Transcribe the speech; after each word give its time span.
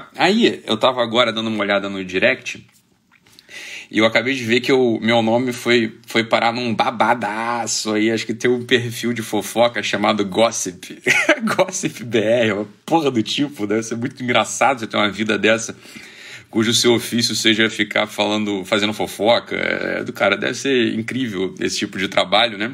cá. 0.00 0.08
Aí, 0.16 0.62
eu 0.66 0.76
tava 0.76 1.02
agora 1.02 1.32
dando 1.32 1.48
uma 1.48 1.60
olhada 1.60 1.88
no 1.88 2.04
direct 2.04 2.64
e 3.92 3.98
eu 3.98 4.06
acabei 4.06 4.34
de 4.34 4.42
ver 4.42 4.60
que 4.60 4.72
meu 4.72 5.20
nome 5.20 5.52
foi, 5.52 5.98
foi 6.06 6.24
parar 6.24 6.50
num 6.50 6.74
babadaço 6.74 7.92
aí. 7.92 8.10
Acho 8.10 8.24
que 8.24 8.32
tem 8.32 8.50
um 8.50 8.64
perfil 8.64 9.12
de 9.12 9.20
fofoca 9.20 9.82
chamado 9.82 10.24
Gossip. 10.24 10.98
Gossip 11.44 12.02
BR, 12.02 12.54
uma 12.54 12.68
porra 12.86 13.10
do 13.10 13.22
tipo. 13.22 13.66
Deve 13.66 13.82
ser 13.82 13.96
muito 13.96 14.22
engraçado 14.22 14.80
você 14.80 14.86
ter 14.86 14.96
uma 14.96 15.10
vida 15.10 15.36
dessa, 15.36 15.76
cujo 16.48 16.72
seu 16.72 16.94
ofício 16.94 17.34
seja 17.34 17.68
ficar 17.68 18.06
falando, 18.06 18.64
fazendo 18.64 18.94
fofoca. 18.94 19.56
É, 19.56 20.02
do 20.02 20.12
cara, 20.12 20.38
deve 20.38 20.54
ser 20.54 20.94
incrível 20.94 21.54
esse 21.60 21.76
tipo 21.76 21.98
de 21.98 22.08
trabalho, 22.08 22.56
né? 22.56 22.72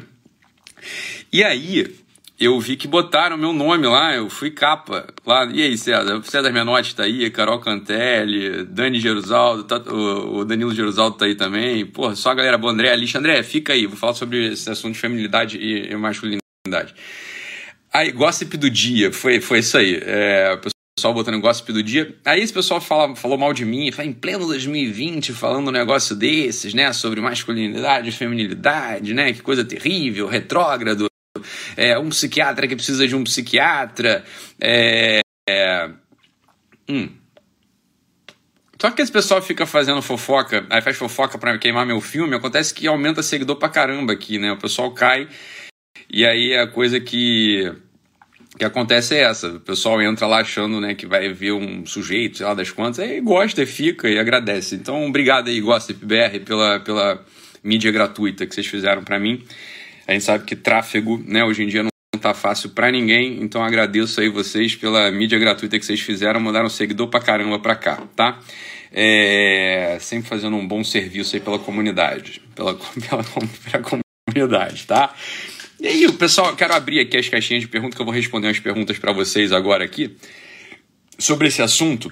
E 1.33 1.43
aí, 1.43 1.93
eu 2.39 2.57
vi 2.59 2.77
que 2.77 2.87
botaram 2.87 3.35
meu 3.37 3.51
nome 3.51 3.85
lá, 3.85 4.15
eu 4.15 4.29
fui 4.29 4.49
capa 4.49 5.13
lá. 5.25 5.45
E 5.53 5.61
aí, 5.61 5.77
César? 5.77 6.21
César 6.23 6.51
Menotti 6.51 6.95
tá 6.95 7.03
aí, 7.03 7.29
Carol 7.29 7.59
Cantelli, 7.59 8.63
Dani 8.63 8.99
Gerusaldo, 8.99 9.65
tá, 9.65 9.75
o, 9.77 10.45
Danilo 10.45 10.73
Gerusaldo 10.73 11.17
tá 11.17 11.25
aí 11.25 11.35
também. 11.35 11.85
Porra, 11.85 12.15
só 12.15 12.31
a 12.31 12.33
galera 12.33 12.57
boa, 12.57 12.71
André 12.71 12.91
Alice. 12.91 13.17
André, 13.17 13.43
fica 13.43 13.73
aí, 13.73 13.85
vou 13.85 13.97
falar 13.97 14.13
sobre 14.13 14.53
esse 14.53 14.69
assunto 14.69 14.93
de 14.93 14.99
feminilidade 14.99 15.57
e, 15.57 15.93
masculinidade. 15.97 16.95
Aí, 17.91 18.11
gossip 18.11 18.55
do 18.55 18.69
dia, 18.69 19.11
foi, 19.11 19.41
foi 19.41 19.59
isso 19.59 19.77
aí. 19.77 19.99
É, 20.01 20.53
o 20.53 20.69
pessoal 20.95 21.13
botando 21.13 21.41
gossip 21.41 21.73
do 21.73 21.83
dia. 21.83 22.15
Aí 22.23 22.41
esse 22.41 22.53
pessoal 22.53 22.79
fala, 22.79 23.17
falou 23.17 23.37
mal 23.37 23.51
de 23.51 23.65
mim, 23.65 23.89
em 23.99 24.13
pleno 24.13 24.45
2020, 24.47 25.33
falando 25.33 25.67
um 25.67 25.71
negócio 25.71 26.15
desses, 26.15 26.73
né, 26.73 26.93
sobre 26.93 27.19
masculinidade, 27.19 28.11
feminilidade, 28.13 29.13
né, 29.13 29.33
que 29.33 29.41
coisa 29.41 29.65
terrível, 29.65 30.27
retrógrado 30.27 31.08
é, 31.75 31.97
um 31.97 32.09
psiquiatra 32.09 32.67
que 32.67 32.75
precisa 32.75 33.07
de 33.07 33.15
um 33.15 33.23
psiquiatra. 33.23 34.23
É, 34.61 35.19
é, 35.49 35.89
hum. 36.89 37.09
Só 38.81 38.89
que 38.91 39.01
esse 39.01 39.11
pessoal 39.11 39.41
fica 39.41 39.65
fazendo 39.65 40.01
fofoca, 40.01 40.65
aí 40.69 40.81
faz 40.81 40.95
fofoca 40.95 41.37
para 41.37 41.57
queimar 41.57 41.85
meu 41.85 41.99
filme, 41.99 42.33
acontece 42.35 42.73
que 42.73 42.87
aumenta 42.87 43.21
seguidor 43.21 43.57
pra 43.57 43.67
caramba 43.67 44.13
aqui, 44.13 44.39
né? 44.39 44.53
O 44.53 44.57
pessoal 44.57 44.93
cai 44.93 45.27
e 46.09 46.25
aí 46.25 46.55
a 46.55 46.65
coisa 46.65 46.99
que 46.99 47.69
que 48.57 48.65
acontece 48.65 49.15
é 49.15 49.21
essa, 49.21 49.47
o 49.47 49.59
pessoal 49.59 50.01
entra 50.01 50.27
lá 50.27 50.39
achando 50.39 50.81
né, 50.81 50.93
que 50.93 51.05
vai 51.05 51.31
ver 51.31 51.53
um 51.53 51.85
sujeito, 51.85 52.37
sei 52.37 52.45
lá 52.45 52.53
das 52.53 52.71
quantas, 52.71 52.99
aí 52.99 53.21
gosta, 53.21 53.65
fica 53.65 54.09
e 54.09 54.19
agradece. 54.19 54.75
Então, 54.75 55.05
obrigado 55.05 55.47
aí, 55.47 55.61
Gossip 55.61 56.03
BR, 56.03 56.39
pela, 56.45 56.79
pela 56.79 57.23
mídia 57.63 57.89
gratuita 57.89 58.45
que 58.45 58.53
vocês 58.53 58.67
fizeram 58.67 59.03
para 59.03 59.17
mim. 59.17 59.43
A 60.09 60.13
gente 60.13 60.23
sabe 60.23 60.43
que 60.43 60.55
tráfego, 60.55 61.23
né, 61.23 61.45
hoje 61.45 61.61
em 61.61 61.67
dia 61.67 61.83
não 61.83 61.91
tá 62.19 62.33
fácil 62.33 62.71
para 62.71 62.91
ninguém, 62.91 63.43
então 63.43 63.63
agradeço 63.63 64.19
aí 64.19 64.27
vocês 64.27 64.75
pela 64.75 65.11
mídia 65.11 65.37
gratuita 65.37 65.77
que 65.77 65.85
vocês 65.85 66.01
fizeram, 66.01 66.39
mandaram 66.39 66.67
seguidor 66.67 67.09
pra 67.09 67.19
caramba 67.19 67.59
pra 67.59 67.75
cá, 67.75 68.01
tá? 68.15 68.39
É, 68.91 69.99
sempre 70.01 70.27
fazendo 70.27 70.55
um 70.55 70.67
bom 70.67 70.83
serviço 70.83 71.35
aí 71.35 71.39
pela 71.39 71.59
comunidade, 71.59 72.41
pela, 72.55 72.73
pela, 73.07 73.23
pela 73.23 74.01
comunidade, 74.25 74.87
tá? 74.87 75.13
E 75.79 75.87
aí, 75.87 76.11
pessoal, 76.13 76.55
quero 76.55 76.73
abrir 76.73 77.01
aqui 77.01 77.15
as 77.15 77.29
caixinhas 77.29 77.61
de 77.61 77.67
perguntas 77.67 77.95
que 77.95 78.01
eu 78.01 78.05
vou 78.05 78.15
responder 78.15 78.47
umas 78.47 78.59
perguntas 78.59 78.97
para 78.97 79.11
vocês 79.11 79.51
agora 79.51 79.85
aqui 79.85 80.17
sobre 81.19 81.49
esse 81.49 81.61
assunto, 81.61 82.11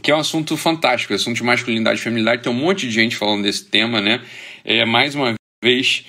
que 0.00 0.12
é 0.12 0.14
um 0.14 0.20
assunto 0.20 0.56
fantástico, 0.56 1.12
assunto 1.12 1.38
de 1.38 1.42
masculinidade 1.42 1.98
e 1.98 2.02
feminilidade. 2.04 2.44
Tem 2.44 2.52
um 2.52 2.54
monte 2.54 2.86
de 2.86 2.94
gente 2.94 3.16
falando 3.16 3.42
desse 3.42 3.64
tema, 3.64 4.00
né? 4.00 4.24
É, 4.64 4.84
mais 4.84 5.16
uma 5.16 5.34
vez, 5.60 6.04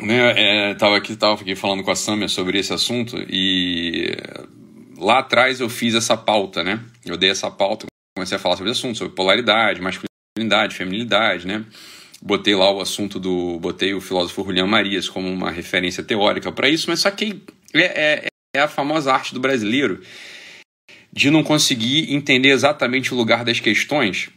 né, 0.00 0.70
é, 0.70 0.74
tava 0.74 0.96
aqui, 0.96 1.16
tava 1.16 1.34
aqui 1.34 1.56
falando 1.56 1.82
com 1.82 1.90
a 1.90 1.96
Samia 1.96 2.28
sobre 2.28 2.58
esse 2.58 2.72
assunto 2.72 3.16
e 3.28 4.16
lá 4.96 5.18
atrás 5.18 5.60
eu 5.60 5.68
fiz 5.68 5.94
essa 5.94 6.16
pauta, 6.16 6.62
né? 6.62 6.80
Eu 7.04 7.16
dei 7.16 7.30
essa 7.30 7.50
pauta, 7.50 7.86
comecei 8.16 8.36
a 8.36 8.40
falar 8.40 8.56
sobre 8.56 8.70
esse 8.70 8.80
assunto, 8.80 8.98
sobre 8.98 9.14
polaridade, 9.14 9.80
masculinidade, 9.80 10.74
feminilidade, 10.74 11.46
né? 11.46 11.64
Botei 12.20 12.54
lá 12.54 12.70
o 12.70 12.80
assunto 12.80 13.20
do. 13.20 13.58
Botei 13.60 13.94
o 13.94 14.00
filósofo 14.00 14.44
Julian 14.44 14.66
Marias 14.66 15.08
como 15.08 15.28
uma 15.28 15.50
referência 15.50 16.02
teórica 16.02 16.50
para 16.50 16.68
isso, 16.68 16.90
mas 16.90 17.00
só 17.00 17.10
que 17.10 17.42
é, 17.72 17.80
é, 17.80 18.26
é 18.56 18.60
a 18.60 18.68
famosa 18.68 19.12
arte 19.12 19.32
do 19.32 19.40
brasileiro 19.40 20.00
de 21.12 21.30
não 21.30 21.42
conseguir 21.42 22.12
entender 22.12 22.50
exatamente 22.50 23.14
o 23.14 23.16
lugar 23.16 23.44
das 23.44 23.60
questões 23.60 24.30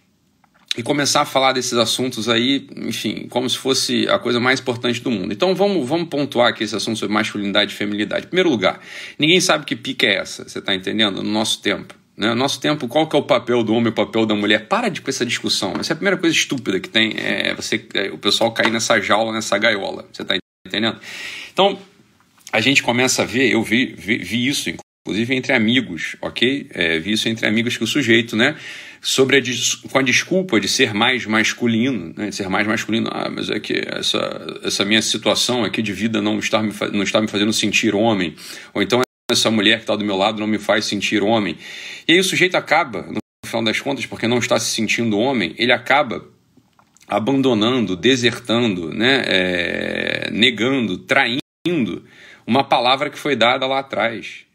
e 0.77 0.81
começar 0.81 1.21
a 1.21 1.25
falar 1.25 1.51
desses 1.51 1.73
assuntos 1.73 2.29
aí, 2.29 2.65
enfim, 2.77 3.27
como 3.29 3.49
se 3.49 3.57
fosse 3.57 4.07
a 4.07 4.17
coisa 4.17 4.39
mais 4.39 4.59
importante 4.61 5.01
do 5.01 5.11
mundo. 5.11 5.33
Então 5.33 5.53
vamos, 5.53 5.87
vamos 5.87 6.07
pontuar 6.07 6.49
aqui 6.49 6.63
esse 6.63 6.75
assunto 6.75 6.97
sobre 6.97 7.13
masculinidade 7.13 7.73
e 7.73 7.75
feminilidade. 7.75 8.25
Em 8.25 8.29
primeiro 8.29 8.49
lugar, 8.49 8.79
ninguém 9.19 9.41
sabe 9.41 9.65
que 9.65 9.75
pica 9.75 10.05
é 10.05 10.15
essa, 10.15 10.47
você 10.47 10.59
está 10.59 10.73
entendendo? 10.73 11.21
No 11.21 11.29
nosso 11.29 11.61
tempo. 11.61 11.93
Né? 12.15 12.29
No 12.29 12.35
nosso 12.35 12.61
tempo, 12.61 12.87
qual 12.87 13.07
que 13.07 13.15
é 13.15 13.19
o 13.19 13.23
papel 13.23 13.63
do 13.63 13.73
homem 13.73 13.89
o 13.89 13.93
papel 13.93 14.25
da 14.25 14.33
mulher? 14.33 14.67
Para 14.67 14.87
de 14.87 15.01
com 15.01 15.09
essa 15.09 15.25
discussão. 15.25 15.73
Essa 15.79 15.91
é 15.91 15.93
a 15.93 15.97
primeira 15.97 16.17
coisa 16.17 16.35
estúpida 16.35 16.79
que 16.79 16.87
tem, 16.87 17.15
é 17.17 17.53
você, 17.53 17.85
é, 17.93 18.09
o 18.09 18.17
pessoal 18.17 18.53
cair 18.53 18.71
nessa 18.71 18.99
jaula, 19.01 19.33
nessa 19.33 19.57
gaiola. 19.57 20.07
Você 20.11 20.21
está 20.21 20.37
entendendo? 20.65 20.97
Então, 21.51 21.77
a 22.53 22.61
gente 22.61 22.81
começa 22.81 23.23
a 23.23 23.25
ver, 23.25 23.51
eu 23.51 23.63
vi, 23.63 23.87
vi, 23.97 24.17
vi 24.19 24.47
isso, 24.47 24.69
inclusive 25.05 25.35
entre 25.35 25.51
amigos, 25.51 26.15
ok? 26.21 26.67
É, 26.71 26.99
vi 26.99 27.13
isso 27.13 27.27
entre 27.27 27.45
amigos 27.47 27.75
que 27.75 27.83
o 27.83 27.87
sujeito, 27.87 28.35
né? 28.35 28.55
Sobre 29.01 29.38
a, 29.38 29.41
com 29.89 29.97
a 29.97 30.01
desculpa 30.03 30.59
de 30.59 30.67
ser 30.67 30.94
mais 30.94 31.25
masculino, 31.25 32.13
né, 32.16 32.29
de 32.29 32.35
ser 32.35 32.47
mais 32.47 32.67
masculino, 32.67 33.09
ah, 33.12 33.29
mas 33.29 33.50
é 33.50 33.59
que 33.59 33.81
essa, 33.88 34.59
essa 34.63 34.85
minha 34.85 35.01
situação 35.01 35.63
aqui 35.63 35.81
de 35.81 35.91
vida 35.91 36.22
não 36.22 36.38
está, 36.38 36.62
me, 36.62 36.72
não 36.94 37.01
está 37.01 37.19
me 37.19 37.28
fazendo 37.28 37.51
sentir 37.51 37.95
homem, 37.95 38.35
ou 38.73 38.81
então 38.81 39.01
essa 39.31 39.50
mulher 39.50 39.78
que 39.78 39.84
está 39.84 39.95
do 39.95 40.06
meu 40.06 40.16
lado 40.16 40.40
não 40.40 40.45
me 40.45 40.59
faz 40.59 40.85
sentir 40.85 41.23
homem. 41.23 41.57
E 42.07 42.13
aí 42.13 42.19
o 42.19 42.23
sujeito 42.23 42.56
acaba, 42.56 43.01
no 43.01 43.19
final 43.45 43.63
das 43.63 43.79
contas, 43.79 44.06
porque 44.06 44.28
não 44.28 44.38
está 44.38 44.59
se 44.59 44.69
sentindo 44.69 45.17
homem, 45.17 45.56
ele 45.57 45.72
acaba 45.72 46.23
abandonando, 47.07 47.95
desertando, 47.95 48.94
né, 48.94 49.23
é, 49.25 50.29
negando, 50.31 51.00
traindo 51.00 52.06
uma 52.45 52.63
palavra 52.63 53.09
que 53.09 53.17
foi 53.17 53.35
dada 53.35 53.66
lá 53.66 53.79
atrás. 53.79 54.45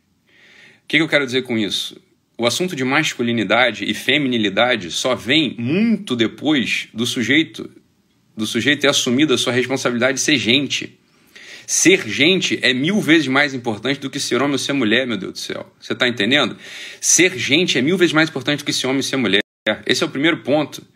O 0.85 0.87
que, 0.87 0.99
que 0.99 1.03
eu 1.03 1.09
quero 1.09 1.27
dizer 1.27 1.43
com 1.43 1.59
isso? 1.59 2.01
O 2.39 2.47
assunto 2.47 2.77
de 2.77 2.85
masculinidade 2.85 3.85
e 3.85 3.95
feminilidade 3.95 4.91
só 4.91 5.15
vem 5.15 5.55
muito 5.59 6.15
depois 6.15 6.89
do 6.93 7.07
sujeito 7.07 7.71
do 8.37 8.47
sujeito 8.47 8.83
ter 8.83 8.89
assumido 8.89 9.33
a 9.33 9.39
sua 9.39 9.53
responsabilidade 9.53 10.19
de 10.19 10.21
ser 10.21 10.37
gente. 10.37 11.01
Ser 11.67 12.07
gente 12.07 12.59
é 12.63 12.75
mil 12.75 13.01
vezes 13.01 13.27
mais 13.27 13.55
importante 13.55 13.99
do 13.99 14.11
que 14.11 14.21
ser 14.21 14.37
homem 14.43 14.53
ou 14.53 14.59
ser 14.59 14.75
mulher, 14.75 15.07
meu 15.07 15.17
Deus 15.17 15.33
do 15.33 15.39
céu. 15.39 15.73
Você 15.81 15.95
está 15.95 16.07
entendendo? 16.07 16.57
Ser 17.01 17.37
gente 17.39 17.79
é 17.79 17.83
mil 17.83 17.97
vezes 17.97 18.13
mais 18.13 18.29
importante 18.29 18.59
do 18.59 18.65
que 18.67 18.75
ser 18.75 18.87
homem 18.87 18.99
ou 18.99 19.03
ser 19.03 19.17
mulher. 19.17 19.41
Esse 19.87 20.05
é 20.05 20.07
o 20.07 20.11
primeiro 20.11 20.43
ponto 20.43 20.87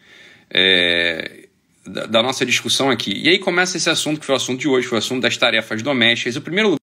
é, 0.51 1.49
da, 1.85 2.07
da, 2.07 2.23
nossa 2.23 2.45
discussão 2.45 2.91
aqui. 2.91 3.13
E 3.17 3.31
aí 3.31 3.39
começa 3.39 3.79
esse 3.79 3.89
assunto 3.89 4.21
que 4.21 4.27
foi 4.27 4.35
o 4.35 4.37
assunto 4.37 4.61
de 4.61 4.69
hoje, 4.69 4.87
foi 4.87 4.97
o 4.97 4.99
assunto 4.99 5.23
das 5.23 5.37
tarefas 5.37 5.83
domésticas. 5.83 6.37
O 6.37 6.43
primeiro 6.43 6.77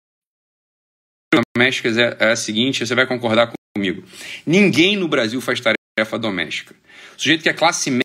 domésticas 1.55 1.97
é, 1.97 2.15
é 2.19 2.31
a 2.31 2.35
seguinte, 2.35 2.85
você 2.85 2.95
vai 2.95 3.05
concordar 3.05 3.51
comigo. 3.75 4.03
Ninguém 4.45 4.95
no 4.95 5.07
Brasil 5.07 5.41
faz 5.41 5.59
tarefa 5.59 6.17
doméstica. 6.17 6.73
O 7.17 7.21
sujeito 7.21 7.43
que 7.43 7.49
é 7.49 7.53
classe 7.53 7.91
média, 7.91 8.03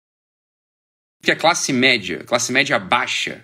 que 1.23 1.31
é 1.31 1.37
classe 1.37 1.73
média, 1.73 2.25
classe 2.27 2.53
média 2.53 2.79
baixa, 2.79 3.43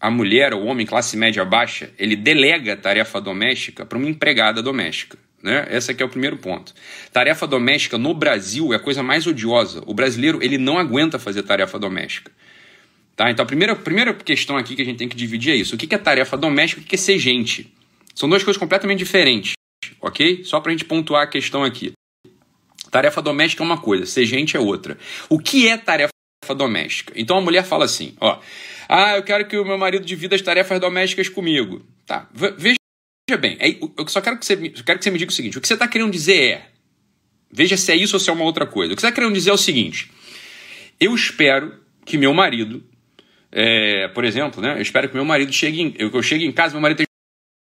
a 0.00 0.10
mulher 0.10 0.54
ou 0.54 0.62
o 0.62 0.66
homem 0.66 0.86
classe 0.86 1.16
média 1.16 1.44
baixa, 1.44 1.90
ele 1.98 2.16
delega 2.16 2.76
tarefa 2.76 3.20
doméstica 3.20 3.84
para 3.84 3.98
uma 3.98 4.08
empregada 4.08 4.62
doméstica. 4.62 5.18
Né? 5.42 5.66
Esse 5.70 5.90
aqui 5.90 6.02
é 6.02 6.06
o 6.06 6.08
primeiro 6.08 6.38
ponto. 6.38 6.74
Tarefa 7.12 7.46
doméstica 7.46 7.98
no 7.98 8.14
Brasil 8.14 8.72
é 8.72 8.76
a 8.76 8.80
coisa 8.80 9.02
mais 9.02 9.26
odiosa. 9.26 9.82
O 9.86 9.92
brasileiro 9.92 10.42
ele 10.42 10.58
não 10.58 10.78
aguenta 10.78 11.18
fazer 11.18 11.42
tarefa 11.42 11.78
doméstica. 11.78 12.32
Tá? 13.14 13.30
Então 13.30 13.42
a 13.42 13.46
primeira, 13.46 13.76
primeira 13.76 14.14
questão 14.14 14.56
aqui 14.56 14.74
que 14.74 14.82
a 14.82 14.84
gente 14.84 14.98
tem 14.98 15.08
que 15.08 15.16
dividir 15.16 15.52
é 15.52 15.56
isso. 15.56 15.74
O 15.74 15.78
que 15.78 15.94
é 15.94 15.98
tarefa 15.98 16.36
doméstica 16.36 16.80
e 16.80 16.84
o 16.84 16.86
que 16.86 16.94
é 16.94 16.98
ser 16.98 17.18
gente? 17.18 17.72
São 18.14 18.28
duas 18.28 18.42
coisas 18.42 18.58
completamente 18.58 18.98
diferentes 18.98 19.55
ok? 20.00 20.44
Só 20.44 20.60
para 20.60 20.70
a 20.70 20.72
gente 20.72 20.84
pontuar 20.84 21.22
a 21.24 21.26
questão 21.26 21.64
aqui. 21.64 21.92
Tarefa 22.90 23.20
doméstica 23.20 23.62
é 23.62 23.66
uma 23.66 23.80
coisa, 23.80 24.06
ser 24.06 24.24
gente 24.24 24.56
é 24.56 24.60
outra. 24.60 24.96
O 25.28 25.38
que 25.38 25.68
é 25.68 25.76
tarefa 25.76 26.10
doméstica? 26.56 27.12
Então 27.16 27.38
a 27.38 27.40
mulher 27.40 27.64
fala 27.64 27.84
assim, 27.84 28.14
ó, 28.20 28.40
ah, 28.88 29.16
eu 29.16 29.22
quero 29.22 29.46
que 29.46 29.56
o 29.56 29.64
meu 29.64 29.76
marido 29.76 30.04
divida 30.04 30.36
as 30.36 30.42
tarefas 30.42 30.80
domésticas 30.80 31.28
comigo. 31.28 31.84
Tá, 32.06 32.28
veja 32.32 32.76
bem, 33.38 33.58
eu 33.98 34.08
só 34.08 34.20
quero 34.20 34.38
que, 34.38 34.46
você, 34.46 34.56
quero 34.56 34.98
que 34.98 35.04
você 35.04 35.10
me 35.10 35.18
diga 35.18 35.30
o 35.30 35.34
seguinte, 35.34 35.58
o 35.58 35.60
que 35.60 35.66
você 35.66 35.74
está 35.74 35.88
querendo 35.88 36.12
dizer 36.12 36.42
é, 36.42 36.70
veja 37.50 37.76
se 37.76 37.90
é 37.90 37.96
isso 37.96 38.14
ou 38.14 38.20
se 38.20 38.30
é 38.30 38.32
uma 38.32 38.44
outra 38.44 38.64
coisa. 38.64 38.92
O 38.92 38.96
que 38.96 39.02
você 39.02 39.08
está 39.08 39.14
querendo 39.14 39.34
dizer 39.34 39.50
é 39.50 39.54
o 39.54 39.58
seguinte, 39.58 40.10
eu 41.00 41.14
espero 41.14 41.78
que 42.04 42.16
meu 42.16 42.32
marido, 42.32 42.84
é, 43.50 44.06
por 44.08 44.24
exemplo, 44.24 44.62
né, 44.62 44.74
eu 44.78 44.82
espero 44.82 45.08
que 45.08 45.14
meu 45.14 45.24
marido 45.24 45.52
chegue, 45.52 45.82
em, 45.82 45.94
eu, 45.98 46.10
eu 46.12 46.22
chegue 46.22 46.46
em 46.46 46.52
casa, 46.52 46.74
meu 46.74 46.80
marido 46.80 47.02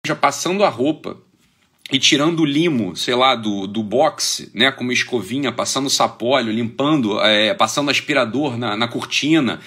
esteja 0.03 0.19
passando 0.19 0.65
a 0.65 0.69
roupa 0.71 1.21
e 1.93 1.99
tirando 1.99 2.41
o 2.41 2.45
limo, 2.45 2.95
sei 2.97 3.15
lá, 3.15 3.35
do, 3.35 3.67
do 3.67 3.83
boxe, 3.83 4.51
né, 4.55 4.71
com 4.71 4.85
uma 4.85 4.93
escovinha, 4.93 5.51
passando 5.51 5.91
sapólio, 5.91 6.53
limpando, 6.53 7.21
é, 7.21 7.53
passando 7.55 7.91
aspirador 7.91 8.57
na, 8.57 8.77
na 8.77 8.89
cortina, 8.89 9.61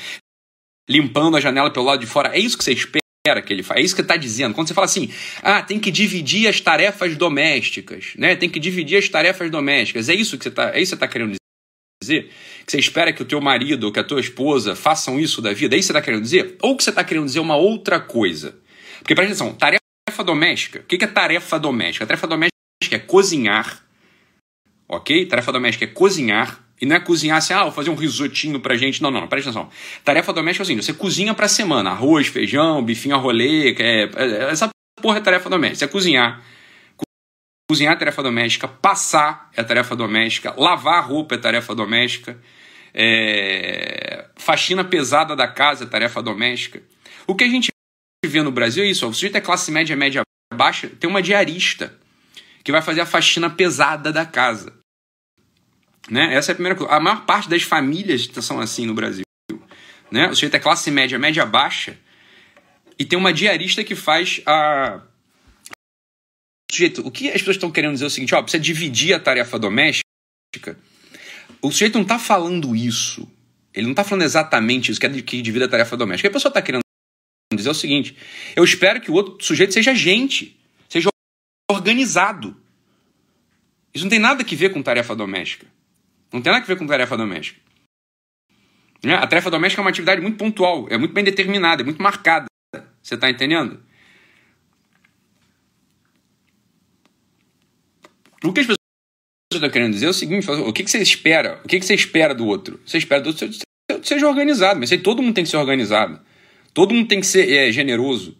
limpando 0.89 1.37
a 1.37 1.41
janela 1.41 1.71
pelo 1.71 1.85
lado 1.85 1.99
de 1.99 2.05
fora. 2.05 2.35
É 2.35 2.39
isso 2.39 2.57
que 2.57 2.63
você 2.63 2.73
espera? 2.73 3.03
que 3.45 3.53
ele 3.53 3.63
faz. 3.63 3.79
É 3.79 3.83
isso 3.83 3.95
que 3.95 4.01
está 4.01 4.17
dizendo. 4.17 4.53
Quando 4.53 4.67
você 4.67 4.73
fala 4.73 4.83
assim, 4.83 5.09
ah, 5.41 5.61
tem 5.61 5.79
que 5.79 5.89
dividir 5.89 6.45
as 6.45 6.59
tarefas 6.59 7.15
domésticas, 7.15 8.13
né? 8.17 8.35
Tem 8.35 8.49
que 8.49 8.59
dividir 8.59 8.97
as 8.97 9.07
tarefas 9.07 9.49
domésticas. 9.49 10.09
É 10.09 10.13
isso 10.13 10.37
que 10.37 10.43
você 10.43 10.49
está, 10.49 10.75
é 10.75 10.81
isso 10.81 10.93
que 10.93 10.99
tá 10.99 11.07
querendo 11.07 11.33
dizer? 12.01 12.29
Que 12.65 12.71
você 12.71 12.79
espera 12.79 13.13
que 13.13 13.21
o 13.21 13.25
teu 13.25 13.39
marido 13.39 13.85
ou 13.85 13.93
que 13.93 13.99
a 13.99 14.03
tua 14.03 14.19
esposa 14.19 14.75
façam 14.75 15.17
isso 15.17 15.41
da 15.41 15.53
vida? 15.53 15.73
É 15.73 15.79
isso 15.79 15.87
que 15.87 15.93
você 15.93 15.99
está 15.99 16.01
querendo 16.01 16.21
dizer? 16.21 16.57
Ou 16.61 16.75
que 16.75 16.83
você 16.83 16.89
está 16.89 17.01
querendo 17.01 17.25
dizer 17.25 17.39
uma 17.39 17.55
outra 17.55 17.97
coisa? 17.97 18.59
Porque 18.99 19.15
presta 19.15 19.33
atenção, 19.33 19.55
tarefa 19.55 19.82
doméstica. 20.21 20.79
O 20.79 20.83
que 20.83 21.01
é 21.01 21.07
tarefa 21.07 21.57
doméstica? 21.57 22.03
A 22.03 22.07
tarefa 22.07 22.27
doméstica 22.27 22.53
é 22.91 22.99
cozinhar, 22.99 23.81
ok? 24.89 25.25
Tarefa 25.25 25.51
doméstica 25.53 25.85
é 25.85 25.87
cozinhar. 25.87 26.61
E 26.81 26.85
não 26.85 26.97
é 26.97 26.99
cozinhar 26.99 27.37
assim, 27.37 27.53
ah, 27.53 27.63
vou 27.63 27.71
fazer 27.71 27.89
um 27.89 27.95
risotinho 27.95 28.59
pra 28.59 28.75
gente. 28.75 29.01
Não, 29.01 29.09
não, 29.09 29.21
não 29.21 29.27
presta 29.29 29.49
atenção. 29.49 29.69
Tarefa 30.03 30.33
doméstica 30.33 30.63
é 30.63 30.65
assim, 30.65 30.75
você 30.75 30.93
cozinha 30.93 31.33
pra 31.33 31.47
semana. 31.47 31.91
Arroz, 31.91 32.27
feijão, 32.27 32.83
bifinho 32.83 33.15
a 33.15 33.17
rolê. 33.17 33.73
É, 33.79 34.03
é, 34.03 34.51
essa 34.51 34.69
porra 35.01 35.19
é 35.19 35.21
tarefa 35.21 35.49
doméstica. 35.49 35.85
É 35.85 35.87
cozinhar. 35.87 36.43
Cozinhar 37.69 37.93
é 37.93 37.95
tarefa 37.95 38.21
doméstica. 38.21 38.67
Passar 38.67 39.49
é 39.55 39.63
tarefa 39.63 39.95
doméstica. 39.95 40.53
Lavar 40.57 41.07
roupa 41.07 41.35
é 41.35 41.37
tarefa 41.37 41.73
doméstica. 41.73 42.37
É... 42.93 44.25
Faxina 44.35 44.83
pesada 44.83 45.35
da 45.35 45.47
casa 45.47 45.85
é 45.85 45.87
tarefa 45.87 46.21
doméstica. 46.21 46.83
O 47.25 47.33
que 47.33 47.45
a 47.45 47.47
gente 47.47 47.72
vê 48.27 48.41
no 48.41 48.51
Brasil 48.51 48.83
é 48.83 48.87
isso. 48.87 49.07
O 49.07 49.13
sujeito 49.13 49.37
é 49.37 49.41
classe 49.41 49.71
média, 49.71 49.95
média 49.95 50.21
baixa, 50.53 50.87
tem 50.87 51.09
uma 51.09 51.21
diarista 51.21 51.97
que 52.63 52.71
vai 52.71 52.81
fazer 52.81 53.01
a 53.01 53.05
faxina 53.05 53.49
pesada 53.49 54.11
da 54.11 54.25
casa. 54.25 54.73
Né? 56.09 56.33
Essa 56.33 56.51
é 56.51 56.53
a 56.53 56.55
primeira 56.55 56.77
coisa. 56.77 56.93
A 56.93 56.99
maior 56.99 57.25
parte 57.25 57.49
das 57.49 57.63
famílias 57.63 58.29
são 58.41 58.59
assim 58.59 58.85
no 58.85 58.93
Brasil. 58.93 59.23
Né? 60.11 60.27
O 60.27 60.35
sujeito 60.35 60.55
é 60.55 60.59
classe 60.59 60.91
média, 60.91 61.17
média 61.17 61.45
baixa, 61.45 61.97
e 62.99 63.05
tem 63.05 63.17
uma 63.17 63.33
diarista 63.33 63.83
que 63.83 63.95
faz 63.95 64.41
a. 64.45 65.01
Sujeito, 66.71 67.05
o 67.05 67.11
que 67.11 67.27
as 67.27 67.33
pessoas 67.33 67.55
estão 67.55 67.71
querendo 67.71 67.93
dizer 67.93 68.05
é 68.05 68.07
o 68.07 68.11
seguinte: 68.11 68.35
ó, 68.35 68.41
precisa 68.41 68.61
dividir 68.61 69.13
a 69.13 69.19
tarefa 69.19 69.57
doméstica. 69.57 70.03
O 71.61 71.71
sujeito 71.71 71.95
não 71.95 72.03
está 72.03 72.19
falando 72.19 72.75
isso. 72.75 73.27
Ele 73.73 73.87
não 73.87 73.93
está 73.93 74.03
falando 74.03 74.23
exatamente 74.23 74.91
isso, 74.91 74.99
que 74.99 75.07
é 75.07 75.21
que 75.21 75.41
divide 75.41 75.65
a 75.65 75.67
tarefa 75.67 75.97
doméstica. 75.97 76.29
A 76.29 76.31
pessoa 76.31 76.51
está 76.51 76.61
querendo 76.61 76.82
dizer 77.57 77.69
o 77.69 77.73
seguinte: 77.73 78.15
eu 78.55 78.63
espero 78.63 79.01
que 79.01 79.11
o 79.11 79.13
outro 79.13 79.43
sujeito 79.43 79.73
seja 79.73 79.93
gente, 79.93 80.59
seja 80.89 81.09
organizado. 81.69 82.55
Isso 83.93 84.05
não 84.05 84.09
tem 84.09 84.19
nada 84.19 84.43
a 84.43 84.55
ver 84.55 84.69
com 84.69 84.81
tarefa 84.81 85.15
doméstica. 85.15 85.67
Não 86.31 86.41
tem 86.41 86.51
nada 86.51 86.63
a 86.63 86.67
ver 86.67 86.77
com 86.77 86.87
tarefa 86.87 87.15
doméstica. 87.15 87.61
Né? 89.03 89.15
A 89.15 89.27
tarefa 89.27 89.51
doméstica 89.51 89.81
é 89.81 89.83
uma 89.83 89.89
atividade 89.89 90.21
muito 90.21 90.37
pontual, 90.37 90.87
é 90.89 90.97
muito 90.97 91.13
bem 91.13 91.23
determinada, 91.23 91.81
é 91.81 91.85
muito 91.85 92.01
marcada. 92.01 92.45
Você 93.01 93.15
está 93.15 93.29
entendendo? 93.29 93.83
O 98.43 98.51
que 98.51 98.61
as 98.61 98.65
pessoas 98.65 98.77
estão 99.53 99.69
querendo 99.69 99.93
dizer 99.93 100.07
é 100.07 100.09
o 100.09 100.13
seguinte: 100.13 100.49
o 100.49 100.73
que, 100.73 100.87
você 100.87 100.99
espera? 100.99 101.61
O 101.63 101.67
que, 101.67 101.81
você 101.81 101.93
espera 101.93 102.33
do 102.33 102.45
outro? 102.45 102.81
Você 102.85 102.97
espera 102.97 103.21
do 103.21 103.27
outro 103.27 103.49
que 103.49 104.07
seja 104.07 104.27
organizado, 104.27 104.79
mas 104.79 104.89
todo 105.01 105.21
mundo 105.21 105.35
tem 105.35 105.43
que 105.43 105.49
ser 105.49 105.57
organizado. 105.57 106.19
Todo 106.73 106.93
mundo 106.93 107.07
tem 107.07 107.19
que 107.19 107.27
ser 107.27 107.51
é, 107.51 107.71
generoso. 107.71 108.37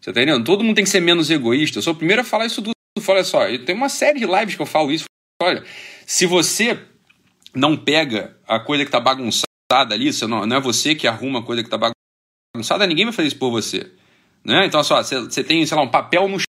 Você 0.00 0.10
está 0.10 0.22
entendendo? 0.22 0.44
Todo 0.44 0.64
mundo 0.64 0.76
tem 0.76 0.84
que 0.84 0.90
ser 0.90 1.00
menos 1.00 1.30
egoísta. 1.30 1.78
Eu 1.78 1.82
sou 1.82 1.92
o 1.92 1.96
primeiro 1.96 2.22
a 2.22 2.24
falar 2.24 2.46
isso 2.46 2.62
tudo. 2.62 2.74
Olha 3.06 3.24
só, 3.24 3.40
tem 3.58 3.74
uma 3.74 3.88
série 3.88 4.20
de 4.20 4.26
lives 4.26 4.54
que 4.54 4.62
eu 4.62 4.66
falo 4.66 4.90
isso. 4.90 5.04
Olha, 5.42 5.64
se 6.06 6.26
você 6.26 6.78
não 7.54 7.76
pega 7.76 8.36
a 8.46 8.58
coisa 8.58 8.84
que 8.84 8.88
está 8.88 9.00
bagunçada 9.00 9.44
ali, 9.92 10.10
não, 10.28 10.46
não 10.46 10.56
é 10.56 10.60
você 10.60 10.94
que 10.94 11.06
arruma 11.06 11.40
a 11.40 11.42
coisa 11.42 11.62
que 11.62 11.66
está 11.66 11.92
bagunçada, 12.56 12.86
ninguém 12.86 13.04
vai 13.04 13.12
fazer 13.12 13.28
isso 13.28 13.38
por 13.38 13.50
você. 13.50 13.92
Né? 14.44 14.66
Então, 14.66 14.82
só, 14.84 15.02
você, 15.02 15.20
você 15.20 15.42
tem, 15.42 15.64
sei 15.66 15.76
lá, 15.76 15.82
um 15.82 15.90
papel 15.90 16.28
no 16.28 16.38
chão. 16.38 16.46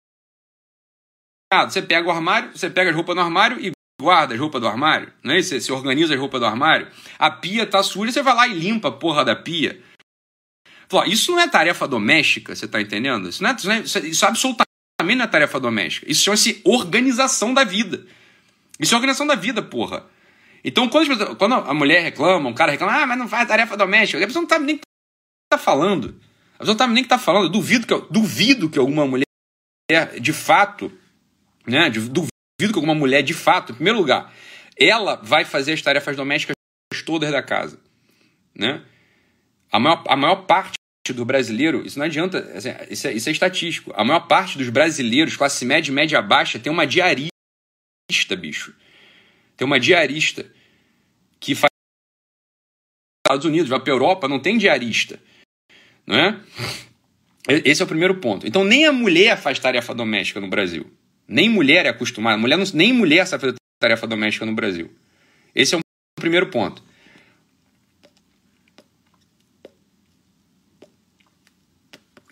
Você 1.70 1.82
pega 1.82 2.08
o 2.08 2.12
armário, 2.12 2.52
você 2.56 2.70
pega 2.70 2.90
as 2.90 2.96
roupas 2.96 3.16
no 3.16 3.22
armário 3.22 3.60
e 3.60 3.72
guarda 4.02 4.34
as 4.34 4.40
roupas 4.40 4.60
do 4.60 4.68
armário. 4.68 5.14
Né? 5.24 5.42
Você, 5.42 5.62
você 5.62 5.72
organiza 5.72 6.14
as 6.14 6.20
roupas 6.20 6.40
do 6.40 6.48
armário. 6.48 6.88
A 7.20 7.30
pia 7.30 7.66
tá 7.66 7.84
suja, 7.84 8.12
você 8.12 8.24
vai 8.24 8.36
lá 8.36 8.48
e 8.48 8.54
limpa 8.54 8.90
a 8.90 8.92
porra 8.92 9.24
da 9.24 9.36
pia. 9.36 9.80
Isso 11.06 11.32
não 11.32 11.40
é 11.40 11.48
tarefa 11.48 11.88
doméstica, 11.88 12.56
você 12.56 12.68
tá 12.68 12.82
entendendo? 12.82 13.30
Isso, 13.30 13.42
não 13.42 13.50
é, 13.50 13.54
isso, 13.54 13.68
não 13.68 13.76
é, 13.76 13.80
isso, 13.80 14.00
isso 14.00 14.26
absolutamente 14.26 14.68
não 15.16 15.24
é 15.24 15.28
tarefa 15.28 15.60
doméstica. 15.60 16.10
Isso 16.10 16.24
chama-se 16.24 16.62
organização 16.64 17.54
da 17.54 17.64
vida. 17.64 18.06
Isso 18.80 18.94
é 18.94 18.98
organização 18.98 19.28
da 19.28 19.36
vida, 19.36 19.62
porra. 19.62 20.06
Então, 20.64 20.88
quando, 20.88 21.36
quando 21.36 21.56
a 21.56 21.74
mulher 21.74 22.02
reclama, 22.02 22.50
um 22.50 22.54
cara 22.54 22.72
reclama, 22.72 22.94
ah, 22.94 23.08
mas 23.08 23.18
não 23.18 23.28
faz 23.28 23.48
tarefa 23.48 23.76
doméstica, 23.76 24.24
a 24.24 24.28
pessoa 24.28 24.42
não 24.42 24.50
sabe 24.50 24.66
nem 24.66 24.76
o 24.76 24.80
que 24.80 24.84
está 25.52 25.64
falando. 25.64 26.20
A 26.56 26.60
pessoa 26.60 26.74
não 26.74 26.80
sabe 26.80 26.94
nem 26.94 27.04
o 27.04 27.08
que 27.08 27.14
está 27.14 27.20
falando. 27.20 27.46
Eu 27.46 27.50
duvido 27.50 27.86
que, 27.86 27.94
eu, 27.94 28.08
duvido 28.10 28.70
que 28.70 28.80
alguma 28.80 29.06
mulher, 29.06 29.26
de 30.20 30.34
fato, 30.34 30.92
né, 31.68 31.90
duvido 31.90 32.30
que 32.58 32.76
alguma 32.76 32.96
mulher, 32.96 33.22
de 33.22 33.34
fato, 33.34 33.74
em 33.74 33.76
primeiro 33.76 34.00
lugar, 34.00 34.34
ela 34.78 35.16
vai 35.22 35.44
fazer 35.44 35.74
as 35.74 35.82
tarefas 35.82 36.16
domésticas 36.16 36.56
todas 37.06 37.32
da 37.32 37.44
casa. 37.44 37.80
Né? 38.56 38.82
A, 39.72 39.80
maior, 39.80 40.04
a 40.08 40.16
maior 40.16 40.36
parte 40.46 40.74
do 41.12 41.26
brasileiro, 41.26 41.86
isso 41.86 42.00
não 42.00 42.06
adianta, 42.06 42.40
assim, 42.56 42.70
isso, 42.90 43.08
é, 43.08 43.14
isso 43.14 43.28
é 43.28 43.32
estatístico. 43.32 43.92
A 43.96 44.06
maior 44.06 44.22
parte 44.22 44.58
dos 44.58 44.70
brasileiros, 44.70 45.36
classe 45.36 45.66
média 45.66 45.92
e 45.92 45.94
média 45.94 46.22
baixa, 46.22 46.60
tem 46.60 46.72
uma 46.72 46.88
diarista, 46.88 47.30
bicho. 48.38 48.74
Tem 49.58 49.66
uma 49.66 49.80
diarista 49.80 50.46
que 51.40 51.54
faz 51.54 51.72
Estados 53.26 53.46
Unidos, 53.46 53.70
vai 53.70 53.80
para 53.80 53.92
a 53.92 53.96
Europa, 53.96 54.28
não 54.28 54.40
tem 54.40 54.58
diarista. 54.58 55.20
Não 56.06 56.16
é? 56.16 56.40
Esse 57.66 57.82
é 57.82 57.86
o 57.86 57.88
primeiro 57.88 58.16
ponto. 58.16 58.48
Então, 58.48 58.64
nem 58.64 58.86
a 58.86 58.94
mulher 58.94 59.38
faz 59.38 59.60
tarefa 59.60 59.94
doméstica 59.94 60.40
no 60.40 60.48
Brasil. 60.48 60.90
Nem 61.28 61.50
mulher 61.50 61.86
é 61.86 61.90
acostumada. 61.90 62.38
Mulher 62.38 62.58
não, 62.58 62.66
nem 62.74 62.94
mulher 62.94 63.26
sabe 63.26 63.42
fazer 63.42 63.56
tarefa 63.80 64.08
doméstica 64.08 64.46
no 64.46 64.54
Brasil. 64.54 64.90
Esse 65.54 65.76
é 65.76 65.78
o 65.78 65.82
primeiro 66.20 66.50
ponto. 66.50 66.84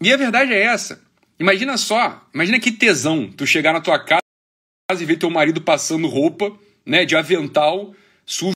E 0.01 0.11
a 0.11 0.17
verdade 0.17 0.51
é 0.51 0.63
essa. 0.63 0.99
Imagina 1.39 1.77
só, 1.77 2.27
imagina 2.33 2.59
que 2.59 2.71
tesão 2.71 3.31
tu 3.31 3.45
chegar 3.45 3.71
na 3.71 3.81
tua 3.81 3.99
casa 3.99 4.21
e 4.99 5.05
ver 5.05 5.17
teu 5.17 5.29
marido 5.29 5.61
passando 5.61 6.07
roupa 6.07 6.51
né, 6.85 7.05
de 7.05 7.15
avental, 7.15 7.95
sujo 8.25 8.53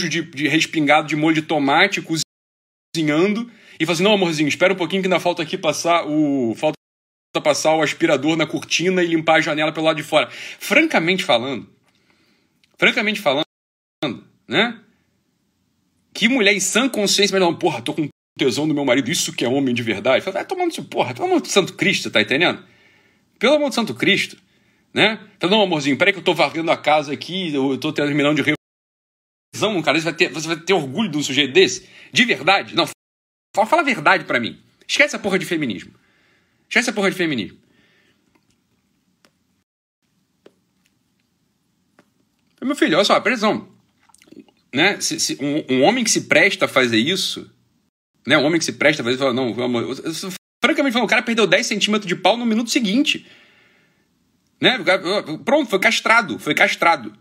de, 0.00 0.22
de 0.22 0.48
respingado 0.48 1.06
de 1.06 1.16
molho 1.16 1.36
de 1.36 1.42
tomate, 1.42 2.02
cozinhando, 2.02 3.50
e 3.78 3.86
fala 3.86 3.94
assim, 3.94 4.02
não, 4.02 4.14
amorzinho, 4.14 4.48
espera 4.48 4.72
um 4.72 4.76
pouquinho 4.76 5.02
que 5.02 5.06
ainda 5.06 5.20
falta 5.20 5.42
aqui 5.42 5.56
passar 5.56 6.06
o... 6.06 6.54
Falta 6.56 6.74
passar 7.42 7.74
o 7.74 7.82
aspirador 7.82 8.36
na 8.36 8.46
cortina 8.46 9.02
e 9.02 9.08
limpar 9.08 9.36
a 9.36 9.40
janela 9.40 9.72
pelo 9.72 9.86
lado 9.86 9.96
de 9.96 10.04
fora. 10.04 10.30
Francamente 10.30 11.24
falando, 11.24 11.68
francamente 12.78 13.20
falando, 13.20 13.44
né? 14.46 14.80
Que 16.12 16.28
mulher 16.28 16.54
em 16.54 16.60
sã 16.60 16.88
consciência, 16.88 17.36
mas 17.36 17.44
não, 17.44 17.56
porra, 17.56 17.82
tô 17.82 17.92
com 17.92 18.08
tesão 18.36 18.66
do 18.66 18.74
meu 18.74 18.84
marido, 18.84 19.10
isso 19.10 19.32
que 19.32 19.44
é 19.44 19.48
homem 19.48 19.74
de 19.74 19.82
verdade. 19.82 20.24
Fala, 20.24 20.34
vai 20.34 20.44
tomando 20.44 20.72
isso, 20.72 20.84
porra, 20.84 21.14
pelo 21.14 21.26
amor 21.26 21.40
de 21.40 21.48
Santo 21.48 21.74
Cristo, 21.74 22.10
tá 22.10 22.20
entendendo? 22.20 22.64
Pelo 23.38 23.54
amor 23.54 23.68
de 23.68 23.74
Santo 23.74 23.94
Cristo 23.94 24.36
né? 24.94 25.18
Então, 25.36 25.50
não, 25.50 25.62
amorzinho, 25.62 25.98
peraí 25.98 26.12
que 26.12 26.20
eu 26.20 26.24
tô 26.24 26.32
varrendo 26.32 26.70
a 26.70 26.76
casa 26.76 27.12
aqui, 27.12 27.52
eu 27.52 27.76
tô 27.76 27.92
terminando 27.92 28.36
de 28.36 28.54
revisão, 29.52 29.82
cara, 29.82 29.98
você 29.98 30.04
vai, 30.04 30.14
ter, 30.14 30.28
você 30.28 30.46
vai 30.46 30.56
ter 30.56 30.72
orgulho 30.72 31.10
de 31.10 31.18
um 31.18 31.22
sujeito 31.22 31.52
desse? 31.52 31.88
De 32.12 32.24
verdade? 32.24 32.76
Não, 32.76 32.86
fala, 33.56 33.66
fala 33.66 33.82
a 33.82 33.84
verdade 33.84 34.24
para 34.24 34.38
mim. 34.38 34.62
Esquece 34.86 35.16
essa 35.16 35.18
porra 35.18 35.36
de 35.36 35.44
feminismo. 35.44 35.92
Esquece 36.68 36.90
essa 36.90 36.92
porra 36.92 37.10
de 37.10 37.16
feminismo. 37.16 37.58
Meu 42.62 42.76
filho, 42.76 42.96
olha 42.96 43.04
só, 43.04 43.14
atenção. 43.14 43.68
Né? 44.72 44.98
Se, 45.00 45.20
se, 45.20 45.38
um, 45.40 45.74
um, 45.74 45.82
homem 45.82 46.04
que 46.04 46.10
se 46.10 46.22
presta 46.22 46.64
a 46.64 46.68
fazer 46.68 46.96
isso, 46.96 47.50
né? 48.26 48.38
Um 48.38 48.44
homem 48.44 48.58
que 48.58 48.64
se 48.64 48.72
presta 48.72 49.02
fazer 49.02 49.14
isso, 49.14 49.22
fala, 49.22 49.34
não, 49.34 49.48
amor, 49.62 49.96
francamente 50.62 50.92
falando, 50.92 51.06
o 51.06 51.10
cara 51.10 51.22
perdeu 51.22 51.46
10 51.46 51.66
centímetros 51.66 52.08
de 52.08 52.16
pau 52.16 52.36
no 52.36 52.46
minuto 52.46 52.70
seguinte. 52.70 53.26
Né? 54.60 54.78
Pronto, 55.44 55.68
foi 55.68 55.78
castrado, 55.78 56.38
foi 56.38 56.54
castrado. 56.54 57.12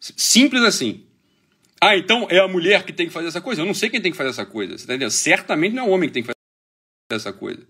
Simples 0.00 0.62
assim. 0.62 1.04
Ah, 1.80 1.96
então 1.96 2.26
é 2.30 2.38
a 2.38 2.48
mulher 2.48 2.84
que 2.84 2.92
tem 2.92 3.06
que 3.06 3.12
fazer 3.12 3.28
essa 3.28 3.40
coisa? 3.40 3.62
Eu 3.62 3.66
não 3.66 3.74
sei 3.74 3.90
quem 3.90 4.00
tem 4.00 4.10
que 4.10 4.16
fazer 4.16 4.30
essa 4.30 4.46
coisa. 4.46 4.76
Você 4.76 4.86
tá 4.86 4.94
entendendo? 4.94 5.10
Certamente 5.10 5.74
não 5.74 5.84
é 5.84 5.86
o 5.86 5.90
homem 5.90 6.08
que 6.08 6.14
tem 6.14 6.22
que 6.22 6.26
fazer 6.28 6.36
essa 7.20 7.32
coisa. 7.32 7.62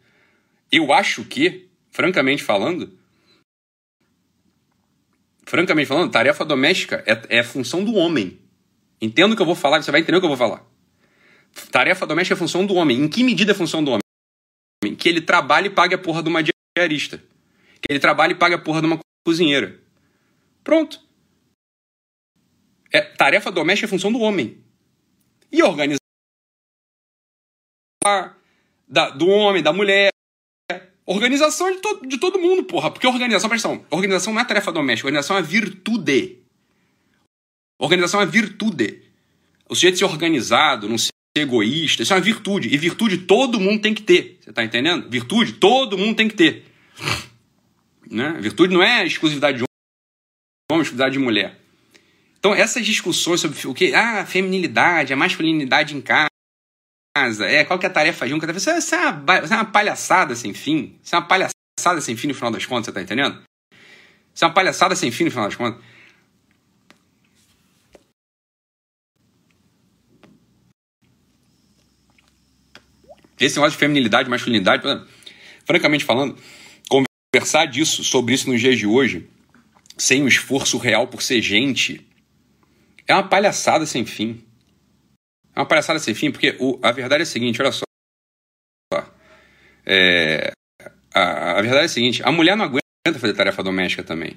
Eu 0.70 0.92
acho 0.92 1.24
que, 1.24 1.68
francamente 1.90 2.42
falando, 2.42 2.98
francamente 5.44 5.88
falando, 5.88 6.10
tarefa 6.10 6.44
doméstica 6.44 7.04
é, 7.06 7.38
é 7.38 7.42
função 7.42 7.84
do 7.84 7.94
homem. 7.94 8.38
Entendo 9.00 9.32
o 9.32 9.36
que 9.36 9.42
eu 9.42 9.46
vou 9.46 9.54
falar, 9.54 9.82
você 9.82 9.90
vai 9.90 10.00
entender 10.00 10.16
o 10.16 10.20
que 10.20 10.26
eu 10.26 10.30
vou 10.30 10.38
falar. 10.38 10.64
Tarefa 11.70 12.06
doméstica 12.06 12.34
é 12.34 12.38
função 12.38 12.66
do 12.66 12.74
homem. 12.74 13.02
Em 13.02 13.08
que 13.08 13.24
medida 13.24 13.52
é 13.52 13.54
função 13.54 13.82
do 13.82 13.90
homem? 13.92 14.96
Que 14.96 15.08
ele 15.08 15.20
trabalhe 15.20 15.68
e 15.68 15.70
pague 15.70 15.94
a 15.94 15.98
porra 15.98 16.22
de 16.22 16.28
uma 16.28 16.42
diarista. 16.42 17.18
Que 17.80 17.90
ele 17.90 17.98
trabalha 17.98 18.32
e 18.32 18.36
paga 18.36 18.56
a 18.56 18.58
porra 18.58 18.80
de 18.80 18.86
uma 18.86 18.98
cozinheira. 19.24 19.80
Pronto. 20.62 21.00
É, 22.92 23.00
tarefa 23.00 23.50
doméstica 23.50 23.86
é 23.86 23.90
função 23.90 24.12
do 24.12 24.20
homem. 24.20 24.62
E 25.50 25.62
organizar 25.62 26.00
da, 28.88 29.10
do 29.10 29.26
homem, 29.28 29.62
da 29.62 29.72
mulher, 29.72 30.10
Organização 31.06 31.70
de, 31.70 31.78
to 31.78 32.00
de 32.04 32.18
todo 32.18 32.36
mundo, 32.36 32.64
porra. 32.64 32.90
Porque 32.90 33.06
organização, 33.06 33.48
presta 33.48 33.68
atenção, 33.68 33.86
organização 33.90 34.32
não 34.34 34.40
é 34.40 34.44
tarefa 34.44 34.72
doméstica, 34.72 35.06
organização 35.06 35.38
é 35.38 35.42
virtude. 35.42 36.42
Organização 37.78 38.20
é 38.20 38.26
virtude. 38.26 39.04
O 39.68 39.74
sujeito 39.76 39.98
ser 39.98 40.04
organizado, 40.04 40.88
não 40.88 40.98
ser 40.98 41.12
egoísta, 41.40 42.02
isso 42.02 42.12
é 42.12 42.16
uma 42.16 42.22
virtude. 42.22 42.68
E 42.72 42.76
virtude 42.76 43.18
todo 43.18 43.60
mundo 43.60 43.80
tem 43.80 43.94
que 43.94 44.02
ter. 44.02 44.38
Você 44.40 44.52
tá 44.52 44.64
entendendo? 44.64 45.08
Virtude 45.08 45.52
todo 45.54 45.98
mundo 45.98 46.16
tem 46.16 46.28
que 46.28 46.34
ter. 46.34 46.64
Né? 48.10 48.38
Virtude 48.40 48.72
não 48.72 48.82
é 48.82 49.04
exclusividade 49.04 49.58
de 49.58 49.64
homem, 49.64 50.82
exclusividade 50.82 51.12
de 51.12 51.18
mulher. 51.18 51.58
Então, 52.38 52.54
essas 52.54 52.86
discussões 52.86 53.40
sobre 53.40 53.66
o 53.66 53.74
que? 53.74 53.94
Ah, 53.94 54.24
feminilidade, 54.24 55.12
a 55.12 55.16
masculinidade 55.16 55.96
em 55.96 56.00
casa. 56.00 56.30
É, 57.44 57.64
qual 57.64 57.78
que 57.78 57.86
é 57.86 57.88
a 57.88 57.92
tarefa 57.92 58.28
junto? 58.28 58.48
Isso 58.50 58.70
é, 58.70 58.78
isso 58.78 58.94
é, 58.94 59.08
uma, 59.08 59.38
isso 59.40 59.52
é 59.52 59.56
uma 59.56 59.64
palhaçada 59.64 60.36
sem 60.36 60.54
fim. 60.54 60.98
Isso 61.02 61.14
é 61.14 61.18
uma 61.18 61.26
palhaçada 61.26 62.00
sem 62.00 62.16
fim 62.16 62.28
no 62.28 62.34
final 62.34 62.50
das 62.50 62.64
contas, 62.64 62.86
você 62.86 62.92
tá 62.92 63.02
entendendo? 63.02 63.42
Isso 64.34 64.44
é 64.44 64.46
uma 64.46 64.54
palhaçada 64.54 64.94
sem 64.94 65.10
fim 65.10 65.24
no 65.24 65.30
final 65.30 65.46
das 65.46 65.56
contas. 65.56 65.82
Esse 73.38 73.56
negócio 73.56 73.72
de 73.72 73.78
feminilidade, 73.78 74.30
masculinidade, 74.30 74.82
francamente 75.64 76.04
falando, 76.04 76.36
conversar 76.88 77.66
disso, 77.66 78.02
sobre 78.02 78.34
isso 78.34 78.48
nos 78.50 78.60
dias 78.60 78.78
de 78.78 78.86
hoje, 78.86 79.28
sem 79.96 80.22
um 80.22 80.28
esforço 80.28 80.78
real 80.78 81.06
por 81.06 81.22
ser 81.22 81.42
gente, 81.42 82.06
é 83.06 83.14
uma 83.14 83.28
palhaçada 83.28 83.84
sem 83.86 84.04
fim. 84.04 84.42
É 85.54 85.60
uma 85.60 85.66
palhaçada 85.66 85.98
sem 85.98 86.14
fim, 86.14 86.30
porque 86.30 86.56
o, 86.58 86.78
a 86.82 86.92
verdade 86.92 87.20
é 87.20 87.24
a 87.24 87.26
seguinte, 87.26 87.60
olha 87.60 87.72
só. 87.72 87.84
É, 89.84 90.50
a, 91.14 91.58
a, 91.58 91.62
verdade 91.62 91.82
é 91.82 91.84
a 91.84 91.88
seguinte, 91.88 92.22
a 92.24 92.32
mulher 92.32 92.56
não 92.56 92.64
aguenta 92.64 92.82
fazer 93.18 93.34
tarefa 93.34 93.62
doméstica 93.62 94.02
também. 94.02 94.36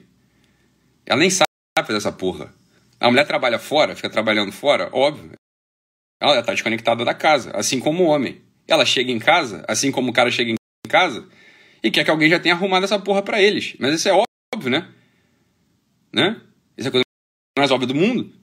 Ela 1.06 1.20
nem 1.20 1.30
sabe 1.30 1.46
fazer 1.80 1.98
essa 1.98 2.12
porra. 2.12 2.54
A 3.00 3.10
mulher 3.10 3.26
trabalha 3.26 3.58
fora, 3.58 3.96
fica 3.96 4.10
trabalhando 4.10 4.52
fora, 4.52 4.90
óbvio. 4.94 5.32
Ela 6.22 6.40
está 6.40 6.54
desconectada 6.54 7.04
da 7.04 7.14
casa, 7.14 7.52
assim 7.56 7.80
como 7.80 8.04
o 8.04 8.08
homem. 8.08 8.42
Ela 8.70 8.86
chega 8.86 9.12
em 9.12 9.20
casa, 9.20 9.66
assim 9.68 9.92
como 9.92 10.12
o 10.12 10.14
cara 10.14 10.30
chega 10.30 10.52
em 10.52 10.56
casa, 10.88 11.28
e 11.84 11.90
quer 11.90 12.04
que 12.04 12.12
alguém 12.12 12.30
já 12.30 12.40
tenha 12.40 12.56
arrumado 12.56 12.86
essa 12.86 13.00
porra 13.00 13.22
para 13.22 13.42
eles. 13.42 13.76
Mas 13.80 13.96
isso 13.96 14.08
é 14.08 14.14
óbvio, 14.54 14.70
né? 14.70 14.94
Né? 16.14 16.42
Isso 16.78 16.88
é 16.88 16.90
a 16.90 16.92
coisa 16.92 17.04
mais 17.58 17.72
óbvia 17.72 17.88
do 17.88 17.96
mundo. 17.96 18.34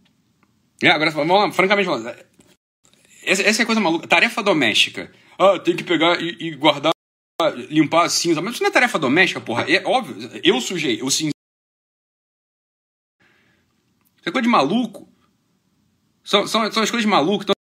É, 0.82 0.88
agora, 0.88 1.10
vamos 1.10 1.34
lá, 1.34 1.50
francamente 1.52 1.86
falando, 1.86 2.08
essa, 3.26 3.42
essa 3.42 3.62
é 3.62 3.64
a 3.64 3.66
coisa 3.66 3.80
maluca. 3.80 4.06
Tarefa 4.06 4.42
doméstica. 4.42 5.12
Ah, 5.36 5.58
tem 5.58 5.74
que 5.74 5.82
pegar 5.82 6.20
e, 6.22 6.36
e 6.38 6.54
guardar, 6.54 6.92
limpar 7.68 8.04
a 8.04 8.08
cinza. 8.08 8.40
Mas 8.40 8.54
isso 8.54 8.62
não 8.62 8.70
é 8.70 8.72
tarefa 8.72 8.98
doméstica, 8.98 9.40
porra. 9.40 9.64
É 9.68 9.84
óbvio, 9.84 10.16
eu 10.44 10.60
sujei, 10.60 11.00
eu 11.00 11.10
cinza. 11.10 11.32
Isso 14.16 14.28
é 14.28 14.30
coisa 14.30 14.42
de 14.42 14.48
maluco. 14.48 15.08
São, 16.22 16.46
são, 16.46 16.70
são 16.72 16.82
as 16.82 16.90
coisas 16.90 17.02
de 17.02 17.08
maluco. 17.08 17.42
Então, 17.42 17.55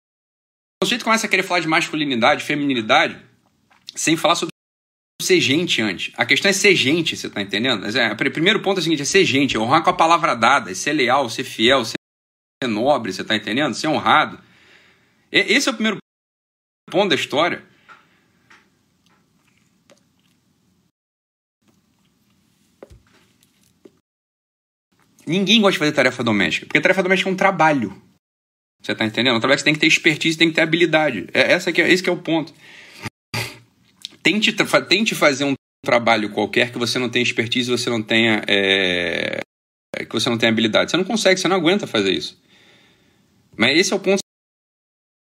o 0.82 0.86
sujeito 0.86 1.04
começa 1.04 1.26
a 1.26 1.30
querer 1.30 1.42
falar 1.42 1.60
de 1.60 1.68
masculinidade, 1.68 2.44
feminilidade, 2.44 3.16
sem 3.94 4.16
falar 4.16 4.34
sobre 4.34 4.52
ser 5.22 5.40
gente 5.40 5.80
antes. 5.80 6.12
A 6.16 6.26
questão 6.26 6.50
é 6.50 6.52
ser 6.52 6.74
gente, 6.74 7.16
você 7.16 7.30
tá 7.30 7.40
entendendo? 7.40 7.86
É, 7.96 8.12
o 8.12 8.16
primeiro 8.16 8.60
ponto 8.60 8.78
é 8.78 8.80
o 8.80 8.82
seguinte, 8.82 9.02
é 9.02 9.04
ser 9.04 9.24
gente, 9.24 9.56
é 9.56 9.60
honrar 9.60 9.82
com 9.84 9.90
a 9.90 9.94
palavra 9.94 10.34
dada, 10.34 10.70
é 10.70 10.74
ser 10.74 10.92
leal, 10.92 11.28
ser 11.30 11.44
fiel, 11.44 11.84
ser 11.84 11.94
nobre, 12.68 13.12
você 13.12 13.22
tá 13.22 13.36
entendendo? 13.36 13.74
Ser 13.74 13.86
honrado. 13.86 14.40
Esse 15.30 15.68
é 15.68 15.72
o 15.72 15.74
primeiro 15.74 15.98
ponto 16.90 17.10
da 17.10 17.14
história. 17.14 17.64
Ninguém 25.24 25.60
gosta 25.60 25.72
de 25.72 25.78
fazer 25.78 25.92
tarefa 25.92 26.24
doméstica, 26.24 26.66
porque 26.66 26.80
tarefa 26.80 27.02
doméstica 27.02 27.30
é 27.30 27.32
um 27.32 27.36
trabalho. 27.36 28.11
Você 28.82 28.94
tá 28.94 29.04
entendendo? 29.04 29.40
Que 29.40 29.46
você 29.46 29.64
tem 29.64 29.74
que 29.74 29.80
ter 29.80 29.86
expertise, 29.86 30.36
tem 30.36 30.48
que 30.48 30.54
ter 30.54 30.62
habilidade. 30.62 31.28
É, 31.32 31.52
essa 31.52 31.72
que 31.72 31.80
é, 31.80 31.90
esse 31.90 32.02
que 32.02 32.10
é 32.10 32.12
o 32.12 32.16
ponto. 32.16 32.52
Tente, 34.22 34.52
tente 34.88 35.14
fazer 35.14 35.44
um 35.44 35.54
trabalho 35.84 36.30
qualquer 36.30 36.72
que 36.72 36.78
você 36.78 36.98
não 36.98 37.08
tenha 37.08 37.22
expertise, 37.22 37.70
você 37.70 37.88
não 37.88 38.02
tenha. 38.02 38.42
É, 38.48 39.40
que 40.04 40.12
você 40.12 40.28
não 40.28 40.38
tenha 40.38 40.50
habilidade. 40.50 40.90
Você 40.90 40.96
não 40.96 41.04
consegue, 41.04 41.40
você 41.40 41.46
não 41.46 41.56
aguenta 41.56 41.86
fazer 41.86 42.12
isso. 42.12 42.40
Mas 43.56 43.78
esse 43.78 43.92
é 43.92 43.96
o 43.96 44.00
ponto 44.00 44.18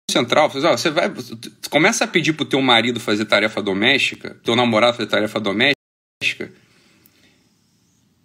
central. 0.09 0.49
Você 0.49 0.89
vai, 0.89 1.11
começa 1.69 2.05
a 2.05 2.07
pedir 2.07 2.33
pro 2.33 2.45
teu 2.45 2.61
marido 2.61 2.99
fazer 2.99 3.25
tarefa 3.25 3.61
doméstica, 3.61 4.39
teu 4.43 4.55
namorado 4.55 4.97
fazer 4.97 5.09
tarefa 5.09 5.39
doméstica, 5.39 6.51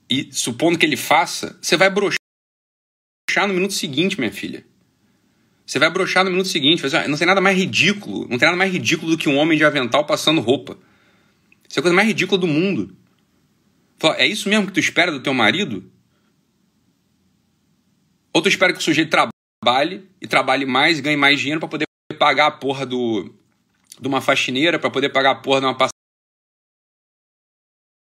e 0.09 0.33
supondo 0.33 0.79
que 0.79 0.87
ele 0.87 0.97
faça, 0.97 1.59
você 1.61 1.77
vai 1.77 1.91
broxar 1.91 2.19
no 3.49 3.55
minuto 3.55 3.73
seguinte, 3.73 4.19
minha 4.19 4.33
filha. 4.33 4.65
Você 5.67 5.79
vai 5.79 5.91
broxar 5.91 6.25
no 6.25 6.31
minuto 6.31 6.49
seguinte. 6.49 6.83
Não 7.09 7.17
tem 7.17 7.27
nada 7.27 7.41
mais 7.41 7.57
ridículo. 7.57 8.29
Não 8.29 8.39
tem 8.39 8.47
nada 8.47 8.57
mais 8.57 8.73
ridículo 8.73 9.13
do 9.13 9.19
que 9.19 9.29
um 9.29 9.37
homem 9.37 9.57
de 9.57 9.65
avental 9.65 10.05
passando 10.05 10.41
roupa. 10.41 10.79
Isso 11.69 11.79
é 11.79 11.81
a 11.81 11.83
coisa 11.83 11.97
mais 11.97 12.07
ridícula 12.07 12.39
do 12.39 12.47
mundo. 12.47 12.97
Fala, 13.99 14.17
é 14.19 14.27
isso 14.27 14.49
mesmo 14.49 14.67
que 14.67 14.73
tu 14.73 14.81
espera 14.81 15.11
do 15.11 15.21
teu 15.21 15.33
marido? 15.33 15.91
Ou 18.33 18.43
tu 18.43 18.49
espera 18.49 18.73
que 18.73 18.79
o 18.79 18.83
sujeito 18.83 19.11
trabalhe 19.11 20.09
e 20.21 20.27
trabalhe 20.27 20.67
mais, 20.67 21.01
ganhe 21.01 21.17
mais 21.17 21.39
dinheiro 21.39 21.61
para 21.61 21.69
poder 21.69 21.87
pagar 22.19 22.47
a 22.47 22.51
porra 22.51 22.85
do, 22.85 23.35
de 24.01 24.07
uma 24.07 24.21
faxineira, 24.21 24.79
para 24.79 24.91
poder 24.91 25.09
pagar 25.11 25.31
a 25.31 25.35
porra 25.37 25.61
de 25.61 25.67
uma 25.67 25.75
passageira? 25.75 25.95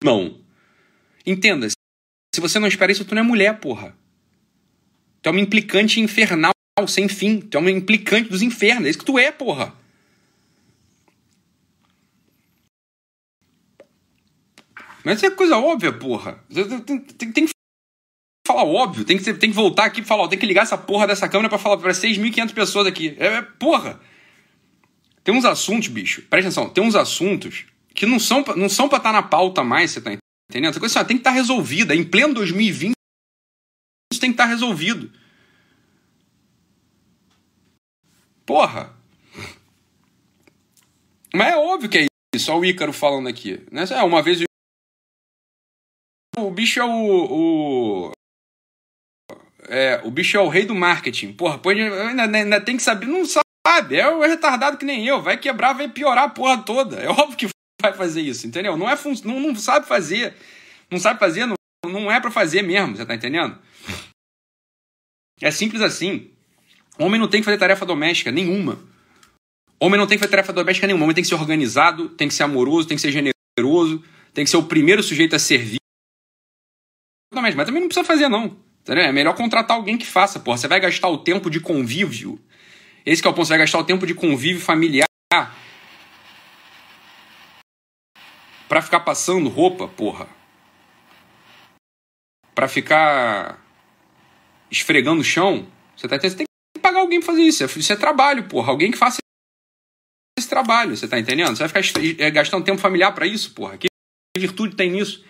Não. 0.04 0.42
Entenda, 1.26 1.68
se 1.70 2.42
você 2.42 2.58
não 2.58 2.68
espera 2.68 2.92
isso, 2.92 3.06
tu 3.06 3.14
não 3.14 3.22
é 3.22 3.26
mulher, 3.26 3.60
porra. 3.60 3.96
Tu 5.22 5.28
é 5.28 5.32
uma 5.32 5.40
implicante 5.42 6.00
infernal 6.00 6.52
sem 6.88 7.08
fim. 7.08 7.40
Tu 7.40 7.58
é 7.58 7.62
um 7.62 7.70
implicante 7.70 8.30
dos 8.30 8.42
infernos. 8.42 8.86
É 8.86 8.90
isso 8.90 9.00
que 9.00 9.06
tu 9.06 9.18
é, 9.18 9.32
porra. 9.32 9.74
Mas 15.04 15.18
isso 15.18 15.26
é 15.26 15.32
coisa 15.32 15.58
óbvia, 15.58 15.92
porra. 15.92 16.44
Tem, 17.18 17.32
que 17.32 17.52
falar 18.48 18.64
óbvio. 18.64 19.04
Tem 19.04 19.18
que, 19.18 19.34
tem 19.34 19.50
que 19.50 19.56
voltar 19.56 19.86
aqui 19.86 20.02
e 20.02 20.04
falar, 20.04 20.28
tem 20.28 20.38
que 20.38 20.46
ligar 20.46 20.64
essa 20.64 20.78
porra 20.78 21.08
dessa 21.08 21.28
câmera 21.28 21.50
para 21.50 21.58
falar 21.58 21.78
para 21.78 21.92
6.500 21.92 22.54
pessoas 22.54 22.88
aqui. 22.88 23.16
É, 23.20 23.28
é, 23.28 23.42
porra. 23.42 24.00
Tem 25.24 25.34
uns 25.34 25.46
assuntos, 25.46 25.88
bicho. 25.88 26.22
Presta 26.24 26.50
atenção. 26.50 26.70
Tem 26.70 26.84
uns 26.84 26.96
assuntos 26.96 27.66
que 27.94 28.06
não 28.06 28.20
são, 28.20 28.44
não 28.56 28.70
são 28.70 28.88
pra 28.88 28.98
estar 28.98 29.10
tá 29.12 29.22
na 29.22 29.24
pauta 29.24 29.64
mais, 29.64 29.92
você 29.92 30.02
tá 30.02 30.12
entendendo? 30.50 30.72
Essa 30.72 30.80
coisa 30.80 31.00
assim, 31.00 31.06
ó, 31.06 31.08
tem 31.08 31.18
que 31.18 31.22
estar 31.22 31.32
tá 31.32 31.36
resolvida. 31.36 31.96
Em 31.96 32.04
pleno 32.04 32.34
2020, 32.34 32.94
isso 34.12 34.22
tem 34.22 34.32
que 34.32 34.36
estar 34.36 34.46
tá 34.46 34.50
resolvido. 34.50 35.12
Porra! 38.52 38.94
Mas 41.34 41.54
é 41.54 41.56
óbvio 41.56 41.90
que 41.90 42.00
é 42.00 42.06
isso, 42.36 42.52
olha 42.52 42.60
o 42.60 42.66
Ícaro 42.66 42.92
falando 42.92 43.30
aqui. 43.30 43.66
Né? 43.72 43.86
É, 43.90 44.04
uma 44.04 44.22
vez 44.22 44.44
o 46.38 46.52
bicho 46.52 46.82
é 46.82 46.84
o. 46.84 48.10
o 48.10 48.12
é, 49.70 50.02
o 50.04 50.12
bicho 50.12 50.36
é 50.36 50.42
o 50.42 50.50
rei 50.50 50.66
do 50.66 50.76
marketing. 50.76 51.32
Porra, 51.32 51.58
pô, 51.60 51.70
ainda, 51.70 52.24
ainda 52.24 52.60
tem 52.60 52.76
que 52.76 52.84
saber. 52.84 53.06
Não 53.06 53.24
sabe, 53.26 53.96
é 53.96 54.10
o 54.10 54.20
retardado 54.20 54.78
que 54.78 54.84
nem 54.84 55.08
eu. 55.08 55.22
Vai 55.22 55.38
quebrar, 55.38 55.72
vai 55.72 55.88
piorar 55.88 56.26
a 56.26 56.30
porra 56.30 56.62
toda. 56.62 56.98
É 56.98 57.08
óbvio 57.08 57.38
que 57.38 57.48
vai 57.82 57.94
fazer 57.94 58.20
isso, 58.20 58.46
entendeu? 58.46 58.76
Não, 58.76 58.90
é 58.90 58.98
fun... 58.98 59.14
não, 59.24 59.40
não 59.40 59.56
sabe 59.56 59.88
fazer. 59.88 60.36
Não 60.90 61.00
sabe 61.00 61.22
fazer, 61.22 61.46
não, 61.46 61.56
não 61.86 62.12
é 62.12 62.20
para 62.20 62.30
fazer 62.30 62.64
mesmo, 62.64 62.98
você 62.98 63.06
tá 63.06 63.16
entendendo? 63.16 63.58
É 65.40 65.50
simples 65.52 65.82
assim. 65.82 66.30
Homem 66.98 67.20
não 67.20 67.28
tem 67.28 67.42
que 67.42 67.46
fazer 67.46 67.58
tarefa 67.58 67.86
doméstica 67.86 68.32
nenhuma. 68.32 68.80
Homem 69.80 70.00
não 70.00 70.06
tem 70.06 70.18
que 70.18 70.20
fazer 70.20 70.32
tarefa 70.32 70.54
doméstica 70.54 70.88
nenhuma. 70.88 71.06
Homem 71.06 71.16
tem 71.16 71.24
que 71.24 71.28
ser 71.28 71.36
organizado, 71.36 72.10
tem 72.10 72.28
que 72.28 72.34
ser 72.34 72.44
amoroso, 72.44 72.88
tem 72.88 72.96
que 72.96 73.02
ser 73.02 73.12
generoso, 73.12 74.04
tem 74.34 74.44
que 74.44 74.50
ser 74.50 74.58
o 74.58 74.64
primeiro 74.64 75.02
sujeito 75.02 75.36
a 75.36 75.40
servir. 75.40 75.80
Mas 77.34 77.56
também 77.56 77.82
não 77.82 77.88
precisa 77.88 78.06
fazer, 78.06 78.30
não. 78.30 78.58
É 78.86 79.12
melhor 79.12 79.36
contratar 79.36 79.78
alguém 79.78 79.98
que 79.98 80.06
faça, 80.06 80.40
porra. 80.40 80.58
Você 80.58 80.68
vai 80.68 80.80
gastar 80.80 81.08
o 81.10 81.18
tempo 81.18 81.50
de 81.50 81.60
convívio. 81.60 82.40
Esse 83.06 83.22
que 83.22 83.28
é 83.28 83.32
o 83.32 83.34
ponto. 83.34 83.46
Você 83.46 83.54
vai 83.54 83.60
gastar 83.60 83.80
o 83.80 83.84
tempo 83.84 84.06
de 84.06 84.14
convívio 84.14 84.62
familiar 84.62 85.08
para 88.68 88.82
ficar 88.82 89.02
passando 89.02 89.50
roupa, 89.50 89.88
porra. 89.88 90.30
Para 92.56 92.68
ficar 92.68 93.62
esfregando 94.70 95.22
o 95.22 95.26
chão. 95.26 95.68
Você, 95.96 96.08
tá, 96.08 96.18
tem 96.18 96.46
alguém 97.02 97.20
pra 97.20 97.28
fazer 97.28 97.44
isso. 97.44 97.64
Isso 97.80 97.94
é 97.94 97.96
trabalho, 97.96 98.48
porra. 98.48 98.72
Alguém 98.72 98.92
que 98.92 98.98
faça 98.98 99.18
esse 100.38 100.48
trabalho, 100.48 100.96
você 100.96 101.08
tá 101.08 101.20
entendendo? 101.20 101.56
Você 101.56 101.68
vai 101.68 101.84
ficar 101.84 102.24
é, 102.24 102.32
gastando 102.32 102.66
tempo 102.66 102.80
familiar 102.80 103.14
para 103.14 103.28
isso, 103.28 103.54
porra. 103.54 103.78
Que 103.78 103.88
virtude 104.38 104.76
tem 104.76 104.92
nisso? 104.92 105.24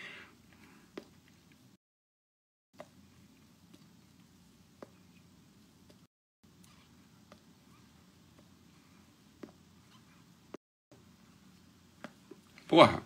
Porra. 12.68 13.04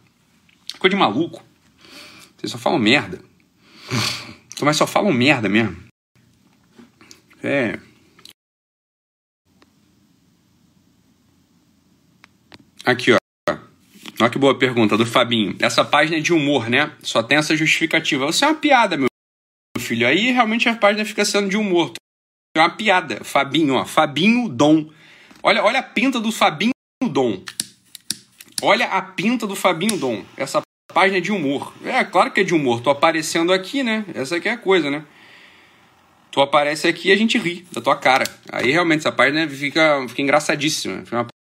Ficou 0.71 0.87
de 0.87 0.95
maluco. 0.95 1.43
Vocês 2.37 2.51
só 2.51 2.57
falam 2.59 2.77
merda. 2.77 3.19
Mas 4.61 4.77
só 4.77 4.85
falam 4.85 5.11
merda 5.11 5.49
mesmo. 5.49 5.75
É. 7.41 7.79
Aqui, 12.85 13.13
ó. 13.13 13.17
Olha 14.21 14.29
que 14.29 14.37
boa 14.37 14.57
pergunta 14.57 14.95
do 14.95 15.05
Fabinho. 15.05 15.55
Essa 15.59 15.83
página 15.83 16.17
é 16.17 16.21
de 16.21 16.31
humor, 16.31 16.69
né? 16.69 16.91
Só 17.01 17.23
tem 17.23 17.37
essa 17.37 17.55
justificativa. 17.55 18.27
Você 18.27 18.45
é 18.45 18.47
uma 18.47 18.53
piada, 18.53 18.95
meu 18.95 19.07
filho. 19.79 20.07
Aí 20.07 20.31
realmente 20.31 20.69
a 20.69 20.75
página 20.75 21.03
fica 21.03 21.25
sendo 21.25 21.49
de 21.49 21.57
humor. 21.57 21.91
É 22.55 22.59
uma 22.59 22.69
piada. 22.69 23.23
Fabinho, 23.23 23.73
ó. 23.73 23.85
Fabinho 23.85 24.47
Dom. 24.47 24.89
Olha, 25.41 25.63
olha 25.63 25.79
a 25.79 25.83
pinta 25.83 26.19
do 26.19 26.31
Fabinho 26.31 26.71
Dom. 27.09 27.43
Olha 28.61 28.85
a 28.85 29.01
pinta 29.01 29.47
do 29.47 29.55
Fabinho 29.55 29.97
Dom. 29.97 30.23
Essa 30.37 30.61
página 30.93 31.17
é 31.17 31.21
de 31.21 31.31
humor. 31.31 31.73
É, 31.83 32.03
claro 32.03 32.31
que 32.31 32.41
é 32.41 32.43
de 32.43 32.53
humor. 32.53 32.81
Tô 32.81 32.91
aparecendo 32.91 33.51
aqui, 33.51 33.83
né? 33.83 34.05
Essa 34.13 34.37
aqui 34.37 34.47
é 34.47 34.51
a 34.51 34.57
coisa, 34.57 34.91
né? 34.91 35.03
Tu 36.31 36.39
aparece 36.39 36.87
aqui 36.87 37.09
e 37.09 37.11
a 37.11 37.17
gente 37.17 37.37
ri 37.37 37.65
da 37.71 37.81
tua 37.81 37.95
cara. 37.95 38.25
Aí 38.51 38.71
realmente 38.71 38.99
essa 38.99 39.11
página 39.11 39.47
fica, 39.49 40.05
fica 40.07 40.21
engraçadíssima. 40.21 41.03
Fica 41.03 41.17
uma 41.17 41.34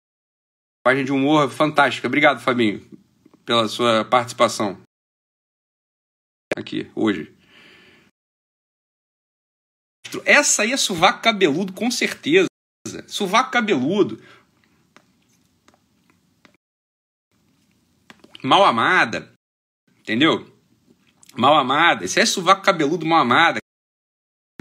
página 0.83 1.05
de 1.05 1.11
humor 1.11 1.49
fantástica. 1.49 2.07
Obrigado, 2.07 2.41
Fabinho, 2.41 2.85
pela 3.45 3.67
sua 3.67 4.03
participação 4.05 4.81
aqui 6.55 6.91
hoje. 6.95 7.33
Essa 10.25 10.63
aí 10.63 10.71
é 10.71 10.77
sovaco 10.77 11.21
cabeludo, 11.21 11.73
com 11.73 11.89
certeza. 11.89 12.47
Sovaco 13.07 13.51
cabeludo. 13.51 14.21
Mal 18.43 18.63
amada. 18.65 19.33
Entendeu? 19.99 20.53
Mal 21.35 21.57
amada. 21.57 22.05
Isso 22.05 22.19
é 22.19 22.25
sovaco 22.25 22.61
cabeludo 22.61 23.05
mal 23.05 23.21
amada. 23.21 23.59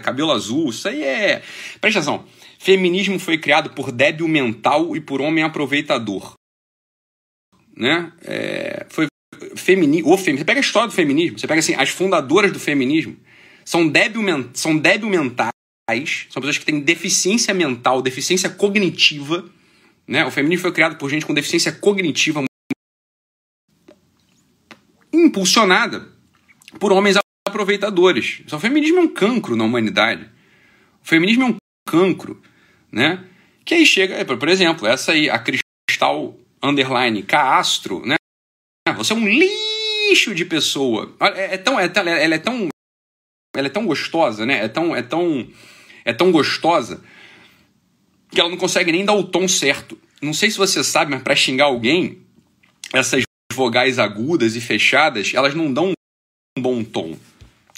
Cabelo 0.02 0.30
azul. 0.30 0.70
Isso 0.70 0.88
aí 0.88 1.02
é. 1.02 1.40
Presta 1.80 2.00
atenção. 2.00 2.26
Feminismo 2.62 3.18
foi 3.18 3.38
criado 3.38 3.70
por 3.70 3.90
débil 3.90 4.28
mental 4.28 4.94
e 4.94 5.00
por 5.00 5.20
homem 5.20 5.42
aproveitador. 5.42 6.34
Né? 7.76 8.12
É, 8.22 8.86
foi 8.88 9.08
feminismo. 9.56 10.16
Fem... 10.16 10.36
Você 10.36 10.44
pega 10.44 10.60
a 10.60 10.62
história 10.62 10.86
do 10.86 10.94
feminismo, 10.94 11.40
você 11.40 11.48
pega 11.48 11.58
assim, 11.58 11.74
as 11.74 11.88
fundadoras 11.88 12.52
do 12.52 12.60
feminismo 12.60 13.16
são 13.64 13.88
débil, 13.88 14.22
são 14.54 14.78
débil 14.78 15.08
mentais, 15.08 16.28
são 16.30 16.40
pessoas 16.40 16.56
que 16.56 16.64
têm 16.64 16.78
deficiência 16.78 17.52
mental, 17.52 18.00
deficiência 18.00 18.48
cognitiva. 18.48 19.44
Né? 20.06 20.24
O 20.24 20.30
feminismo 20.30 20.62
foi 20.62 20.72
criado 20.72 20.96
por 20.98 21.10
gente 21.10 21.26
com 21.26 21.34
deficiência 21.34 21.72
cognitiva 21.72 22.44
impulsionada 25.12 26.08
por 26.78 26.92
homens 26.92 27.16
aproveitadores. 27.48 28.44
O 28.52 28.60
feminismo 28.60 28.98
é 28.98 29.02
um 29.02 29.08
cancro 29.08 29.56
na 29.56 29.64
humanidade. 29.64 30.30
O 31.02 31.08
feminismo 31.08 31.42
é 31.42 31.46
um 31.46 31.56
cancro, 31.84 32.40
né? 32.92 33.24
Que 33.64 33.74
aí 33.74 33.86
chega, 33.86 34.16
é, 34.16 34.24
por 34.24 34.48
exemplo, 34.48 34.86
essa 34.86 35.12
aí, 35.12 35.30
a 35.30 35.38
Cristal 35.38 36.36
Underline 36.62 37.22
Castro, 37.22 38.04
né? 38.04 38.16
Você 38.96 39.12
é 39.12 39.16
um 39.16 39.26
lixo 39.26 40.34
de 40.34 40.44
pessoa. 40.44 41.16
É, 41.34 41.54
é 41.54 41.58
tão, 41.58 41.80
é, 41.80 41.90
ela 41.94 42.34
é 42.34 42.38
tão, 42.38 42.68
ela 43.56 43.66
é 43.66 43.70
tão 43.70 43.86
gostosa, 43.86 44.44
né? 44.44 44.64
É 44.64 44.68
tão, 44.68 44.94
é 44.94 45.02
tão, 45.02 45.48
é 46.04 46.12
tão 46.12 46.30
gostosa 46.30 47.02
que 48.30 48.40
ela 48.40 48.50
não 48.50 48.56
consegue 48.56 48.92
nem 48.92 49.04
dar 49.04 49.14
o 49.14 49.24
tom 49.24 49.46
certo. 49.48 49.98
Não 50.20 50.34
sei 50.34 50.50
se 50.50 50.58
você 50.58 50.82
sabe, 50.82 51.10
mas 51.10 51.22
para 51.22 51.36
xingar 51.36 51.66
alguém, 51.66 52.22
essas 52.92 53.22
vogais 53.52 53.98
agudas 53.98 54.56
e 54.56 54.60
fechadas, 54.60 55.32
elas 55.34 55.54
não 55.54 55.72
dão 55.72 55.92
um 56.56 56.62
bom 56.62 56.82
tom. 56.82 57.16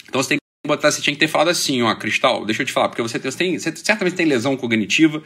Então 0.09 0.23
você 0.23 0.31
tem 0.31 0.39
botar, 0.67 0.91
você 0.91 1.03
tinha 1.03 1.15
que 1.15 1.21
ter 1.21 1.29
falado 1.29 1.49
assim, 1.49 1.83
ó, 1.83 1.95
Cristal, 1.95 2.45
deixa 2.45 2.63
eu 2.63 2.67
te 2.67 2.73
falar, 2.73 2.89
porque 2.89 3.03
você 3.03 3.19
tem, 3.19 3.31
você, 3.31 3.39
tem, 3.39 3.59
você 3.59 3.77
certamente 3.77 4.17
tem 4.17 4.27
lesão 4.27 4.57
cognitiva, 4.57 5.23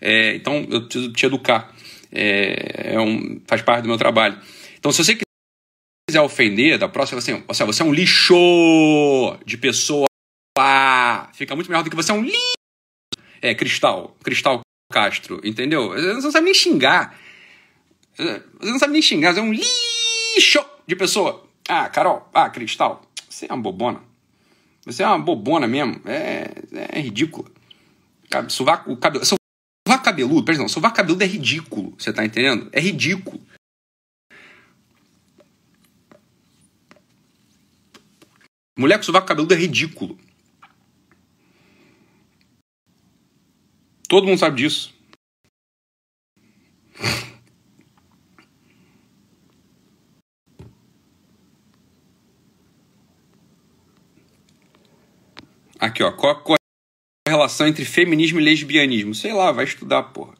é, 0.00 0.34
então 0.34 0.66
eu 0.70 0.82
preciso 0.82 1.12
te 1.12 1.26
educar. 1.26 1.74
É, 2.12 2.94
é 2.94 3.00
um, 3.00 3.40
faz 3.46 3.62
parte 3.62 3.82
do 3.82 3.88
meu 3.88 3.98
trabalho. 3.98 4.40
Então, 4.78 4.90
se 4.90 5.04
você 5.04 5.18
quiser 6.08 6.20
ofender, 6.20 6.78
da 6.78 6.88
próxima, 6.88 7.18
assim, 7.18 7.42
você, 7.46 7.64
você 7.64 7.82
é 7.82 7.84
um 7.84 7.92
lixo 7.92 8.34
de 9.44 9.56
pessoa. 9.56 10.06
Fica 11.34 11.54
muito 11.54 11.70
melhor 11.70 11.84
do 11.84 11.90
que 11.90 11.96
você 11.96 12.10
é 12.10 12.14
um 12.14 12.22
lixo. 12.22 12.52
É, 13.40 13.54
Cristal, 13.54 14.16
Cristal 14.22 14.60
Castro, 14.92 15.40
entendeu? 15.44 15.90
Você 15.90 16.12
não 16.14 16.32
sabe 16.32 16.46
nem 16.46 16.54
xingar. 16.54 17.18
Você 18.14 18.42
não 18.62 18.78
sabe 18.78 18.92
nem 18.92 19.02
xingar, 19.02 19.32
você 19.32 19.40
é 19.40 19.42
um 19.42 19.52
lixo 19.52 20.64
de 20.86 20.96
pessoa. 20.96 21.46
Ah, 21.68 21.88
Carol, 21.88 22.28
ah, 22.34 22.50
Cristal, 22.50 23.02
você 23.28 23.46
é 23.48 23.54
uma 23.54 23.62
bobona. 23.62 24.09
Você 24.84 25.02
é 25.02 25.06
uma 25.06 25.18
bobona 25.18 25.66
mesmo. 25.66 26.00
É, 26.06 26.96
é 26.96 27.00
ridículo. 27.00 27.52
Sovaco, 28.48 28.96
cabelo, 28.96 29.24
sovaco 29.24 30.04
cabeludo, 30.04 30.44
perdão, 30.44 30.68
sovaco 30.68 30.96
cabeludo 30.96 31.22
é 31.22 31.26
ridículo. 31.26 31.94
Você 31.98 32.12
tá 32.12 32.24
entendendo? 32.24 32.68
É 32.72 32.80
ridículo. 32.80 33.40
Mulher 38.78 38.96
com 38.96 39.02
sovaco 39.02 39.26
cabeludo 39.26 39.52
é 39.52 39.56
ridículo. 39.56 40.18
Todo 44.08 44.26
mundo 44.26 44.38
sabe 44.38 44.56
disso. 44.56 44.94
Aqui, 55.80 56.02
ó. 56.02 56.12
Qual 56.12 56.56
a 57.26 57.30
relação 57.30 57.66
entre 57.66 57.84
feminismo 57.84 58.38
e 58.38 58.44
lesbianismo? 58.44 59.14
Sei 59.14 59.32
lá, 59.32 59.50
vai 59.50 59.64
estudar, 59.64 60.02
porra. 60.04 60.34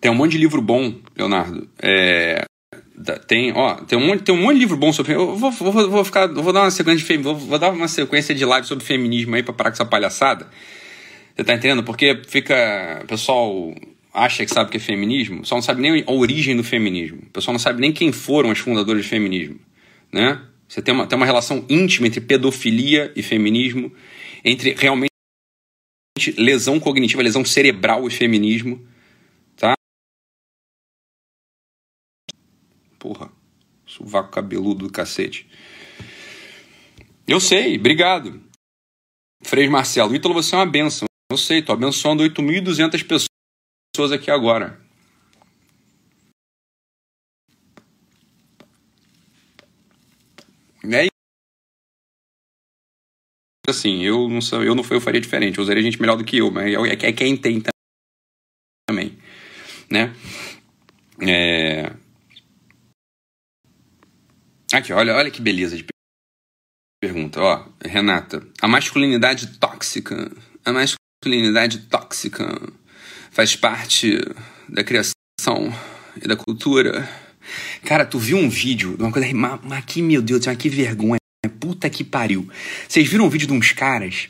Tem 0.00 0.10
um 0.10 0.14
monte 0.14 0.32
de 0.32 0.38
livro 0.38 0.60
bom, 0.60 0.94
Leonardo. 1.16 1.68
É, 1.80 2.44
tem, 3.26 3.52
ó, 3.52 3.74
tem 3.76 3.98
um 3.98 4.06
monte, 4.06 4.22
tem 4.22 4.34
um 4.34 4.42
monte 4.42 4.54
de 4.54 4.60
livro 4.60 4.76
bom 4.76 4.92
sobre. 4.92 5.14
Eu 5.14 5.36
vou, 5.36 5.50
vou, 5.50 5.90
vou 5.90 6.04
ficar, 6.04 6.26
vou 6.26 6.52
dar 6.52 6.62
uma 6.62 6.70
sequência 6.70 7.16
de 7.16 7.22
vou, 7.22 7.36
vou 7.36 7.58
dar 7.58 7.70
uma 7.70 7.88
sequência 7.88 8.34
de 8.34 8.44
live 8.44 8.66
sobre 8.66 8.84
feminismo 8.84 9.34
aí 9.34 9.42
para 9.42 9.54
parar 9.54 9.70
com 9.70 9.74
essa 9.74 9.84
palhaçada. 9.84 10.48
Você 11.34 11.44
tá 11.44 11.54
entendendo? 11.54 11.82
Porque 11.82 12.20
fica, 12.26 13.00
o 13.04 13.06
pessoal 13.06 13.74
acha 14.12 14.44
que 14.44 14.52
sabe 14.52 14.68
o 14.68 14.70
que 14.70 14.76
é 14.76 14.80
feminismo, 14.80 15.44
só 15.46 15.54
não 15.54 15.62
sabe 15.62 15.80
nem 15.80 16.04
a 16.06 16.12
origem 16.12 16.56
do 16.56 16.64
feminismo. 16.64 17.18
O 17.22 17.30
pessoal 17.30 17.52
não 17.52 17.58
sabe 17.58 17.80
nem 17.80 17.92
quem 17.92 18.12
foram 18.12 18.50
os 18.50 18.58
fundadores 18.58 19.04
do 19.04 19.08
feminismo, 19.08 19.58
né? 20.12 20.40
Você 20.70 20.80
tem 20.80 20.94
uma, 20.94 21.04
tem 21.04 21.16
uma 21.16 21.26
relação 21.26 21.66
íntima 21.68 22.06
entre 22.06 22.20
pedofilia 22.20 23.12
e 23.16 23.24
feminismo, 23.24 23.92
entre 24.44 24.72
realmente 24.74 25.10
lesão 26.38 26.78
cognitiva, 26.78 27.24
lesão 27.24 27.44
cerebral 27.44 28.06
e 28.06 28.10
feminismo, 28.10 28.86
tá? 29.56 29.74
Porra, 33.00 33.32
sovaco 33.84 34.30
cabeludo 34.30 34.86
do 34.86 34.92
cacete. 34.92 35.50
Eu 37.26 37.40
sei, 37.40 37.76
obrigado. 37.76 38.40
Frei 39.42 39.68
Marcelo, 39.68 40.14
Ítalo, 40.14 40.34
você 40.34 40.54
é 40.54 40.58
uma 40.58 40.66
benção. 40.66 41.06
Eu 41.32 41.36
sei, 41.36 41.62
tô 41.62 41.72
abençoando 41.72 42.22
8.200 42.22 43.28
pessoas 43.96 44.12
aqui 44.12 44.30
agora. 44.30 44.80
É 50.84 51.10
assim, 53.68 54.02
eu 54.02 54.28
não 54.28 54.40
sou, 54.40 54.64
eu 54.64 54.74
não 54.74 54.84
eu 54.90 55.00
faria 55.00 55.20
diferente, 55.20 55.58
eu 55.58 55.62
usaria 55.62 55.82
gente 55.82 56.00
melhor 56.00 56.16
do 56.16 56.24
que 56.24 56.38
eu, 56.38 56.50
mas 56.50 56.74
é, 56.74 57.06
é 57.08 57.12
quem 57.12 57.36
tem 57.36 57.62
também, 58.88 59.16
né? 59.88 60.14
É... 61.20 61.92
Aqui, 64.72 64.92
olha, 64.92 65.14
olha 65.14 65.30
que 65.30 65.40
beleza 65.40 65.76
de 65.76 65.84
pergunta, 67.00 67.40
ó, 67.40 67.68
Renata, 67.84 68.46
a 68.60 68.68
masculinidade 68.68 69.58
tóxica, 69.58 70.30
a 70.64 70.72
masculinidade 70.72 71.86
tóxica 71.86 72.44
faz 73.30 73.56
parte 73.56 74.18
da 74.68 74.84
criação 74.84 75.14
e 76.16 76.26
da 76.26 76.36
cultura 76.36 77.08
Cara, 77.84 78.04
tu 78.04 78.18
viu 78.18 78.36
um 78.36 78.48
vídeo 78.48 78.96
de 78.96 79.02
uma 79.02 79.12
coisa. 79.12 79.28
Mas, 79.34 79.60
mas 79.62 79.84
que, 79.84 80.02
meu 80.02 80.22
Deus, 80.22 80.46
mas 80.46 80.56
que 80.56 80.68
vergonha. 80.68 81.18
Puta 81.58 81.88
que 81.88 82.04
pariu. 82.04 82.48
Vocês 82.88 83.08
viram 83.08 83.26
um 83.26 83.30
vídeo 83.30 83.46
de 83.46 83.52
uns 83.52 83.72
caras 83.72 84.28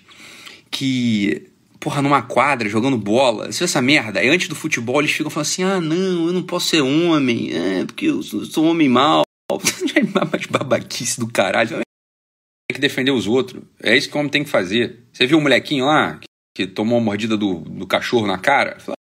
que. 0.71 1.47
Porra, 1.79 2.03
numa 2.03 2.21
quadra, 2.21 2.69
jogando 2.69 2.99
bola. 2.99 3.49
Isso 3.49 3.65
essa 3.65 3.81
merda. 3.81 4.21
Aí 4.21 4.29
antes 4.29 4.49
do 4.49 4.55
futebol 4.55 5.01
eles 5.01 5.13
ficam 5.13 5.31
falando 5.31 5.47
assim: 5.47 5.63
ah, 5.63 5.81
não, 5.81 6.27
eu 6.27 6.33
não 6.33 6.43
posso 6.43 6.69
ser 6.69 6.83
homem. 6.83 7.53
É, 7.53 7.85
porque 7.87 8.07
eu 8.07 8.23
sou, 8.23 8.45
sou 8.45 8.65
homem 8.67 8.89
mau. 8.89 9.23
mais 10.31 10.47
babaquice 10.47 11.19
do 11.19 11.27
caralho. 11.27 11.71
Tem 11.71 12.75
que 12.75 12.81
defender 12.81 13.11
os 13.11 13.27
outros. 13.27 13.63
É 13.83 13.97
isso 13.97 14.09
que 14.09 14.17
o 14.17 14.21
homem 14.21 14.31
tem 14.31 14.45
que 14.45 14.51
fazer. 14.51 15.01
Você 15.13 15.27
viu 15.27 15.39
o 15.39 15.41
molequinho 15.41 15.87
lá 15.87 16.19
que, 16.19 16.27
que 16.55 16.67
tomou 16.67 16.99
a 16.99 17.03
mordida 17.03 17.37
do, 17.37 17.61
do 17.61 17.87
cachorro 17.87 18.27
na 18.27 18.39
cara? 18.39 18.79
Fala, 18.79 18.97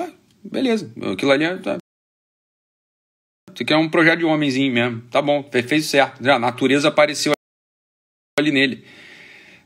ah, 0.00 0.10
beleza, 0.42 0.92
aquilo 1.12 1.32
ali 1.32 1.44
é, 1.44 1.56
tá, 1.58 1.78
Isso 3.54 3.62
aqui 3.62 3.72
é 3.72 3.76
um 3.76 3.88
projeto 3.88 4.20
de 4.20 4.24
homenzinho 4.24 4.72
mesmo. 4.72 5.02
Tá 5.10 5.20
bom, 5.20 5.48
fez 5.50 5.86
certo. 5.86 6.26
A 6.28 6.38
natureza 6.38 6.88
apareceu 6.88 7.32
ali 8.38 8.50
nele. 8.50 8.84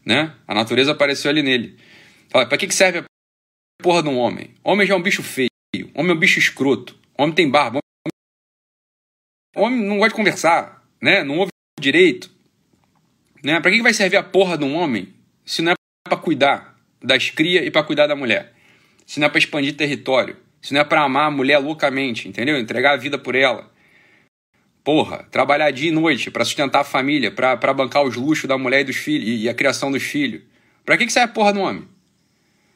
Né? 0.05 0.35
A 0.47 0.55
natureza 0.55 0.93
apareceu 0.93 1.31
ali 1.31 1.43
nele. 1.43 1.79
Fala, 2.31 2.47
pra 2.47 2.59
que, 2.59 2.67
que 2.67 2.75
serve 2.75 2.99
a 2.99 3.05
porra 3.83 4.03
de 4.03 4.09
um 4.09 4.19
homem? 4.19 4.55
Homem 4.63 4.87
já 4.87 4.95
é 4.95 4.97
um 4.97 5.03
bicho 5.03 5.23
feio. 5.23 5.51
Homem 5.95 6.13
é 6.13 6.15
um 6.15 6.19
bicho 6.19 6.39
escroto. 6.39 6.99
Homem 7.17 7.35
tem 7.35 7.51
barba. 7.51 7.79
Homem 9.55 9.81
não 9.81 9.99
gosta 9.99 10.11
de 10.11 10.17
conversar. 10.17 10.85
Né? 11.01 11.23
Não 11.23 11.39
ouve 11.39 11.51
direito. 11.81 12.31
Né? 13.43 13.61
Pra 13.61 13.71
que, 13.71 13.77
que 13.77 13.83
vai 13.83 13.95
servir 13.95 14.17
a 14.17 14.23
porra 14.23 14.59
de 14.59 14.65
um 14.65 14.75
homem 14.75 15.15
se 15.45 15.63
não 15.63 15.73
é 15.73 15.75
pra 16.09 16.19
cuidar 16.19 16.77
das 17.01 17.31
crias 17.31 17.65
e 17.65 17.71
pra 17.71 17.85
cuidar 17.85 18.09
da 18.09 18.17
mulher? 18.17 18.53
Se 19.07 19.21
não 19.21 19.29
é 19.29 19.31
pra 19.31 19.39
expandir 19.39 19.77
território? 19.77 20.37
Se 20.61 20.75
não 20.75 20.81
é 20.81 20.85
pra 20.85 21.03
amar 21.03 21.29
a 21.29 21.31
mulher 21.31 21.59
loucamente, 21.59 22.29
entendeu? 22.29 22.59
Entregar 22.59 22.95
a 22.95 22.97
vida 22.97 23.17
por 23.17 23.37
ela. 23.37 23.71
Porra, 24.87 25.25
trabalhar 25.33 25.73
dia 25.73 25.89
e 25.89 25.93
noite 25.93 26.31
para 26.31 26.45
sustentar 26.45 26.83
a 26.83 26.85
família, 26.85 27.33
para 27.33 27.75
bancar 27.75 28.05
os 28.05 28.15
luxos 28.15 28.47
da 28.47 28.57
mulher 28.57 28.83
e 28.83 28.85
dos 28.85 28.95
filhos 28.95 29.43
e 29.43 29.49
a 29.49 29.53
criação 29.53 29.91
dos 29.91 30.05
filhos. 30.05 30.45
Pra 30.85 30.97
que, 30.97 31.07
que 31.07 31.13
serve 31.13 31.33
a 31.33 31.35
porra 31.35 31.53
do 31.53 31.59
homem? 31.59 31.89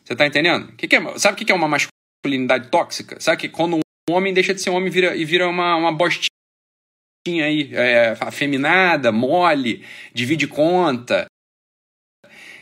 Você 0.03 0.17
tá 0.17 0.27
entendendo? 0.27 0.73
Que 0.73 0.89
que 0.89 0.97
é, 0.97 1.19
sabe 1.21 1.35
o 1.35 1.37
que, 1.37 1.45
que 1.45 1.53
é 1.53 1.55
uma 1.55 1.69
masculinidade 1.69 2.69
tóxica? 2.69 3.21
Sabe 3.21 3.37
que 3.37 3.49
quando 3.49 3.79
um 4.11 4.13
homem 4.13 4.35
deixa 4.35 4.53
de 4.53 4.61
ser 4.61 4.71
homem 4.71 4.91
vira, 4.91 5.15
e 5.15 5.25
vira 5.25 5.49
uma, 5.49 5.77
uma 5.77 5.93
bostinha 5.93 7.45
aí, 7.45 7.71
é, 7.73 8.17
afeminada, 8.19 9.13
mole, 9.13 9.87
divide 10.13 10.49
conta, 10.49 11.27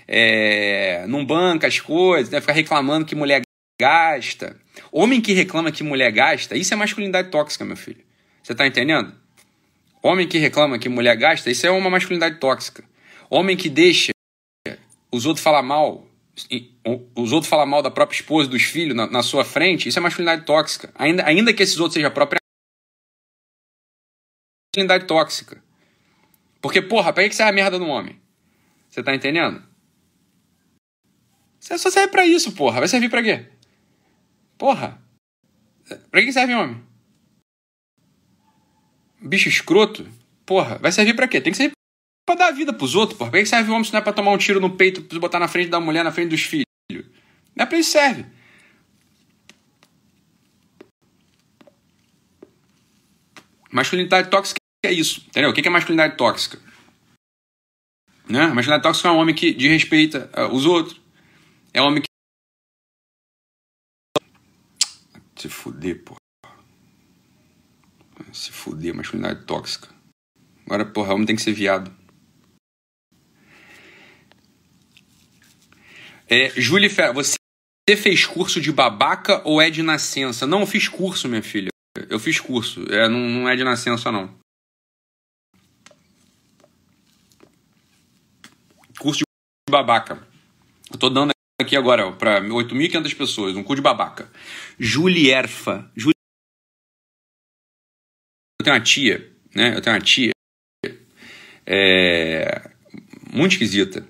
é, 0.07 1.07
não 1.07 1.25
banca 1.25 1.67
as 1.67 1.81
coisas, 1.81 2.31
né? 2.31 2.43
fica 2.43 2.53
reclamando 2.53 3.07
que 3.07 3.15
mulher 3.15 3.41
gasta. 3.81 4.61
Homem 4.93 5.23
que 5.23 5.33
reclama 5.33 5.73
que 5.73 5.83
mulher 5.83 6.13
gasta, 6.13 6.55
isso 6.55 6.75
é 6.75 6.77
masculinidade 6.77 7.31
tóxica, 7.31 7.65
meu 7.65 7.79
filho. 7.79 8.05
Você 8.43 8.55
tá 8.55 8.67
entendendo? 8.67 9.27
Homem 10.03 10.29
que 10.29 10.39
reclama 10.39 10.79
que 10.79 10.89
mulher 10.89 11.17
gasta, 11.17 11.51
isso 11.51 11.67
é 11.67 11.71
uma 11.71 11.91
masculinidade 11.91 12.39
tóxica. 12.39 12.85
Homem 13.29 13.57
que 13.57 13.69
deixa 13.69 14.13
os 15.11 15.27
outros 15.27 15.43
falar 15.43 15.63
mal, 15.63 16.07
os 17.15 17.33
outros 17.33 17.49
falar 17.49 17.67
mal 17.67 17.83
da 17.83 17.91
própria 17.91 18.17
esposa, 18.17 18.49
dos 18.49 18.63
filhos 18.63 18.97
na, 18.97 19.07
na 19.07 19.23
sua 19.23 19.45
frente, 19.45 19.89
isso 19.89 19.99
é 19.99 20.03
masculinidade 20.03 20.45
tóxica. 20.45 20.93
Ainda, 20.95 21.27
ainda 21.27 21.53
que 21.53 21.63
esses 21.63 21.79
outros 21.79 21.95
sejam 21.95 22.09
a 22.09 22.13
própria 22.13 22.39
masculinidade 24.75 25.07
tóxica. 25.07 25.63
Porque, 26.61 26.81
porra, 26.81 27.13
pra 27.13 27.29
que 27.29 27.35
você 27.35 27.43
é 27.43 27.49
a 27.49 27.53
merda 27.53 27.79
no 27.79 27.89
homem? 27.89 28.21
Você 28.89 29.03
tá 29.03 29.15
entendendo? 29.15 29.63
Você 31.59 31.77
só 31.77 31.91
serve 31.91 32.09
pra 32.11 32.27
isso, 32.27 32.53
porra. 32.53 32.79
Vai 32.79 32.89
servir 32.89 33.11
pra 33.11 33.23
quê? 33.23 33.47
Porra. 34.57 35.01
Pra 36.11 36.23
que 36.23 36.33
serve 36.33 36.55
homem? 36.55 36.88
Bicho 39.21 39.49
escroto, 39.49 40.07
porra, 40.47 40.79
vai 40.79 40.93
servir 40.93 41.15
para 41.15 41.29
quê? 41.29 41.41
Tem 41.41 41.53
que 41.53 41.57
servir 41.57 41.73
pra 42.27 42.35
dar 42.35 42.51
vida 42.53 42.73
pros 42.73 42.95
outros, 42.95 43.19
porra. 43.19 43.31
Pra 43.31 43.41
que 43.41 43.47
serve 43.47 43.71
o 43.71 43.73
homem 43.73 43.85
se 43.85 43.93
não 43.93 44.01
é 44.01 44.03
pra 44.03 44.13
tomar 44.13 44.33
um 44.33 44.39
tiro 44.39 44.61
no 44.61 44.77
peito, 44.77 45.03
pra 45.03 45.19
botar 45.19 45.39
na 45.39 45.49
frente 45.49 45.71
da 45.71 45.81
mulher, 45.81 46.05
na 46.05 46.13
frente 46.13 46.31
dos 46.31 46.43
filhos? 46.43 46.65
Não 47.57 47.65
é 47.65 47.67
pra 47.67 47.79
isso 47.79 47.91
serve. 47.91 48.25
Masculinidade 53.71 54.31
tóxica 54.31 54.59
é 54.85 54.93
isso, 54.93 55.25
entendeu? 55.27 55.51
O 55.51 55.53
que 55.53 55.67
é 55.67 55.71
masculinidade 55.71 56.17
tóxica? 56.17 56.59
Né? 58.29 58.47
Masculinidade 58.47 58.83
tóxica 58.83 59.09
é 59.09 59.13
um 59.13 59.19
homem 59.19 59.35
que 59.35 59.53
desrespeita 59.53 60.31
uh, 60.37 60.55
os 60.55 60.65
outros. 60.65 61.01
É 61.73 61.83
um 61.83 61.87
homem 61.87 62.03
que. 62.03 62.09
Se 65.37 65.49
fuder, 65.49 66.03
porra. 66.03 66.18
Se 68.33 68.53
fuder, 68.53 68.95
masculinidade 68.95 69.45
tóxica. 69.45 69.89
Agora, 70.67 70.85
porra, 70.85 71.15
homem 71.15 71.27
tem 71.27 71.37
que 71.37 71.43
ser 71.43 71.53
viado. 71.53 71.91
É, 76.29 76.51
Júlia 76.61 76.91
Ferro, 76.91 77.15
você 77.15 77.37
fez 77.97 78.27
curso 78.27 78.61
de 78.61 78.71
babaca 78.71 79.41
ou 79.45 79.63
é 79.63 79.71
de 79.71 79.83
nascença? 79.83 80.47
Não, 80.47 80.61
eu 80.61 80.67
fiz 80.67 80.89
curso, 80.89 81.27
minha 81.27 81.43
filha. 81.43 81.71
Eu 82.11 82.21
fiz 82.21 82.39
curso. 82.39 82.85
É, 82.93 83.09
não, 83.09 83.19
não 83.19 83.49
é 83.49 83.57
de 83.57 83.65
nascença, 83.65 84.13
não. 84.13 84.39
Curso 88.99 89.21
de 89.21 89.71
babaca. 89.73 90.27
Eu 90.93 90.99
tô 90.99 91.09
dando 91.09 91.31
aqui 91.61 91.77
agora 91.77 92.13
para 92.13 92.43
8.500 92.43 93.17
pessoas, 93.17 93.57
um 93.57 93.63
curso 93.63 93.77
de 93.77 93.83
babaca. 93.83 94.31
Julierfa. 94.79 95.91
Juli 95.97 96.13
eu 96.15 96.18
tenho 98.69 98.75
uma 98.75 98.81
tia, 98.81 99.33
né? 99.55 99.75
Eu 99.75 99.81
tenho 99.81 99.97
uma 99.97 100.03
tia 100.03 100.31
é, 101.67 102.71
muito 103.33 103.53
esquisita. 103.53 104.07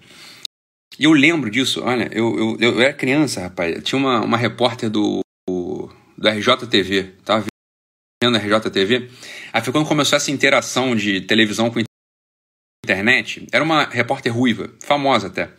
E 0.98 1.04
eu 1.04 1.12
lembro 1.12 1.48
disso, 1.50 1.82
olha, 1.84 2.08
eu, 2.12 2.56
eu, 2.58 2.72
eu 2.72 2.80
era 2.80 2.92
criança, 2.92 3.40
rapaz. 3.40 3.82
Tinha 3.84 3.98
uma, 3.98 4.20
uma 4.20 4.36
repórter 4.36 4.90
do, 4.90 5.20
do 5.48 5.88
RJTV, 6.18 7.14
tava 7.24 7.46
vendo 8.22 8.36
a 8.36 8.40
RJTV. 8.40 9.08
Aí 9.52 9.62
foi 9.62 9.72
quando 9.72 9.86
começou 9.86 10.16
essa 10.16 10.30
interação 10.30 10.96
de 10.96 11.20
televisão 11.20 11.70
com 11.70 11.80
internet. 12.84 13.46
Era 13.52 13.62
uma 13.62 13.84
repórter 13.84 14.34
ruiva, 14.34 14.74
famosa 14.80 15.28
até. 15.28 15.50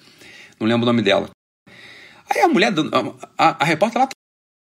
Não 0.60 0.68
lembro 0.68 0.84
o 0.84 0.86
nome 0.88 1.02
dela. 1.02 1.30
Aí 2.30 2.42
a 2.42 2.48
mulher, 2.50 2.74
a, 3.38 3.48
a, 3.48 3.64
a 3.64 3.66
repórter 3.66 4.02
lá 4.02 4.10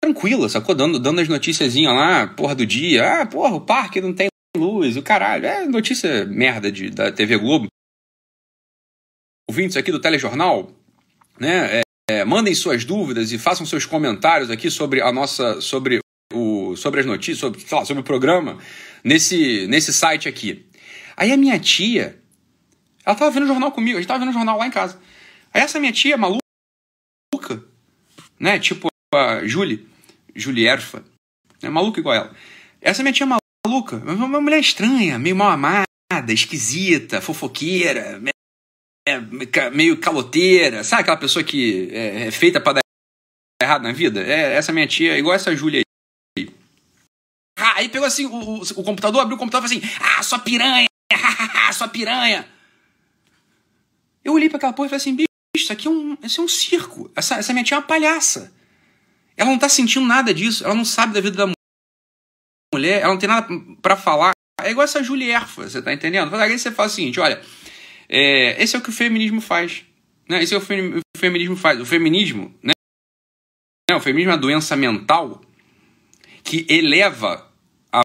tranquila, 0.04 0.50
sacou? 0.50 0.76
Dando, 0.76 1.00
dando 1.00 1.22
as 1.22 1.30
noticiazinhas 1.30 1.94
lá, 1.94 2.28
porra 2.28 2.54
do 2.54 2.66
dia. 2.66 3.22
Ah, 3.22 3.26
porra, 3.26 3.56
o 3.56 3.62
parque 3.62 4.02
não 4.02 4.14
tem 4.14 4.28
luz, 4.58 4.98
o 4.98 5.02
caralho. 5.02 5.46
É 5.46 5.66
notícia 5.66 6.26
merda 6.26 6.70
de, 6.70 6.90
da 6.90 7.10
TV 7.10 7.38
Globo. 7.38 7.68
Ouvintes 9.50 9.78
aqui 9.78 9.92
do 9.92 10.02
telejornal, 10.02 10.72
né? 11.40 11.80
É, 11.80 11.82
é, 12.10 12.26
mandem 12.26 12.54
suas 12.54 12.84
dúvidas 12.84 13.32
e 13.32 13.40
façam 13.40 13.66
seus 13.66 13.86
comentários 13.86 14.50
aqui 14.52 14.70
sobre 14.70 15.02
a 15.02 15.12
nossa. 15.12 15.62
sobre, 15.62 16.00
o, 16.34 16.76
sobre 16.76 17.00
as 17.00 17.06
notícias, 17.06 17.40
sobre, 17.40 17.62
sei 17.62 17.78
lá, 17.78 17.86
sobre 17.86 18.02
o 18.02 18.06
programa, 18.06 18.58
nesse, 19.04 19.68
nesse 19.68 19.94
site 19.94 20.28
aqui. 20.28 20.66
Aí 21.16 21.32
a 21.32 21.38
minha 21.38 21.58
tia, 21.60 22.20
ela 23.06 23.16
tava 23.16 23.32
vendo 23.32 23.48
jornal 23.48 23.72
comigo, 23.72 23.98
a 23.98 24.02
gente 24.02 24.08
tava 24.08 24.20
vendo 24.20 24.34
jornal 24.34 24.58
lá 24.58 24.68
em 24.68 24.72
casa. 24.72 25.00
Aí 25.54 25.62
essa 25.62 25.80
minha 25.80 25.94
tia 25.94 26.18
maluca, 26.18 26.42
né? 28.40 28.60
Tipo 28.60 28.88
a 29.14 29.46
Julie, 29.46 29.93
Julierfa, 30.36 31.04
é 31.62 31.70
maluca 31.70 32.00
igual 32.00 32.16
ela. 32.16 32.36
Essa 32.82 33.04
minha 33.04 33.14
tia 33.14 33.26
maluca, 33.26 33.98
uma 33.98 34.42
mulher 34.42 34.60
estranha, 34.60 35.18
meio 35.18 35.36
mal 35.36 35.52
amada, 35.52 35.86
esquisita, 36.30 37.22
fofoqueira, 37.22 38.22
meio 39.72 39.98
caloteira, 39.98 40.84
sabe 40.84 41.02
aquela 41.02 41.18
pessoa 41.18 41.44
que 41.44 41.90
é, 41.92 42.28
é 42.28 42.32
feita 42.32 42.60
para 42.60 42.74
dar 42.74 42.82
errado 43.62 43.84
na 43.84 43.92
vida? 43.92 44.22
É 44.22 44.54
essa 44.54 44.72
minha 44.72 44.88
tia, 44.88 45.18
igual 45.18 45.36
essa 45.36 45.56
Júlia 45.56 45.82
aí. 46.38 46.50
Ah, 47.58 47.74
aí 47.78 47.90
pegou 47.90 48.08
assim, 48.08 48.26
o, 48.26 48.34
o, 48.34 48.62
o, 48.62 48.84
computador, 48.84 49.22
abriu 49.22 49.36
o 49.36 49.40
computador 49.40 49.70
e 49.70 49.80
falou 49.80 49.86
assim: 49.86 49.98
Ah, 50.02 50.24
sua 50.24 50.40
piranha! 50.40 50.88
sua 51.74 51.88
piranha! 51.88 52.48
Eu 54.24 54.34
olhei 54.34 54.50
para 54.50 54.58
aquela 54.58 54.74
porra 54.74 54.88
e 54.88 54.90
falei 54.90 55.02
assim: 55.02 55.16
bicho, 55.16 55.28
isso 55.56 55.72
aqui 55.72 55.88
é 55.88 55.92
um, 55.92 56.18
isso 56.24 56.42
é 56.42 56.44
um 56.44 56.48
circo. 56.48 57.12
Essa, 57.16 57.36
essa 57.36 57.54
minha 57.54 57.64
tia 57.64 57.76
é 57.76 57.80
uma 57.80 57.86
palhaça. 57.86 58.54
Ela 59.36 59.50
não 59.50 59.58
tá 59.58 59.68
sentindo 59.68 60.06
nada 60.06 60.34
disso, 60.34 60.64
ela 60.64 60.76
não 60.76 60.86
sabe 60.86 61.14
da 61.14 61.22
vida 61.22 61.46
da 61.46 61.54
mulher, 62.74 63.02
ela 63.02 63.14
não 63.14 63.20
tem 63.20 63.30
nada 63.30 63.48
para 63.82 63.96
falar. 63.96 64.34
É 64.62 64.72
igual 64.72 64.86
essa 64.86 65.04
Julierfa, 65.04 65.68
você 65.68 65.82
tá 65.82 65.94
entendendo? 65.94 66.34
Aí 66.36 66.58
você 66.58 66.72
fala 66.72 66.88
o 66.88 66.92
seguinte: 66.92 67.20
olha, 67.20 67.42
é, 68.08 68.62
esse 68.62 68.76
é 68.76 68.80
o 68.80 68.82
que 68.82 68.90
o 68.90 68.94
feminismo 68.94 69.42
faz. 69.42 69.86
Né? 70.30 70.42
Esse 70.42 70.54
é 70.54 70.58
o 70.58 70.62
que 70.62 70.74
o 70.74 71.18
feminismo 71.18 71.56
faz. 71.56 71.80
O 71.80 71.86
feminismo, 71.86 72.54
né? 72.62 72.74
O 73.92 74.00
feminismo 74.00 74.32
é 74.32 74.36
uma 74.36 74.42
doença 74.42 74.76
mental 74.76 75.42
que 76.44 76.66
eleva 76.70 77.50
a, 77.92 78.02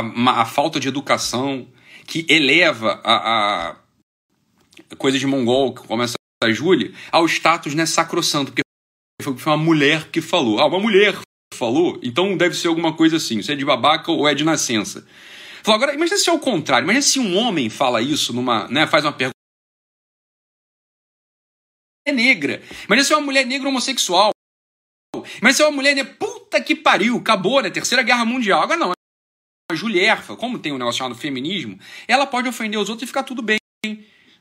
a, 0.00 0.40
a 0.40 0.44
falta 0.44 0.78
de 0.78 0.88
educação, 0.88 1.68
que 2.06 2.26
eleva 2.28 3.00
a, 3.04 3.70
a 3.70 4.96
coisa 4.96 5.18
de 5.18 5.26
mongol, 5.26 5.74
que 5.74 5.86
começa 5.86 6.14
a 6.42 6.50
Júlia, 6.50 6.92
ao 7.10 7.26
status 7.26 7.74
né, 7.74 7.84
sacrossanto. 7.84 8.52
Porque 8.52 8.62
foi 9.20 9.52
uma 9.52 9.56
mulher 9.56 10.10
que 10.10 10.20
falou. 10.20 10.60
Ah, 10.60 10.66
uma 10.66 10.78
mulher 10.78 11.18
falou, 11.52 11.98
então 12.02 12.36
deve 12.36 12.54
ser 12.54 12.68
alguma 12.68 12.96
coisa 12.96 13.16
assim. 13.16 13.42
Se 13.42 13.52
é 13.52 13.56
de 13.56 13.64
babaca 13.64 14.12
ou 14.12 14.28
é 14.28 14.34
de 14.34 14.44
nascença. 14.44 15.06
Falou, 15.62 15.76
agora, 15.76 15.94
imagina 15.94 16.18
se 16.18 16.30
é 16.30 16.32
o 16.32 16.38
contrário. 16.38 16.84
Imagina 16.84 17.02
se 17.02 17.18
um 17.18 17.36
homem 17.36 17.68
fala 17.68 18.00
isso 18.00 18.32
numa. 18.32 18.68
Né, 18.68 18.86
faz 18.86 19.04
uma 19.04 19.12
pergunta. 19.12 19.34
É 22.06 22.12
negra. 22.12 22.62
Imagina 22.86 23.04
se 23.04 23.12
é 23.12 23.16
uma 23.16 23.26
mulher 23.26 23.44
negra 23.44 23.68
homossexual. 23.68 24.30
Imagina 25.16 25.52
se 25.52 25.62
é 25.62 25.66
uma 25.66 25.74
mulher 25.74 25.94
negra. 25.94 26.14
Puta 26.14 26.60
que 26.60 26.76
pariu, 26.76 27.16
acabou, 27.16 27.60
né? 27.60 27.70
Terceira 27.70 28.04
Guerra 28.04 28.24
Mundial. 28.24 28.62
Agora 28.62 28.78
não. 28.78 28.92
A 29.70 29.74
Julierfa, 29.74 30.36
como 30.36 30.58
tem 30.58 30.72
um 30.72 30.78
negócio 30.78 30.98
chamado 30.98 31.18
feminismo, 31.18 31.78
ela 32.06 32.24
pode 32.24 32.48
ofender 32.48 32.80
os 32.80 32.88
outros 32.88 33.02
e 33.02 33.06
ficar 33.06 33.24
tudo 33.24 33.42
bem. 33.42 33.58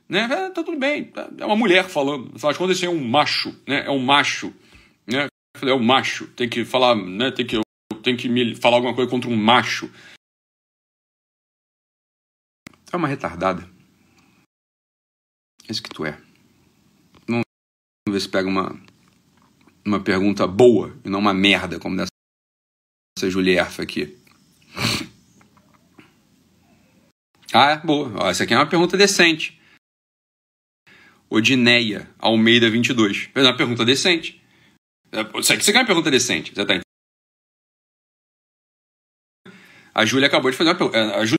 Né? 0.08 0.22
É, 0.24 0.50
tá 0.50 0.64
tudo 0.64 0.78
bem. 0.78 1.12
É 1.38 1.46
uma 1.46 1.56
mulher 1.56 1.90
falando. 1.90 2.32
Afinal 2.36 2.54
de 2.54 2.60
contas, 2.60 2.84
é 2.84 2.88
um 2.88 3.04
macho. 3.04 3.54
Né? 3.68 3.86
É 3.86 3.92
um 3.92 4.00
macho 4.00 4.48
né? 4.48 4.54
É 5.64 5.74
o 5.74 5.80
macho, 5.80 6.28
tem 6.30 6.50
que 6.50 6.66
falar, 6.66 6.96
né? 6.96 7.32
Tem 7.32 7.46
que, 7.46 7.60
tem 8.04 8.16
que 8.16 8.30
me 8.30 8.56
falar 8.56 8.78
alguma 8.78 8.96
coisa 8.96 9.10
contra 9.10 9.30
um 9.30 9.36
macho. 9.36 9.92
É 12.92 12.96
uma 12.96 13.08
retardada. 13.08 13.70
É 15.68 15.72
isso 15.72 15.84
que 15.84 15.90
tu 15.90 16.06
é. 16.06 16.22
Vamos 17.28 17.44
ver 18.10 18.20
se 18.20 18.30
pega 18.30 18.48
uma, 18.48 18.80
uma 19.86 20.02
pergunta 20.02 20.48
boa 20.48 20.98
e 21.04 21.10
não 21.10 21.20
uma 21.20 21.34
merda 21.34 21.80
como 21.80 21.98
dessa, 21.98 22.12
dessa 23.18 23.30
Julierfa 23.30 23.84
aqui. 23.84 24.18
Ah, 27.54 27.72
é? 27.72 27.78
boa. 27.78 28.30
Essa 28.30 28.44
aqui 28.44 28.54
é 28.54 28.58
uma 28.58 28.70
pergunta 28.70 28.98
decente. 28.98 29.60
Odineia 31.30 32.10
Almeida 32.20 32.70
22. 32.70 33.30
Fez 33.34 33.46
uma 33.46 33.56
pergunta 33.56 33.84
decente. 33.84 34.42
Isso 35.40 35.54
aqui 35.54 35.72
é 35.72 35.80
uma 35.80 35.86
pergunta 35.86 36.12
decente. 36.12 36.54
Você 36.54 36.66
tá? 36.66 36.80
A 39.94 40.06
Júlia 40.06 40.28
acabou 40.28 40.52
de 40.52 40.58
fazer 40.58 40.70
uma 40.70 40.76
pergunta. 40.76 41.16
A 41.16 41.26
Júlia 41.26 41.38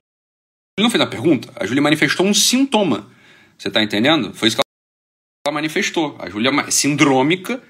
não 0.80 0.90
fez 0.90 1.00
uma 1.00 1.10
pergunta. 1.10 1.52
A 1.56 1.66
Júlia 1.66 1.82
manifestou 1.82 2.26
um 2.26 2.34
sintoma. 2.34 3.10
Você 3.56 3.70
tá 3.70 3.82
entendendo? 3.82 4.34
Foi 4.34 4.48
isso 4.48 4.56
que 4.56 4.62
ela 5.46 5.54
manifestou. 5.54 6.16
A 6.18 6.28
Júlia 6.28 6.50
é 6.50 6.70
sindrômica, 6.70 7.62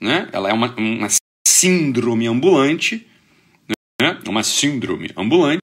né? 0.00 0.28
Ela 0.32 0.50
é 0.50 0.52
uma, 0.52 0.74
uma 0.76 1.08
síndrome 1.46 2.26
ambulante, 2.26 3.06
né? 4.00 4.18
Uma 4.26 4.42
síndrome 4.42 5.10
ambulante. 5.16 5.60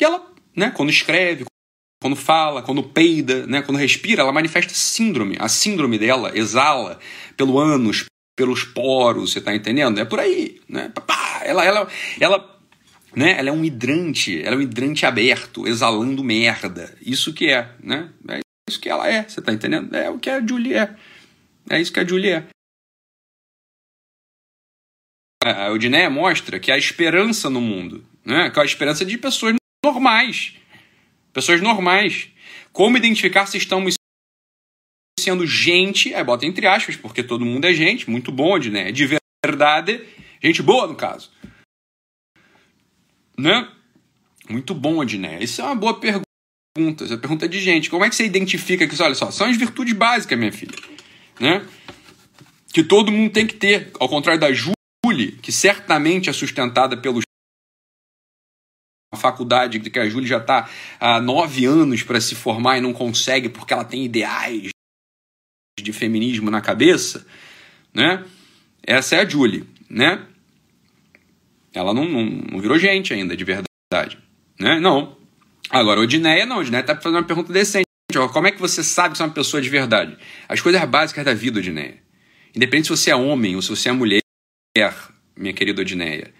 E 0.00 0.04
ela 0.04 0.32
né? 0.54 0.70
Quando 0.70 0.90
escreve, 0.90 1.44
quando 2.00 2.16
fala, 2.16 2.62
quando 2.62 2.82
peida, 2.82 3.46
né? 3.46 3.62
Quando 3.62 3.78
respira, 3.78 4.22
ela 4.22 4.32
manifesta 4.32 4.74
síndrome. 4.74 5.36
A 5.38 5.48
síndrome 5.48 5.98
dela 5.98 6.36
exala 6.36 6.98
pelo 7.36 7.58
ânus, 7.58 8.04
pelos 8.36 8.64
poros, 8.64 9.32
você 9.32 9.40
tá 9.40 9.54
entendendo? 9.54 10.00
É 10.00 10.04
por 10.04 10.20
aí, 10.20 10.60
né? 10.68 10.92
Ela, 11.44 11.64
ela, 11.64 11.88
ela, 12.20 12.60
né? 13.14 13.38
Ela 13.38 13.50
é 13.50 13.52
um 13.52 13.64
hidrante, 13.64 14.42
ela 14.42 14.56
é 14.56 14.58
um 14.58 14.62
hidrante 14.62 15.04
aberto, 15.04 15.66
exalando 15.66 16.24
merda. 16.24 16.96
Isso 17.04 17.32
que 17.32 17.50
é, 17.50 17.70
né? 17.80 18.10
É 18.28 18.40
isso 18.68 18.80
que 18.80 18.88
ela 18.88 19.08
é, 19.08 19.28
você 19.28 19.42
tá 19.42 19.52
entendendo? 19.52 19.94
É 19.94 20.08
o 20.08 20.18
que 20.18 20.30
a 20.30 20.44
Julie 20.44 20.74
é. 20.74 20.96
É 21.68 21.80
isso 21.80 21.92
que 21.92 22.00
a 22.00 22.06
Julie 22.06 22.30
é. 22.30 22.46
A 25.44 25.72
Odineia 25.72 26.08
mostra 26.08 26.60
que 26.60 26.70
há 26.70 26.78
esperança 26.78 27.50
no 27.50 27.60
mundo, 27.60 28.06
né? 28.24 28.50
Que 28.50 28.60
há 28.60 28.64
esperança 28.64 29.04
de 29.04 29.18
pessoas 29.18 29.56
normais. 29.84 30.54
Pessoas 31.32 31.60
normais. 31.60 32.28
Como 32.72 32.96
identificar 32.96 33.46
se 33.46 33.58
estamos 33.58 33.94
sendo 35.22 35.46
gente, 35.46 36.12
aí 36.14 36.22
bota 36.22 36.44
entre 36.44 36.66
aspas, 36.66 36.96
porque 36.96 37.22
todo 37.22 37.44
mundo 37.44 37.64
é 37.64 37.72
gente, 37.72 38.10
muito 38.10 38.30
bom, 38.30 38.58
né? 38.58 38.92
De 38.92 39.08
verdade, 39.44 40.04
gente 40.42 40.62
boa 40.62 40.86
no 40.86 40.94
caso. 40.94 41.30
Né? 43.38 43.68
Muito 44.48 44.74
bom, 44.74 45.02
né? 45.04 45.42
Isso 45.42 45.60
é 45.60 45.64
uma 45.64 45.74
boa 45.74 45.98
pergunta. 45.98 47.04
Essa 47.04 47.16
pergunta 47.16 47.44
é 47.44 47.48
de 47.48 47.60
gente. 47.60 47.90
Como 47.90 48.04
é 48.04 48.08
que 48.08 48.14
você 48.14 48.24
identifica 48.24 48.86
que, 48.86 49.02
olha 49.02 49.14
só, 49.14 49.30
são 49.30 49.46
as 49.46 49.56
virtudes 49.56 49.94
básicas, 49.94 50.38
minha 50.38 50.52
filha, 50.52 50.76
né? 51.38 51.66
Que 52.72 52.82
todo 52.82 53.12
mundo 53.12 53.32
tem 53.32 53.46
que 53.46 53.54
ter, 53.54 53.90
ao 54.00 54.08
contrário 54.08 54.40
da 54.40 54.52
Julie, 54.52 55.32
que 55.42 55.52
certamente 55.52 56.30
é 56.30 56.32
sustentada 56.32 56.96
pelos 56.96 57.22
a 59.12 59.16
faculdade 59.16 59.78
que 59.78 59.98
a 59.98 60.08
Júlia 60.08 60.26
já 60.26 60.38
está 60.38 60.70
há 60.98 61.20
nove 61.20 61.66
anos 61.66 62.02
para 62.02 62.18
se 62.18 62.34
formar 62.34 62.78
e 62.78 62.80
não 62.80 62.94
consegue 62.94 63.50
porque 63.50 63.74
ela 63.74 63.84
tem 63.84 64.06
ideais 64.06 64.70
de 65.82 65.92
feminismo 65.92 66.50
na 66.50 66.60
cabeça, 66.60 67.26
né? 67.92 68.24
Essa 68.82 69.16
é 69.16 69.20
a 69.20 69.28
Julie, 69.28 69.64
né? 69.88 70.24
Ela 71.74 71.94
não, 71.94 72.04
não, 72.04 72.24
não 72.24 72.60
virou 72.60 72.78
gente 72.78 73.12
ainda, 73.12 73.36
de 73.36 73.44
verdade, 73.44 74.18
né? 74.58 74.78
Não. 74.80 75.16
Agora, 75.70 76.00
o 76.00 76.02
Odineia 76.02 76.44
não, 76.44 76.56
o 76.56 76.60
Odineia 76.60 76.82
está 76.82 76.94
fazendo 76.96 77.16
uma 77.16 77.26
pergunta 77.26 77.52
decente. 77.52 77.86
Como 78.32 78.46
é 78.46 78.50
que 78.50 78.60
você 78.60 78.82
sabe 78.82 79.12
que 79.12 79.18
você 79.18 79.22
é 79.22 79.26
uma 79.26 79.32
pessoa 79.32 79.62
de 79.62 79.70
verdade? 79.70 80.16
As 80.48 80.60
coisas 80.60 80.82
básicas 80.84 81.24
da 81.24 81.32
vida, 81.32 81.60
Odineia. 81.60 81.98
Independente 82.54 82.88
se 82.88 82.90
você 82.90 83.10
é 83.10 83.16
homem 83.16 83.56
ou 83.56 83.62
se 83.62 83.70
você 83.70 83.88
é 83.88 83.92
mulher, 83.92 84.20
minha 85.34 85.54
querida 85.54 85.80
Odineia. 85.80 86.32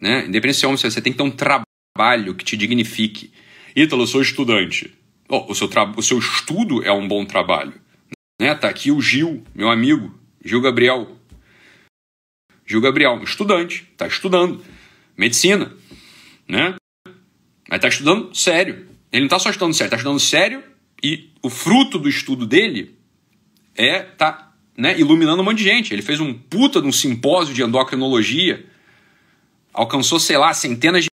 Né? 0.00 0.26
Independente 0.26 0.58
se 0.58 0.64
é 0.64 0.68
homem, 0.68 0.78
você 0.78 1.00
tem 1.00 1.12
que 1.12 1.16
ter 1.18 1.22
um 1.22 1.30
trabalho 1.30 1.64
trabalho 2.00 2.34
que 2.34 2.44
te 2.44 2.56
dignifique. 2.56 3.30
Ítalo, 3.76 4.02
eu 4.02 4.06
sou 4.06 4.22
estudante. 4.22 4.92
Oh, 5.28 5.52
o, 5.52 5.54
seu 5.54 5.68
o 5.96 6.02
seu 6.02 6.18
estudo 6.18 6.82
é 6.82 6.90
um 6.90 7.06
bom 7.06 7.24
trabalho. 7.24 7.74
Né? 8.40 8.54
Tá 8.54 8.70
aqui 8.70 8.90
o 8.90 9.02
Gil, 9.02 9.44
meu 9.54 9.68
amigo, 9.68 10.18
Gil 10.42 10.62
Gabriel. 10.62 11.14
Gil 12.66 12.80
Gabriel, 12.80 13.22
estudante, 13.22 13.86
está 13.92 14.06
estudando 14.06 14.64
medicina, 15.14 15.76
né? 16.48 16.74
Mas 17.68 17.76
está 17.76 17.88
estudando 17.88 18.34
sério. 18.34 18.88
Ele 19.12 19.20
não 19.20 19.26
está 19.26 19.38
só 19.38 19.50
estudando 19.50 19.74
sério, 19.74 19.88
está 19.88 19.96
estudando 19.98 20.18
sério 20.18 20.64
e 21.02 21.30
o 21.42 21.50
fruto 21.50 21.98
do 21.98 22.08
estudo 22.08 22.46
dele 22.46 22.98
é 23.74 24.00
tá, 24.00 24.54
né, 24.74 24.98
iluminando 24.98 25.42
um 25.42 25.44
monte 25.44 25.58
de 25.58 25.64
gente. 25.64 25.92
Ele 25.92 26.00
fez 26.00 26.18
um 26.18 26.32
puta 26.32 26.80
de 26.80 26.86
um 26.86 26.92
simpósio 26.92 27.52
de 27.52 27.62
endocrinologia, 27.62 28.66
alcançou, 29.70 30.18
sei 30.18 30.38
lá, 30.38 30.54
centenas 30.54 31.04
de 31.04 31.10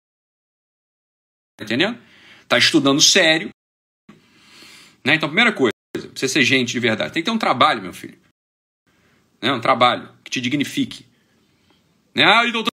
Tá 1.55 1.65
entendendo? 1.65 1.99
Tá 2.47 2.57
estudando 2.57 2.99
sério. 2.99 3.49
Né? 5.05 5.13
Então, 5.13 5.29
primeira 5.29 5.51
coisa, 5.51 5.71
pra 5.91 6.01
você 6.15 6.27
ser 6.27 6.43
gente 6.43 6.71
de 6.71 6.79
verdade, 6.79 7.13
tem 7.13 7.21
que 7.21 7.25
ter 7.25 7.35
um 7.35 7.37
trabalho, 7.37 7.81
meu 7.81 7.93
filho. 7.93 8.19
Né? 9.41 9.51
Um 9.51 9.61
trabalho 9.61 10.09
que 10.23 10.31
te 10.31 10.41
dignifique. 10.41 11.05
Né? 12.15 12.23
Ah, 12.23 12.45
eu 12.45 12.63
tô 12.63 12.69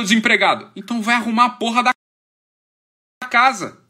desempregado. 0.00 0.70
Então 0.76 1.02
vai 1.02 1.14
arrumar 1.14 1.46
a 1.46 1.50
porra 1.50 1.82
da 1.82 1.92
casa. 3.30 3.82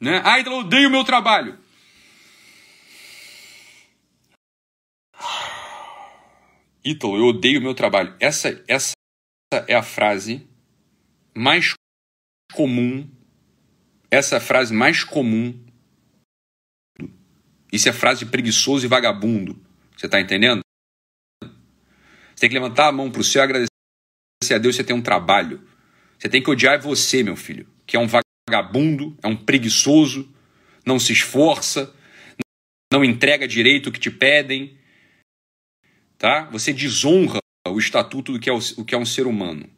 Né? 0.00 0.20
Ah, 0.24 0.40
então 0.40 0.52
eu 0.52 0.60
odeio 0.60 0.88
o 0.88 0.92
meu 0.92 1.04
trabalho. 1.04 1.58
Ítalo, 6.84 7.16
eu 7.16 7.26
odeio 7.26 7.60
o 7.60 7.62
meu 7.62 7.74
trabalho. 7.74 8.14
Essa, 8.20 8.62
essa 8.68 8.92
é 9.66 9.74
a 9.74 9.82
frase 9.82 10.46
mais 11.34 11.74
comum 12.52 13.10
essa 14.14 14.36
é 14.36 14.38
a 14.38 14.40
frase 14.40 14.72
mais 14.72 15.02
comum. 15.02 15.60
Isso 17.74 17.88
é 17.88 17.92
frase 17.92 18.20
de 18.20 18.30
preguiçoso 18.30 18.86
e 18.86 18.88
vagabundo. 18.88 19.60
Você 19.96 20.06
está 20.06 20.20
entendendo? 20.20 20.60
Você 21.42 22.42
tem 22.42 22.48
que 22.48 22.54
levantar 22.54 22.86
a 22.86 22.92
mão 22.92 23.10
para 23.10 23.20
o 23.20 23.24
céu 23.24 23.42
e 23.42 23.44
agradecer 23.44 24.54
a 24.54 24.58
Deus 24.58 24.76
você 24.76 24.84
tem 24.84 24.94
um 24.94 25.02
trabalho. 25.02 25.60
Você 26.16 26.28
tem 26.28 26.40
que 26.40 26.48
odiar 26.48 26.80
você, 26.80 27.24
meu 27.24 27.34
filho, 27.34 27.66
que 27.84 27.96
é 27.96 27.98
um 27.98 28.06
vagabundo, 28.06 29.18
é 29.20 29.26
um 29.26 29.36
preguiçoso, 29.36 30.32
não 30.86 31.00
se 31.00 31.12
esforça, 31.12 31.92
não 32.92 33.04
entrega 33.04 33.48
direito 33.48 33.88
o 33.88 33.92
que 33.92 33.98
te 33.98 34.10
pedem. 34.10 34.78
Tá? 36.16 36.44
Você 36.52 36.72
desonra 36.72 37.40
o 37.66 37.76
estatuto 37.76 38.34
do 38.34 38.38
que 38.38 38.48
é, 38.48 38.52
o, 38.52 38.60
o 38.76 38.84
que 38.84 38.94
é 38.94 38.98
um 38.98 39.04
ser 39.04 39.26
humano. 39.26 39.68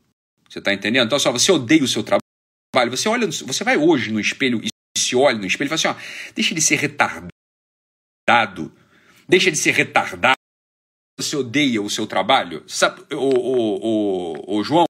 Você 0.50 0.58
está 0.58 0.70
entendendo? 0.70 1.06
Então, 1.06 1.18
só 1.18 1.32
você 1.32 1.50
odeia 1.50 1.82
o 1.82 1.88
seu 1.88 2.02
trabalho. 2.02 2.90
Você 2.90 3.08
olha, 3.08 3.26
você 3.26 3.64
vai 3.64 3.78
hoje 3.78 4.12
no 4.12 4.20
espelho 4.20 4.60
e 4.62 4.68
se 4.98 5.16
olha 5.16 5.38
no 5.38 5.46
espelho 5.46 5.68
e 5.72 5.78
fala 5.78 5.94
assim, 5.94 5.98
ó, 5.98 6.32
deixa 6.34 6.54
de 6.54 6.60
ser 6.60 6.76
retardado. 6.76 7.35
Deixa 9.28 9.50
de 9.50 9.56
ser 9.56 9.72
retardado. 9.72 10.36
Você 11.18 11.36
odeia 11.36 11.80
o 11.80 11.88
seu 11.88 12.06
trabalho? 12.06 12.62
Sabe, 12.66 13.02
o, 13.14 13.16
o, 13.16 14.54
o, 14.54 14.58
o 14.58 14.64
João, 14.64 14.86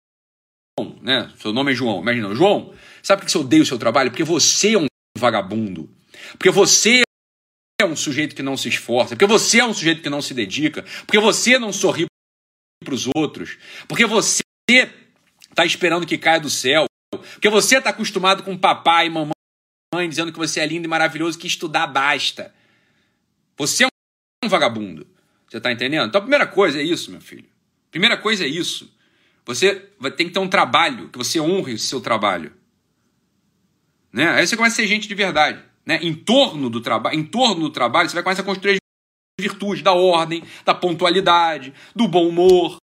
né? 1.00 1.32
Seu 1.38 1.52
nome 1.52 1.72
é 1.72 1.74
João, 1.74 2.00
imagina, 2.00 2.34
João, 2.34 2.74
sabe 3.02 3.20
por 3.20 3.26
que 3.26 3.32
você 3.32 3.38
odeia 3.38 3.62
o 3.62 3.66
seu 3.66 3.78
trabalho? 3.78 4.10
Porque 4.10 4.24
você 4.24 4.74
é 4.74 4.78
um 4.78 4.86
vagabundo. 5.16 5.88
Porque 6.32 6.50
você 6.50 7.02
é 7.80 7.84
um 7.84 7.94
sujeito 7.94 8.34
que 8.34 8.42
não 8.42 8.56
se 8.56 8.68
esforça. 8.68 9.14
Porque 9.14 9.26
você 9.26 9.60
é 9.60 9.64
um 9.64 9.74
sujeito 9.74 10.02
que 10.02 10.10
não 10.10 10.20
se 10.20 10.34
dedica. 10.34 10.82
Porque 11.04 11.20
você 11.20 11.58
não 11.58 11.72
sorri 11.72 12.06
para 12.84 12.94
os 12.94 13.06
outros. 13.14 13.58
Porque 13.86 14.04
você 14.04 14.42
está 14.68 15.64
esperando 15.64 16.06
que 16.06 16.18
caia 16.18 16.40
do 16.40 16.50
céu. 16.50 16.86
Porque 17.10 17.48
você 17.48 17.78
está 17.78 17.90
acostumado 17.90 18.42
com 18.42 18.58
papai 18.58 19.06
e 19.06 19.10
mamãe 19.10 20.08
dizendo 20.08 20.32
que 20.32 20.38
você 20.38 20.60
é 20.60 20.66
lindo 20.66 20.84
e 20.84 20.88
maravilhoso, 20.88 21.38
que 21.38 21.46
estudar 21.46 21.86
basta. 21.86 22.52
Você 23.58 23.84
é 23.84 23.88
um 24.44 24.48
vagabundo. 24.48 25.06
Você 25.48 25.58
está 25.58 25.72
entendendo? 25.72 26.08
Então 26.08 26.18
a 26.18 26.22
primeira 26.22 26.46
coisa 26.46 26.78
é 26.78 26.82
isso, 26.82 27.10
meu 27.10 27.20
filho. 27.20 27.48
Primeira 27.90 28.16
coisa 28.16 28.44
é 28.44 28.48
isso. 28.48 28.94
Você 29.44 29.90
vai 29.98 30.10
ter 30.10 30.24
que 30.24 30.30
ter 30.30 30.38
um 30.38 30.48
trabalho, 30.48 31.08
que 31.08 31.18
você 31.18 31.40
honre 31.40 31.74
o 31.74 31.78
seu 31.78 32.00
trabalho. 32.00 32.52
Né? 34.12 34.28
Aí 34.30 34.46
você 34.46 34.56
começa 34.56 34.74
a 34.74 34.76
ser 34.76 34.88
gente 34.88 35.06
de 35.06 35.14
verdade. 35.14 35.64
Né? 35.84 35.98
Em, 36.02 36.14
torno 36.14 36.68
do 36.68 36.82
em 37.12 37.24
torno 37.24 37.60
do 37.60 37.70
trabalho, 37.70 38.08
você 38.08 38.14
vai 38.14 38.24
começar 38.24 38.42
a 38.42 38.44
construir 38.44 38.72
as 38.72 38.78
virtudes 39.40 39.82
da 39.82 39.92
ordem, 39.92 40.42
da 40.64 40.74
pontualidade, 40.74 41.72
do 41.94 42.08
bom 42.08 42.28
humor, 42.28 42.78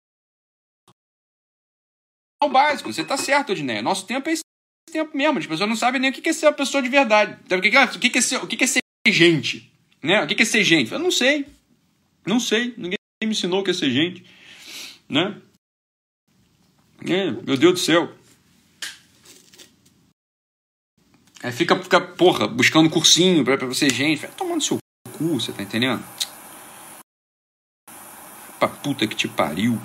o 2.41 2.49
básico. 2.49 2.91
Você 2.91 3.03
tá 3.03 3.17
certo, 3.17 3.51
Odinei. 3.51 3.82
Nosso 3.82 4.05
tempo 4.05 4.29
é 4.29 4.34
esse 4.34 4.43
tempo 4.91 5.15
mesmo. 5.15 5.39
As 5.39 5.47
pessoas 5.47 5.69
não 5.69 5.75
sabem 5.75 5.99
nem 5.99 6.10
o 6.10 6.13
que 6.13 6.27
é 6.27 6.34
ser 6.34 6.47
uma 6.47 6.53
pessoa 6.53 6.82
de 6.82 6.89
verdade. 6.89 7.38
o 7.53 7.62
que 7.99 8.17
é, 8.17 8.21
ser, 8.21 8.38
o 8.38 8.47
que 8.47 8.63
é 8.63 8.67
ser 8.67 8.79
gente? 9.08 9.71
Né? 10.01 10.23
O 10.23 10.27
que 10.27 10.41
é 10.41 10.45
ser 10.45 10.63
gente? 10.63 10.91
Eu 10.91 10.99
não 10.99 11.12
sei. 11.12 11.45
Não 12.25 12.39
sei. 12.39 12.73
Ninguém 12.77 12.97
me 13.23 13.31
ensinou 13.31 13.62
o 13.62 13.63
que 13.63 13.71
é 13.71 13.73
ser 13.73 13.91
gente. 13.91 14.25
Né? 15.07 15.41
É, 17.05 17.31
meu 17.31 17.57
Deus 17.57 17.73
do 17.73 17.79
céu. 17.79 18.13
Aí 21.41 21.51
fica, 21.51 21.75
fica 21.77 22.01
porra, 22.01 22.47
buscando 22.47 22.89
cursinho 22.89 23.43
pra, 23.45 23.57
pra 23.57 23.67
você, 23.67 23.89
gente. 23.89 24.21
Vai 24.21 24.31
tomando 24.31 24.62
seu 24.62 24.77
cu, 25.17 25.39
você 25.39 25.53
tá 25.53 25.63
entendendo? 25.63 26.03
Pra 28.59 28.67
puta 28.67 29.07
que 29.07 29.15
te 29.15 29.27
pariu. 29.27 29.79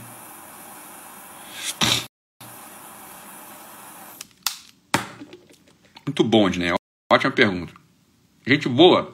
Muito 6.04 6.24
bom, 6.24 6.50
Disney. 6.50 6.72
Ótima 7.10 7.32
pergunta. 7.32 7.72
Gente 8.46 8.68
boa. 8.68 9.12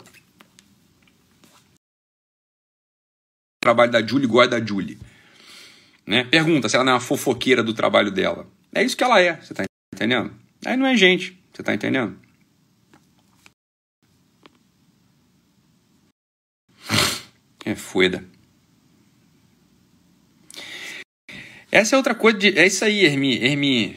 Trabalho 3.60 3.92
da 3.92 4.04
Julie 4.04 4.26
gosta 4.26 4.58
da 4.58 4.66
Julie. 4.66 4.98
Né? 6.06 6.24
Pergunta 6.24 6.68
se 6.68 6.76
ela 6.76 6.84
não 6.84 6.92
é 6.92 6.94
uma 6.94 7.00
fofoqueira 7.00 7.62
do 7.62 7.74
trabalho 7.74 8.10
dela. 8.10 8.48
É 8.74 8.82
isso 8.82 8.96
que 8.96 9.04
ela 9.04 9.20
é, 9.20 9.36
você 9.36 9.54
tá 9.54 9.64
entendendo? 9.94 10.32
Aí 10.64 10.76
não 10.76 10.86
é 10.86 10.96
gente, 10.96 11.38
você 11.52 11.62
tá 11.62 11.74
entendendo? 11.74 12.18
É 17.64 17.74
foda. 17.74 18.24
Essa 21.70 21.94
é 21.94 21.98
outra 21.98 22.14
coisa 22.14 22.36
de. 22.36 22.58
É 22.58 22.66
isso 22.66 22.84
aí, 22.84 23.04
Hermi. 23.04 23.36
Hermi. 23.36 23.96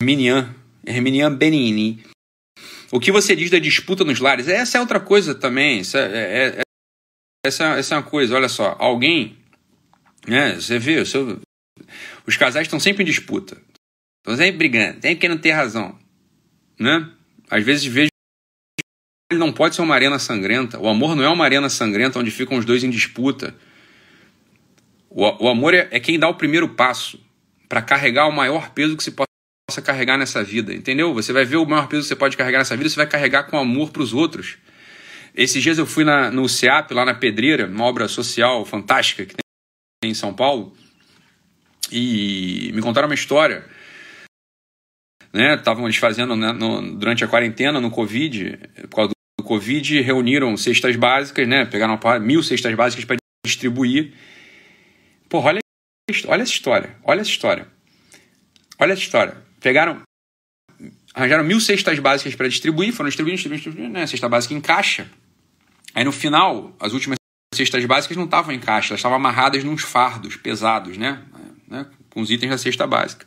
Herminian. 0.00 0.54
Herminian 0.86 1.34
Benini. 1.34 2.02
O 2.90 2.98
que 2.98 3.12
você 3.12 3.36
diz 3.36 3.50
da 3.50 3.58
disputa 3.58 4.04
nos 4.04 4.18
lares? 4.18 4.48
Essa 4.48 4.78
é 4.78 4.80
outra 4.80 4.98
coisa 4.98 5.34
também. 5.34 5.82
É, 5.94 5.98
é, 5.98 6.60
é 6.60 6.62
essa, 7.44 7.64
essa 7.76 7.94
é 7.94 7.98
uma 7.98 8.04
coisa. 8.04 8.34
Olha 8.34 8.48
só. 8.48 8.76
Alguém. 8.78 9.36
Né, 10.26 10.54
você 10.54 10.78
vê, 10.78 11.02
os 12.26 12.36
casais 12.36 12.66
estão 12.66 12.78
sempre 12.78 13.02
em 13.02 13.06
disputa. 13.06 13.60
Estão 14.20 14.36
sempre 14.36 14.56
brigando. 14.58 15.00
Tem 15.00 15.16
que 15.16 15.28
não 15.28 15.38
ter 15.38 15.50
razão. 15.50 15.98
Né? 16.78 17.08
Às 17.50 17.64
vezes 17.64 17.84
vejo 17.84 18.12
ele 19.32 19.40
não 19.40 19.52
pode 19.52 19.74
ser 19.74 19.82
uma 19.82 19.94
arena 19.94 20.18
sangrenta. 20.18 20.78
O 20.78 20.86
amor 20.88 21.16
não 21.16 21.24
é 21.24 21.28
uma 21.28 21.44
arena 21.44 21.68
sangrenta 21.68 22.18
onde 22.18 22.30
ficam 22.30 22.58
os 22.58 22.64
dois 22.64 22.84
em 22.84 22.90
disputa. 22.90 23.54
O, 25.08 25.46
o 25.46 25.48
amor 25.48 25.74
é, 25.74 25.88
é, 25.90 25.98
quem 25.98 26.18
dá 26.18 26.28
o 26.28 26.34
primeiro 26.34 26.68
passo 26.68 27.18
para 27.68 27.80
carregar 27.80 28.28
o 28.28 28.32
maior 28.32 28.70
peso 28.70 28.96
que 28.96 29.02
se 29.02 29.10
possa 29.10 29.82
carregar 29.82 30.18
nessa 30.18 30.44
vida, 30.44 30.74
entendeu? 30.74 31.14
Você 31.14 31.32
vai 31.32 31.44
ver 31.44 31.56
o 31.56 31.64
maior 31.64 31.88
peso 31.88 32.02
que 32.02 32.08
você 32.08 32.16
pode 32.16 32.36
carregar 32.36 32.58
nessa 32.58 32.76
vida, 32.76 32.90
você 32.90 32.96
vai 32.96 33.06
carregar 33.06 33.44
com 33.44 33.58
amor 33.58 33.90
para 33.90 34.02
os 34.02 34.12
outros. 34.12 34.58
Esses 35.34 35.62
dias 35.62 35.78
eu 35.78 35.86
fui 35.86 36.04
na, 36.04 36.30
no 36.30 36.48
CEAP, 36.48 36.92
lá 36.92 37.04
na 37.04 37.14
Pedreira, 37.14 37.66
uma 37.66 37.84
obra 37.84 38.06
social 38.06 38.64
fantástica 38.64 39.24
que 39.24 39.34
tem 39.34 40.10
em 40.10 40.14
São 40.14 40.34
Paulo, 40.34 40.76
e 41.90 42.70
me 42.74 42.82
contaram 42.82 43.08
uma 43.08 43.14
história. 43.14 43.64
Né? 45.32 45.54
Estavam 45.54 45.84
eles 45.84 45.96
fazendo 45.96 46.36
né, 46.36 46.52
no, 46.52 46.96
durante 46.96 47.24
a 47.24 47.28
quarentena, 47.28 47.80
no 47.80 47.90
Covid, 47.90 48.58
por 48.90 48.96
causa 48.96 49.12
do 49.38 49.44
Covid, 49.44 50.00
reuniram 50.02 50.54
cestas 50.56 50.96
básicas, 50.96 51.48
né? 51.48 51.64
pegaram 51.64 51.98
mil 52.20 52.42
cestas 52.42 52.74
básicas 52.74 53.04
para 53.04 53.16
distribuir. 53.44 54.12
Porra, 55.28 55.48
olha, 55.48 55.60
olha 56.28 56.42
essa 56.42 56.52
história, 56.52 56.96
olha 57.02 57.20
essa 57.20 57.30
história. 57.30 57.66
Olha 58.78 58.92
essa 58.92 59.02
história. 59.02 59.36
Pegaram, 59.60 60.02
arranjaram 61.14 61.44
mil 61.44 61.60
cestas 61.60 61.98
básicas 61.98 62.34
para 62.34 62.48
distribuir, 62.48 62.92
foram 62.92 63.08
distribuindo, 63.08 63.36
distribuindo, 63.36 63.62
distribuindo, 63.62 63.98
né? 63.98 64.06
Cesta 64.06 64.28
básica 64.28 64.52
em 64.52 64.60
caixa. 64.60 65.08
Aí 65.94 66.04
no 66.04 66.12
final, 66.12 66.74
as 66.80 66.92
últimas 66.92 67.16
cestas 67.54 67.84
básicas 67.84 68.16
não 68.16 68.24
estavam 68.24 68.54
em 68.54 68.58
caixa, 68.58 68.92
elas 68.92 69.00
estavam 69.00 69.16
amarradas 69.16 69.62
nos 69.62 69.82
fardos 69.82 70.36
pesados, 70.36 70.96
né? 70.96 71.22
né? 71.68 71.86
Com 72.10 72.20
os 72.20 72.30
itens 72.30 72.50
da 72.50 72.58
cesta 72.58 72.86
básica. 72.86 73.26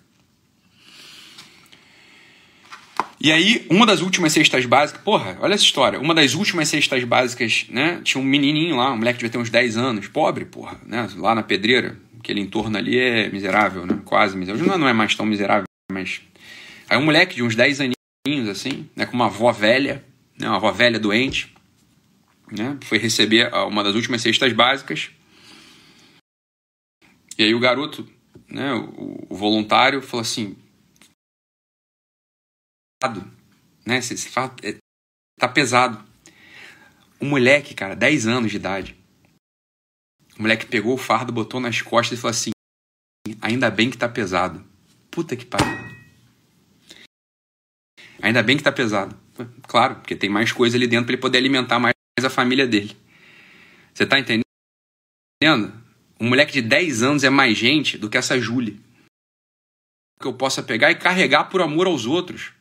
E 3.20 3.32
aí, 3.32 3.66
uma 3.72 3.86
das 3.86 4.02
últimas 4.02 4.34
cestas 4.34 4.66
básicas, 4.66 5.02
porra, 5.02 5.38
olha 5.40 5.54
essa 5.54 5.64
história. 5.64 6.00
Uma 6.00 6.14
das 6.14 6.36
últimas 6.36 6.68
cestas 6.68 7.04
básicas, 7.04 7.66
né? 7.70 8.02
Tinha 8.04 8.22
um 8.22 8.26
menininho 8.26 8.76
lá, 8.76 8.92
um 8.92 8.98
moleque 8.98 9.18
devia 9.18 9.32
ter 9.32 9.38
uns 9.38 9.50
10 9.50 9.78
anos, 9.78 10.08
pobre, 10.08 10.46
porra, 10.46 10.80
né? 10.86 11.08
Lá 11.16 11.34
na 11.34 11.42
pedreira. 11.42 11.98
Aquele 12.20 12.40
entorno 12.40 12.78
ali 12.78 13.00
é 13.00 13.30
miserável, 13.30 13.86
né? 13.86 14.00
Quase 14.06 14.38
miserável. 14.38 14.78
Não 14.78 14.88
é 14.88 14.94
mais 14.94 15.16
tão 15.16 15.26
miserável, 15.26 15.66
mas. 15.92 16.22
Aí 16.90 16.98
um 16.98 17.06
moleque 17.06 17.36
de 17.36 17.42
uns 17.42 17.56
10 17.56 17.80
aninhos, 17.82 18.50
assim, 18.50 18.88
né? 18.96 19.08
Com 19.08 19.16
uma 19.16 19.26
avó 19.26 19.52
velha, 19.52 20.04
né? 20.40 20.48
Uma 20.48 20.58
avó 20.58 20.72
velha 20.72 21.00
doente, 21.00 21.55
né? 22.52 22.78
Foi 22.84 22.98
receber 22.98 23.54
uma 23.54 23.84
das 23.84 23.96
últimas 23.96 24.22
cestas 24.22 24.54
básicas. 24.54 25.12
E 27.38 27.44
aí 27.44 27.54
o 27.54 27.60
garoto, 27.60 28.08
né? 28.48 28.74
O, 28.74 29.28
o 29.30 29.36
voluntário 29.36 30.02
falou 30.02 30.22
assim: 30.22 30.56
né? 33.86 34.02
Você 34.02 34.18
fala, 34.30 34.56
é, 34.64 34.78
tá 35.40 35.48
pesado. 35.48 36.04
O 37.20 37.26
moleque, 37.26 37.74
cara, 37.74 37.96
10 37.96 38.28
anos 38.28 38.52
de 38.52 38.58
idade. 38.58 38.96
O 40.38 40.42
moleque 40.42 40.66
pegou 40.66 40.94
o 40.94 40.98
fardo, 40.98 41.32
botou 41.32 41.60
nas 41.60 41.82
costas 41.82 42.18
e 42.18 42.22
falou 42.22 42.32
assim: 42.32 42.52
Ainda 43.42 43.70
bem 43.70 43.90
que 43.90 43.98
tá 43.98 44.10
pesado. 44.10 44.66
Puta 45.10 45.36
que 45.36 45.46
pariu. 45.46 45.96
Ainda 48.22 48.44
bem 48.44 48.58
que 48.58 48.64
tá 48.64 48.72
pesado. 48.72 49.18
Claro, 49.68 49.96
porque 49.96 50.16
tem 50.16 50.30
mais 50.30 50.52
coisa 50.52 50.78
ali 50.78 50.88
dentro 50.88 51.06
para 51.06 51.14
ele 51.14 51.22
poder 51.22 51.38
alimentar 51.38 51.80
mais 51.80 51.95
a 52.26 52.30
família 52.30 52.68
dele. 52.68 52.96
Você 53.94 54.06
tá 54.06 54.20
entendendo? 54.20 54.46
Um 56.20 56.30
moleque 56.30 56.54
de 56.54 56.62
10 56.62 57.04
anos 57.04 57.24
é 57.24 57.30
mais 57.30 57.58
gente 57.58 57.98
do 57.98 58.10
que 58.10 58.18
essa 58.18 58.40
Júlia. 58.40 58.76
Que 60.20 60.28
eu 60.28 60.34
possa 60.34 60.64
pegar 60.64 60.92
e 60.92 60.96
carregar 60.96 61.46
por 61.46 61.62
amor 61.62 61.88
aos 61.88 62.06
outros. 62.06 62.52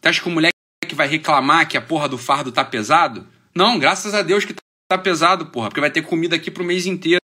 Você 0.00 0.08
acha 0.08 0.22
que 0.22 0.28
o 0.28 0.32
moleque 0.32 0.54
vai 0.94 1.08
reclamar 1.08 1.68
que 1.68 1.76
a 1.76 1.82
porra 1.82 2.08
do 2.08 2.18
fardo 2.18 2.52
tá 2.52 2.64
pesado? 2.64 3.26
Não, 3.54 3.78
graças 3.78 4.14
a 4.14 4.22
Deus 4.22 4.44
que 4.44 4.54
tá 4.90 4.98
pesado, 4.98 5.46
porra, 5.46 5.68
porque 5.68 5.80
vai 5.80 5.90
ter 5.90 6.02
comida 6.02 6.36
aqui 6.36 6.50
pro 6.50 6.64
mês 6.64 6.86
inteiro. 6.86 7.20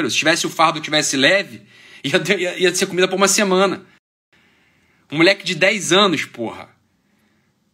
Se 0.00 0.16
tivesse 0.16 0.46
o 0.46 0.50
fardo 0.50 0.80
tivesse 0.80 1.16
leve, 1.16 1.66
ia, 2.02 2.36
ia, 2.36 2.58
ia 2.58 2.74
ser 2.74 2.86
comida 2.86 3.06
por 3.06 3.16
uma 3.16 3.28
semana. 3.28 3.86
Um 5.10 5.18
moleque 5.18 5.44
de 5.44 5.54
10 5.54 5.92
anos, 5.92 6.24
porra. 6.24 6.71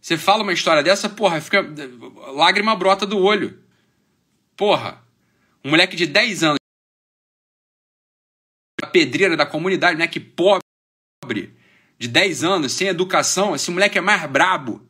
Você 0.01 0.17
fala 0.17 0.43
uma 0.43 0.53
história 0.53 0.83
dessa, 0.83 1.09
porra, 1.09 1.41
fica. 1.41 1.61
Lágrima 2.33 2.75
brota 2.75 3.07
do 3.07 3.19
olho. 3.19 3.63
Porra. 4.57 5.05
Um 5.65 5.71
moleque 5.71 5.97
de 5.97 6.07
10 6.07 6.43
anos. 6.43 6.59
A 8.83 8.87
pedreira 8.87 9.37
da 9.37 9.45
comunidade, 9.45 9.99
né? 9.99 10.07
Que 10.07 10.21
pobre 10.21 10.63
de 11.99 12.07
10 12.07 12.45
anos, 12.45 12.73
sem 12.73 12.87
educação, 12.87 13.57
esse 13.57 13.71
moleque 13.71 13.99
é 13.99 14.01
mais 14.01 14.25
brabo. 14.31 14.89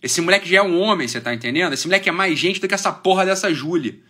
Esse 0.00 0.20
moleque 0.20 0.48
já 0.48 0.58
é 0.58 0.62
um 0.62 0.80
homem, 0.80 1.06
você 1.06 1.20
tá 1.20 1.34
entendendo? 1.34 1.72
Esse 1.72 1.86
moleque 1.86 2.08
é 2.08 2.12
mais 2.12 2.38
gente 2.38 2.60
do 2.60 2.68
que 2.68 2.74
essa 2.74 2.92
porra 2.92 3.26
dessa 3.26 3.52
Júlia. 3.52 4.00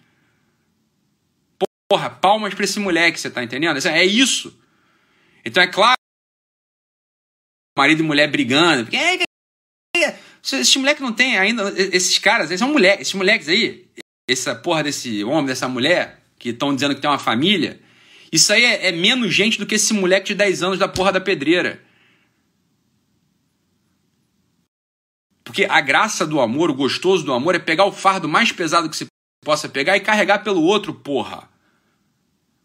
Porra, 1.88 2.10
palmas 2.10 2.54
pra 2.54 2.64
esse 2.64 2.78
moleque, 2.78 3.18
você 3.18 3.30
tá 3.30 3.42
entendendo? 3.42 3.76
É 3.88 4.04
isso. 4.04 4.56
Então 5.44 5.60
é 5.62 5.66
claro. 5.66 5.96
Marido 7.76 8.02
e 8.02 8.06
mulher 8.06 8.30
brigando. 8.30 8.84
Porque, 8.84 9.24
é, 10.04 10.18
é, 10.52 10.56
esse 10.56 10.78
moleque 10.78 11.02
não 11.02 11.12
tem 11.12 11.38
ainda. 11.38 11.72
Esses 11.76 12.18
caras, 12.18 12.46
esses 12.50 12.60
são 12.60 12.72
moleques, 12.72 13.02
esses 13.02 13.14
moleques 13.14 13.48
aí, 13.48 13.86
essa 14.28 14.54
porra 14.54 14.82
desse 14.82 15.24
homem, 15.24 15.46
dessa 15.46 15.68
mulher, 15.68 16.22
que 16.38 16.50
estão 16.50 16.74
dizendo 16.74 16.94
que 16.94 17.00
tem 17.00 17.10
uma 17.10 17.18
família, 17.18 17.80
isso 18.32 18.52
aí 18.52 18.64
é, 18.64 18.88
é, 18.88 18.92
menos 18.92 19.34
gente 19.34 19.58
do 19.58 19.66
que 19.66 19.74
esse 19.74 19.92
moleque 19.92 20.28
de 20.28 20.34
10 20.34 20.62
anos 20.62 20.78
da 20.78 20.88
porra 20.88 21.12
da 21.12 21.20
pedreira. 21.20 21.82
Porque 25.42 25.64
a 25.64 25.80
graça 25.80 26.24
do 26.24 26.40
amor, 26.40 26.70
o 26.70 26.74
gostoso 26.74 27.24
do 27.24 27.32
amor, 27.32 27.56
é 27.56 27.58
pegar 27.58 27.84
o 27.84 27.92
fardo 27.92 28.28
mais 28.28 28.52
pesado 28.52 28.88
que 28.88 28.96
se 28.96 29.06
possa 29.44 29.68
pegar 29.68 29.96
e 29.96 30.00
carregar 30.00 30.44
pelo 30.44 30.62
outro, 30.62 30.94
porra. 30.94 31.48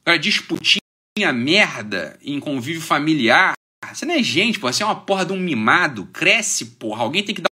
Agora, 0.05 0.19
disputinha 0.19 1.33
merda 1.33 2.19
em 2.21 2.39
convívio 2.39 2.81
familiar. 2.81 3.53
Você 3.83 4.05
não 4.05 4.13
é 4.13 4.21
gente, 4.21 4.59
porra. 4.59 4.73
Você 4.73 4.83
é 4.83 4.85
uma 4.85 5.01
porra 5.01 5.25
de 5.25 5.33
um 5.33 5.39
mimado. 5.39 6.05
Cresce, 6.07 6.65
porra. 6.65 7.03
Alguém 7.03 7.23
tem 7.23 7.34
que 7.34 7.41
dar 7.41 7.49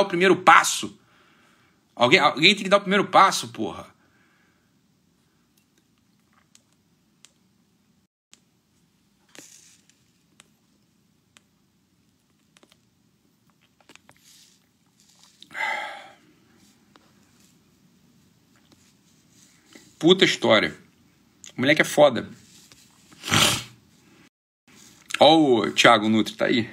o 0.00 0.06
primeiro 0.06 0.36
passo. 0.42 0.98
Alguém, 1.94 2.18
alguém 2.18 2.54
tem 2.54 2.64
que 2.64 2.70
dar 2.70 2.78
o 2.78 2.80
primeiro 2.80 3.06
passo, 3.06 3.48
porra. 3.48 3.86
Puta 19.98 20.24
história. 20.24 20.76
O 21.56 21.60
moleque 21.60 21.82
é 21.82 21.84
foda. 21.84 22.30
Ó 25.18 25.36
o 25.36 25.67
Thiago 25.78 26.08
Nutri, 26.08 26.34
tá 26.36 26.46
aí? 26.46 26.68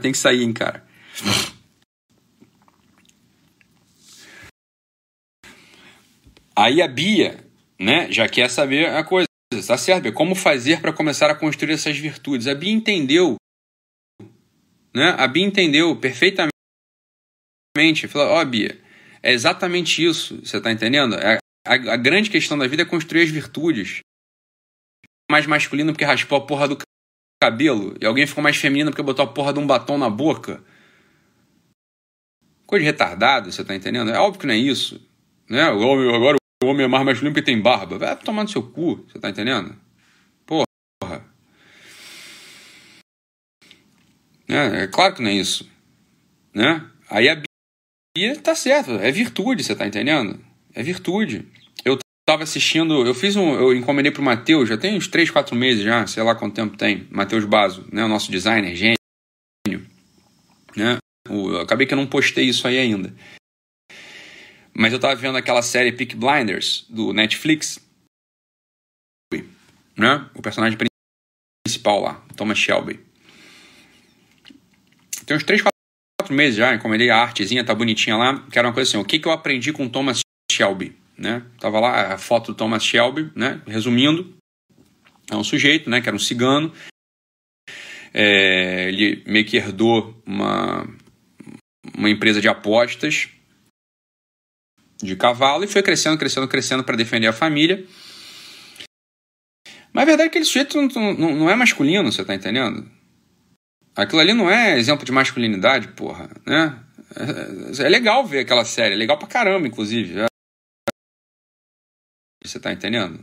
Tem 0.00 0.12
que 0.12 0.18
sair, 0.18 0.44
hein, 0.44 0.52
cara. 0.52 0.86
Aí 6.56 6.80
a 6.80 6.86
Bia, 6.86 7.44
né, 7.78 8.10
já 8.12 8.28
quer 8.28 8.48
saber 8.48 8.88
a 8.90 9.02
coisa. 9.02 9.26
Tá 9.66 9.76
certo? 9.76 10.12
Como 10.12 10.34
fazer 10.36 10.80
para 10.80 10.92
começar 10.92 11.30
a 11.30 11.34
construir 11.34 11.72
essas 11.72 11.96
virtudes? 11.96 12.46
A 12.46 12.54
Bia 12.54 12.72
entendeu, 12.72 13.36
né? 14.94 15.16
A 15.18 15.26
Bia 15.26 15.44
entendeu 15.44 15.98
perfeitamente. 15.98 16.52
Falou, 18.08 18.28
ó, 18.28 18.42
oh, 18.42 18.44
Bia, 18.44 18.80
é 19.22 19.32
exatamente 19.32 20.04
isso, 20.04 20.38
você 20.44 20.60
tá 20.60 20.70
entendendo? 20.70 21.14
A, 21.14 21.38
a, 21.66 21.74
a, 21.74 21.96
grande 21.96 22.30
questão 22.30 22.58
da 22.58 22.66
vida 22.66 22.82
é 22.82 22.86
construir 22.86 23.22
as 23.22 23.30
virtudes. 23.30 24.00
Mais 25.30 25.46
masculino 25.46 25.92
porque 25.92 26.04
raspou 26.04 26.38
a 26.38 26.46
porra 26.46 26.68
do 26.68 26.78
cabelo, 27.40 27.96
e 28.00 28.06
alguém 28.06 28.26
ficou 28.26 28.42
mais 28.42 28.56
feminino 28.56 28.90
porque 28.90 29.02
botou 29.02 29.24
a 29.24 29.28
porra 29.28 29.52
de 29.52 29.58
um 29.58 29.66
batom 29.66 29.96
na 29.96 30.10
boca. 30.10 30.62
Coisa 32.66 32.82
de 32.82 32.90
retardado, 32.90 33.50
você 33.50 33.64
tá 33.64 33.74
entendendo? 33.74 34.10
É 34.10 34.18
óbvio 34.18 34.40
que 34.40 34.46
não 34.46 34.54
é 34.54 34.58
isso. 34.58 35.00
Né? 35.48 35.70
O 35.70 35.80
homem, 35.80 36.14
agora 36.14 36.36
o 36.62 36.66
homem 36.66 36.84
é 36.84 36.88
mais 36.88 37.04
masculino 37.04 37.32
porque 37.32 37.44
tem 37.44 37.60
barba. 37.60 37.98
Vai 37.98 38.16
tomar 38.16 38.42
no 38.42 38.48
seu 38.48 38.62
cu, 38.62 38.96
você 39.06 39.18
tá 39.18 39.30
entendendo? 39.30 39.74
Porra. 40.44 40.64
É, 44.48 44.82
é 44.82 44.86
claro 44.88 45.14
que 45.14 45.22
não 45.22 45.30
é 45.30 45.34
isso. 45.34 45.70
Né? 46.52 46.90
Aí 47.08 47.28
a 47.28 47.40
Bia 48.16 48.40
tá 48.40 48.54
certo, 48.54 48.92
é 48.92 49.10
virtude, 49.12 49.62
você 49.62 49.76
tá 49.76 49.86
entendendo? 49.86 50.44
É 50.74 50.82
virtude. 50.82 51.46
Eu 51.84 51.98
tava 52.28 52.42
assistindo, 52.42 53.06
eu 53.06 53.14
fiz 53.14 53.36
um, 53.36 53.54
eu 53.54 53.74
encomendei 53.74 54.12
pro 54.12 54.22
Matheus, 54.22 54.68
já 54.68 54.76
tem 54.76 54.94
uns 54.98 55.08
3, 55.08 55.30
4 55.30 55.56
meses 55.56 55.82
já, 55.82 56.06
sei 56.06 56.22
lá 56.22 56.34
quanto 56.34 56.54
tempo 56.54 56.76
tem, 56.76 57.08
Matheus 57.10 57.46
Baso, 57.46 57.88
né, 57.90 58.04
o 58.04 58.08
nosso 58.08 58.30
designer, 58.30 58.76
gênio, 58.76 59.86
né? 60.76 60.98
Eu 61.26 61.58
acabei 61.62 61.86
que 61.86 61.94
eu 61.94 61.96
não 61.96 62.06
postei 62.06 62.44
isso 62.44 62.68
aí 62.68 62.76
ainda. 62.76 63.14
Mas 64.74 64.92
eu 64.92 65.00
tava 65.00 65.14
vendo 65.14 65.38
aquela 65.38 65.62
série 65.62 65.90
Peak 65.90 66.16
Blinders 66.16 66.84
do 66.90 67.14
Netflix. 67.14 67.80
Né? 69.96 70.28
O 70.34 70.42
personagem 70.42 70.78
principal 71.66 72.02
lá, 72.02 72.22
Thomas 72.36 72.58
Shelby. 72.58 73.00
Tem 75.24 75.34
uns 75.34 75.44
3, 75.44 75.62
4 75.62 76.34
meses 76.34 76.56
já, 76.56 76.74
encomendei 76.74 77.08
a 77.08 77.16
artezinha, 77.16 77.64
tá 77.64 77.74
bonitinha 77.74 78.16
lá. 78.16 78.46
Que 78.50 78.58
era 78.58 78.68
uma 78.68 78.74
coisa 78.74 78.88
assim: 78.88 78.98
o 78.98 79.04
que, 79.04 79.18
que 79.18 79.26
eu 79.26 79.32
aprendi 79.32 79.72
com 79.72 79.88
Thomas 79.88 80.20
Shelby? 80.52 81.07
Né? 81.18 81.44
Tava 81.58 81.80
lá 81.80 82.14
a 82.14 82.18
foto 82.18 82.52
do 82.52 82.56
Thomas 82.56 82.84
Shelby, 82.84 83.32
né? 83.34 83.60
Resumindo, 83.66 84.36
é 85.30 85.36
um 85.36 85.42
sujeito, 85.42 85.90
né? 85.90 86.00
Que 86.00 86.08
era 86.08 86.16
um 86.16 86.20
cigano. 86.20 86.72
É, 88.14 88.88
ele 88.88 89.22
meio 89.26 89.44
que 89.44 89.56
herdou 89.56 90.22
uma, 90.24 90.88
uma 91.96 92.08
empresa 92.08 92.40
de 92.40 92.48
apostas 92.48 93.28
de 95.02 95.14
cavalo 95.16 95.64
e 95.64 95.68
foi 95.68 95.82
crescendo, 95.82 96.18
crescendo, 96.18 96.48
crescendo 96.48 96.84
para 96.84 96.96
defender 96.96 97.26
a 97.26 97.32
família. 97.32 97.84
Mas 99.92 100.02
a 100.02 100.06
verdade 100.06 100.28
é 100.28 100.30
que 100.30 100.38
aquele 100.38 100.44
sujeito 100.44 100.80
não, 100.80 101.14
não, 101.14 101.36
não 101.36 101.50
é 101.50 101.56
masculino, 101.56 102.10
você 102.10 102.24
tá 102.24 102.34
entendendo? 102.34 102.88
Aquilo 103.94 104.20
ali 104.20 104.32
não 104.32 104.50
é 104.50 104.78
exemplo 104.78 105.04
de 105.04 105.12
masculinidade, 105.12 105.88
porra, 105.88 106.30
né? 106.46 106.78
É, 107.16 107.86
é 107.86 107.88
legal 107.88 108.24
ver 108.24 108.40
aquela 108.40 108.64
série, 108.64 108.94
é 108.94 108.96
legal 108.96 109.18
pra 109.18 109.26
caramba, 109.26 109.66
inclusive. 109.66 110.14
Você 112.48 112.58
tá 112.58 112.72
entendendo? 112.72 113.22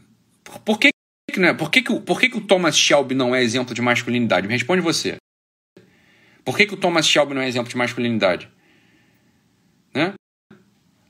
Por 0.63 0.80
que, 0.80 0.89
que, 1.32 1.39
né? 1.39 1.53
por 1.53 1.71
que, 1.71 1.82
que, 1.82 1.99
por 2.01 2.19
que, 2.19 2.30
que 2.30 2.38
o 2.38 2.45
Thomas 2.45 2.78
Shelby 2.78 3.15
não 3.15 3.34
é 3.34 3.41
exemplo 3.41 3.73
de 3.73 3.82
masculinidade? 3.82 4.47
Me 4.47 4.53
responde 4.53 4.82
você. 4.82 5.17
Por 6.43 6.55
que, 6.55 6.67
que 6.67 6.76
o 6.76 6.78
Thomas 6.78 7.07
Shelby 7.07 7.34
não 7.34 7.41
é 7.41 7.47
exemplo 7.47 7.67
de 7.67 7.76
masculinidade? 7.76 8.51
Né? 9.93 10.13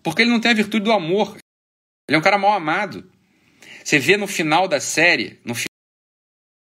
Porque 0.02 0.22
ele 0.22 0.32
não 0.32 0.40
tem 0.40 0.52
a 0.52 0.56
virtude 0.56 0.86
do 0.86 0.94
amor. 0.94 1.36
Ele 2.08 2.16
é 2.16 2.18
um 2.18 2.22
cara 2.22 2.38
mal 2.38 2.54
amado. 2.54 3.12
Você 3.84 4.00
vê 4.00 4.16
no 4.16 4.28
final 4.28 4.68
da 4.68 4.80
série, 4.80 5.42
no 5.44 5.54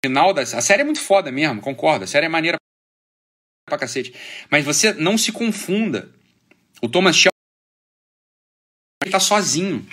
final 0.02 0.32
da 0.32 0.40
a 0.42 0.46
série 0.62 0.80
é 0.80 0.84
muito 0.84 1.00
foda 1.00 1.30
mesmo, 1.30 1.60
concordo. 1.60 2.04
A 2.04 2.06
série 2.06 2.26
é 2.26 2.28
maneira 2.30 2.56
pra 3.66 3.78
cacete. 3.78 4.14
Mas 4.50 4.64
você 4.64 4.94
não 4.94 5.18
se 5.18 5.30
confunda. 5.32 6.10
O 6.80 6.88
Thomas 6.88 7.14
Shelby 7.14 7.32
ele 9.02 9.12
tá 9.12 9.20
sozinho. 9.20 9.86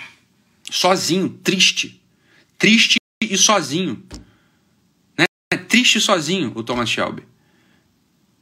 Sozinho, 0.70 1.28
triste. 1.28 2.00
Triste 2.56 2.96
e 3.20 3.36
sozinho. 3.36 4.02
Né? 5.18 5.26
Triste 5.68 5.98
e 5.98 6.00
sozinho 6.00 6.52
o 6.54 6.62
Thomas 6.62 6.88
Shelby. 6.88 7.26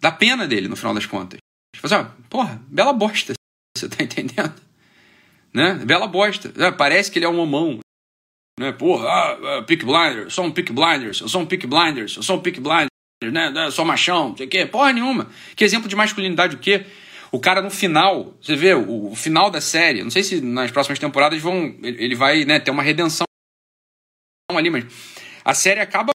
Dá 0.01 0.13
pena 0.13 0.47
dele 0.47 0.69
no 0.69 0.77
final 0.77 0.95
das 0.95 1.07
contas. 1.07 1.39
Tipo 1.75 1.87
assim, 1.87 2.11
porra, 2.29 2.63
bela 2.69 2.93
bosta. 2.93 3.33
Você 3.77 3.89
tá 3.89 4.05
entendendo? 4.05 4.69
né? 5.53 5.75
Bela 5.75 6.07
bosta. 6.07 6.53
É, 6.57 6.71
parece 6.71 7.11
que 7.11 7.19
ele 7.19 7.27
é 7.27 7.29
um 7.29 7.39
homão. 7.39 7.81
Né? 8.59 8.73
Porra, 8.73 9.09
ah, 9.09 9.59
ah, 9.59 9.63
pick 9.63 9.85
blinders, 9.85 10.35
sou 10.35 10.45
um 10.45 10.51
pick 10.51 10.73
blinders, 10.73 11.21
eu 11.21 11.29
sou 11.29 11.43
um 11.43 11.47
pick 11.47 11.67
blinders, 11.67 12.17
eu 12.17 12.23
sou 12.23 12.37
um 12.37 12.41
pick 12.41 12.61
blinders, 12.61 12.89
né? 13.23 13.53
Eu 13.55 13.71
sou 13.71 13.85
machão, 13.85 14.31
não 14.31 14.37
sei 14.37 14.47
o 14.47 14.51
quê. 14.51 14.67
Porra 14.67 14.93
nenhuma. 14.93 15.29
Que 15.55 15.65
exemplo 15.65 15.89
de 15.89 15.97
masculinidade 15.97 16.57
o 16.57 16.59
quê? 16.59 16.85
O 17.31 17.39
cara 17.39 17.61
no 17.61 17.71
final, 17.71 18.37
você 18.41 18.57
vê, 18.57 18.75
o, 18.75 19.11
o 19.11 19.17
final 19.17 19.51
da 19.51 19.61
série, 19.61 20.03
não 20.03 20.11
sei 20.11 20.23
se 20.23 20.41
nas 20.41 20.71
próximas 20.71 20.99
temporadas 20.99 21.41
vão. 21.41 21.77
Ele 21.83 22.15
vai 22.15 22.45
né, 22.45 22.59
ter 22.59 22.71
uma 22.71 22.83
redenção 22.83 23.27
ali, 24.51 24.71
mas 24.71 24.85
a 25.45 25.55
série 25.55 25.81
acaba 25.81 26.11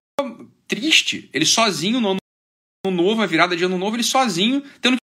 triste. 0.67 1.29
Ele 1.33 1.45
sozinho 1.45 1.99
no 1.99 2.09
ano 2.09 2.95
novo, 2.95 3.21
a 3.21 3.25
virada 3.25 3.55
de 3.55 3.63
ano 3.63 3.77
novo, 3.77 3.95
ele 3.95 4.03
sozinho, 4.03 4.61
tendo 4.81 4.97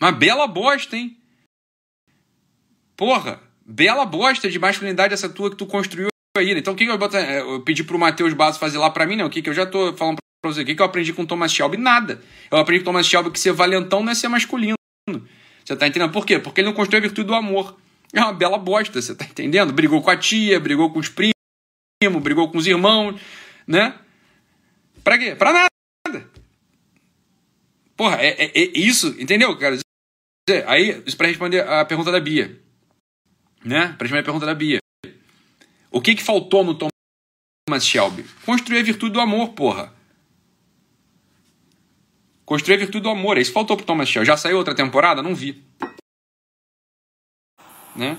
uma 0.00 0.12
bela 0.12 0.46
bosta, 0.46 0.96
hein? 0.96 1.16
Porra, 2.96 3.42
bela 3.66 4.06
bosta 4.06 4.48
de 4.48 4.58
masculinidade 4.58 5.14
essa 5.14 5.28
tua 5.28 5.50
que 5.50 5.56
tu 5.56 5.66
construiu 5.66 6.08
aí. 6.36 6.52
Então 6.52 6.72
o 6.72 6.76
que, 6.76 6.84
que 6.84 6.90
eu, 6.90 6.98
botar, 6.98 7.20
é, 7.20 7.40
eu 7.40 7.62
pedi 7.62 7.82
pro 7.82 7.98
Matheus 7.98 8.32
Basso 8.32 8.60
fazer 8.60 8.78
lá 8.78 8.90
para 8.90 9.06
mim, 9.06 9.16
não? 9.16 9.26
O 9.26 9.30
que, 9.30 9.42
que 9.42 9.48
eu 9.48 9.54
já 9.54 9.66
tô 9.66 9.92
falando 9.96 10.18
pra 10.48 10.54
você? 10.54 10.62
O 10.62 10.66
que, 10.66 10.74
que 10.74 10.82
eu 10.82 10.86
aprendi 10.86 11.12
com 11.12 11.22
o 11.22 11.26
Thomas 11.26 11.52
Shelby? 11.52 11.76
Nada. 11.76 12.22
Eu 12.50 12.58
aprendi 12.58 12.82
com 12.82 12.90
o 12.90 12.92
Thomas 12.92 13.06
Shelby 13.06 13.30
que 13.30 13.38
ser 13.38 13.52
valentão 13.52 14.02
não 14.02 14.12
é 14.12 14.14
ser 14.14 14.28
masculino. 14.28 14.74
Você 15.64 15.76
tá 15.76 15.86
entendendo? 15.86 16.12
Por 16.12 16.24
quê? 16.24 16.38
Porque 16.38 16.60
ele 16.60 16.68
não 16.68 16.74
construiu 16.74 16.98
a 16.98 17.02
virtude 17.02 17.26
do 17.26 17.34
amor. 17.34 17.78
É 18.12 18.20
uma 18.20 18.32
bela 18.32 18.58
bosta, 18.58 19.00
você 19.00 19.14
tá 19.14 19.24
entendendo? 19.24 19.72
Brigou 19.72 20.02
com 20.02 20.10
a 20.10 20.16
tia, 20.16 20.58
brigou 20.58 20.90
com 20.90 20.98
os 20.98 21.08
primos, 21.08 21.34
brigou 22.22 22.50
com 22.50 22.56
os 22.56 22.66
irmãos, 22.66 23.20
né? 23.66 23.94
Pra 25.04 25.18
quê? 25.18 25.34
Pra 25.34 25.52
nada. 25.52 26.30
Porra, 27.96 28.16
é, 28.16 28.44
é, 28.44 28.58
é 28.58 28.78
isso, 28.78 29.14
entendeu? 29.18 29.54
Dizer, 29.56 30.66
aí, 30.66 31.02
isso 31.04 31.16
pra 31.16 31.26
responder 31.26 31.68
a 31.68 31.84
pergunta 31.84 32.10
da 32.10 32.20
Bia 32.20 32.58
né? 33.64 33.94
Para 33.98 34.06
a 34.06 34.22
pergunta 34.22 34.46
da 34.46 34.54
Bia. 34.54 34.78
O 35.90 36.00
que, 36.00 36.14
que 36.14 36.22
faltou 36.22 36.64
no 36.64 36.74
Thomas 36.74 37.86
Shelby? 37.86 38.24
Construir 38.44 38.80
a 38.80 38.82
virtude 38.82 39.12
do 39.12 39.20
amor, 39.20 39.50
porra. 39.50 39.94
Construir 42.48 42.76
a 42.76 42.78
virtude 42.78 43.02
do 43.02 43.10
amor. 43.10 43.36
É 43.36 43.42
isso 43.42 43.52
faltou 43.52 43.76
pro 43.76 43.84
Thomas 43.84 44.08
Shelby. 44.08 44.26
Já 44.26 44.34
saiu 44.34 44.56
outra 44.56 44.74
temporada? 44.74 45.22
Não 45.22 45.34
vi. 45.34 45.62
Né? 47.94 48.16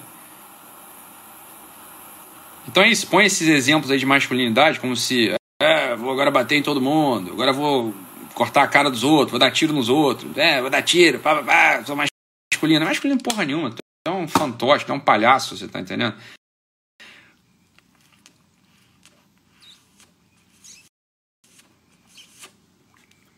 Então 2.68 2.84
é 2.84 2.90
isso. 2.90 3.08
Põe 3.08 3.26
esses 3.26 3.48
exemplos 3.48 3.90
aí 3.90 3.98
de 3.98 4.06
masculinidade 4.06 4.80
como 4.80 4.96
se. 4.96 5.34
É, 5.60 5.96
vou 5.96 6.12
agora 6.12 6.30
bater 6.30 6.56
em 6.56 6.62
todo 6.62 6.80
mundo. 6.80 7.32
Agora 7.32 7.52
vou 7.52 7.92
cortar 8.36 8.62
a 8.62 8.68
cara 8.68 8.92
dos 8.92 9.04
outros. 9.04 9.32
Vou 9.32 9.40
dar 9.40 9.50
tiro 9.50 9.74
nos 9.74 9.90
outros. 9.90 10.38
É, 10.38 10.62
vou 10.62 10.70
dar 10.70 10.84
tiro. 10.84 11.18
Pá, 11.18 11.34
pá, 11.38 11.44
pá, 11.44 11.84
sou 11.84 11.98
masculino. 11.98 12.86
Masculino 12.86 13.24
porra 13.24 13.46
nenhuma 13.46 13.74
é 14.08 14.12
um 14.12 14.28
fantoche, 14.28 14.90
é 14.90 14.94
um 14.94 15.00
palhaço, 15.00 15.58
você 15.58 15.68
tá 15.68 15.80
entendendo? 15.80 16.16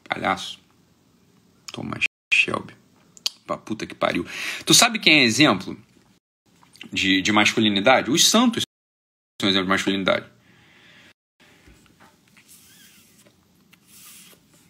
Palhaço. 0.03 0.60
Thomas 1.71 2.03
Shelby. 2.33 2.75
Pra 3.45 3.57
puta 3.57 3.87
que 3.87 3.95
pariu. 3.95 4.25
Tu 4.65 4.73
sabe 4.73 4.99
quem 4.99 5.21
é 5.21 5.23
exemplo 5.23 5.77
de, 6.91 7.21
de 7.21 7.31
masculinidade? 7.31 8.11
Os 8.11 8.27
santos 8.27 8.63
são 9.41 9.49
exemplo 9.49 9.65
de 9.65 9.71
masculinidade. 9.71 10.25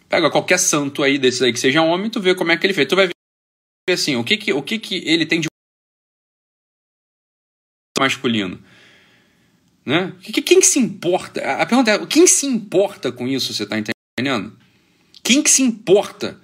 Pega 0.08 0.30
qualquer 0.30 0.58
santo 0.58 1.04
aí 1.04 1.18
desses 1.18 1.42
aí 1.42 1.54
que 1.54 1.60
seja 1.60 1.82
homem, 1.82 2.10
tu 2.10 2.20
vê 2.20 2.36
como 2.36 2.52
é 2.52 2.58
que 2.58 2.66
ele 2.66 2.74
fez. 2.74 2.88
Tu 2.88 2.96
vai 2.96 3.08
ver 3.08 3.94
assim, 3.94 4.16
o 4.16 4.24
que 4.24 4.38
que, 4.38 4.54
o 4.54 4.62
que, 4.62 4.78
que 4.78 4.96
ele 5.08 5.26
tem 5.26 5.40
de 5.40 5.48
masculino. 8.02 8.62
Né? 9.86 10.14
Quem 10.22 10.60
que 10.60 10.66
se 10.66 10.80
importa? 10.80 11.42
A 11.42 11.66
pergunta 11.66 11.92
é: 11.92 12.06
quem 12.06 12.28
se 12.28 12.46
importa 12.46 13.12
com 13.12 13.28
isso? 13.28 13.54
Você 13.54 13.64
está 13.64 13.78
entendendo? 13.78 14.58
Quem 15.24 15.42
que 15.42 15.50
se 15.50 15.62
importa? 15.62 16.40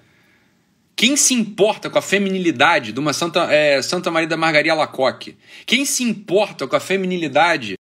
Quem 0.98 1.16
se 1.16 1.36
importa 1.36 1.92
com 1.92 2.00
a 2.00 2.02
feminilidade 2.02 2.92
de 2.92 3.00
uma 3.00 3.14
Santa, 3.14 3.54
é, 3.54 3.80
Santa 3.84 4.10
Maria 4.10 4.28
da 4.28 4.36
Margaria 4.36 4.74
Lacoque? 4.74 5.38
Quem 5.64 5.86
se 5.86 6.04
importa 6.04 6.68
com 6.68 6.76
a 6.76 6.80
feminilidade 6.80 7.76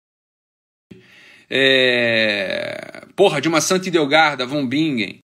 é, 1.48 3.06
porra, 3.16 3.40
de 3.40 3.48
uma 3.48 3.62
Santa 3.62 3.88
Idelgarda 3.88 4.44
von 4.44 4.66
Bingen? 4.66 5.20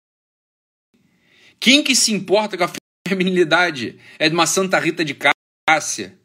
Quem 1.60 1.84
que 1.84 1.94
se 1.94 2.14
importa 2.14 2.58
com 2.58 2.64
a 2.64 2.72
feminilidade 3.06 4.00
é 4.18 4.30
de 4.30 4.34
uma 4.34 4.48
Santa 4.48 4.80
Rita 4.80 5.04
de 5.04 5.14
Cássia? 5.68 6.18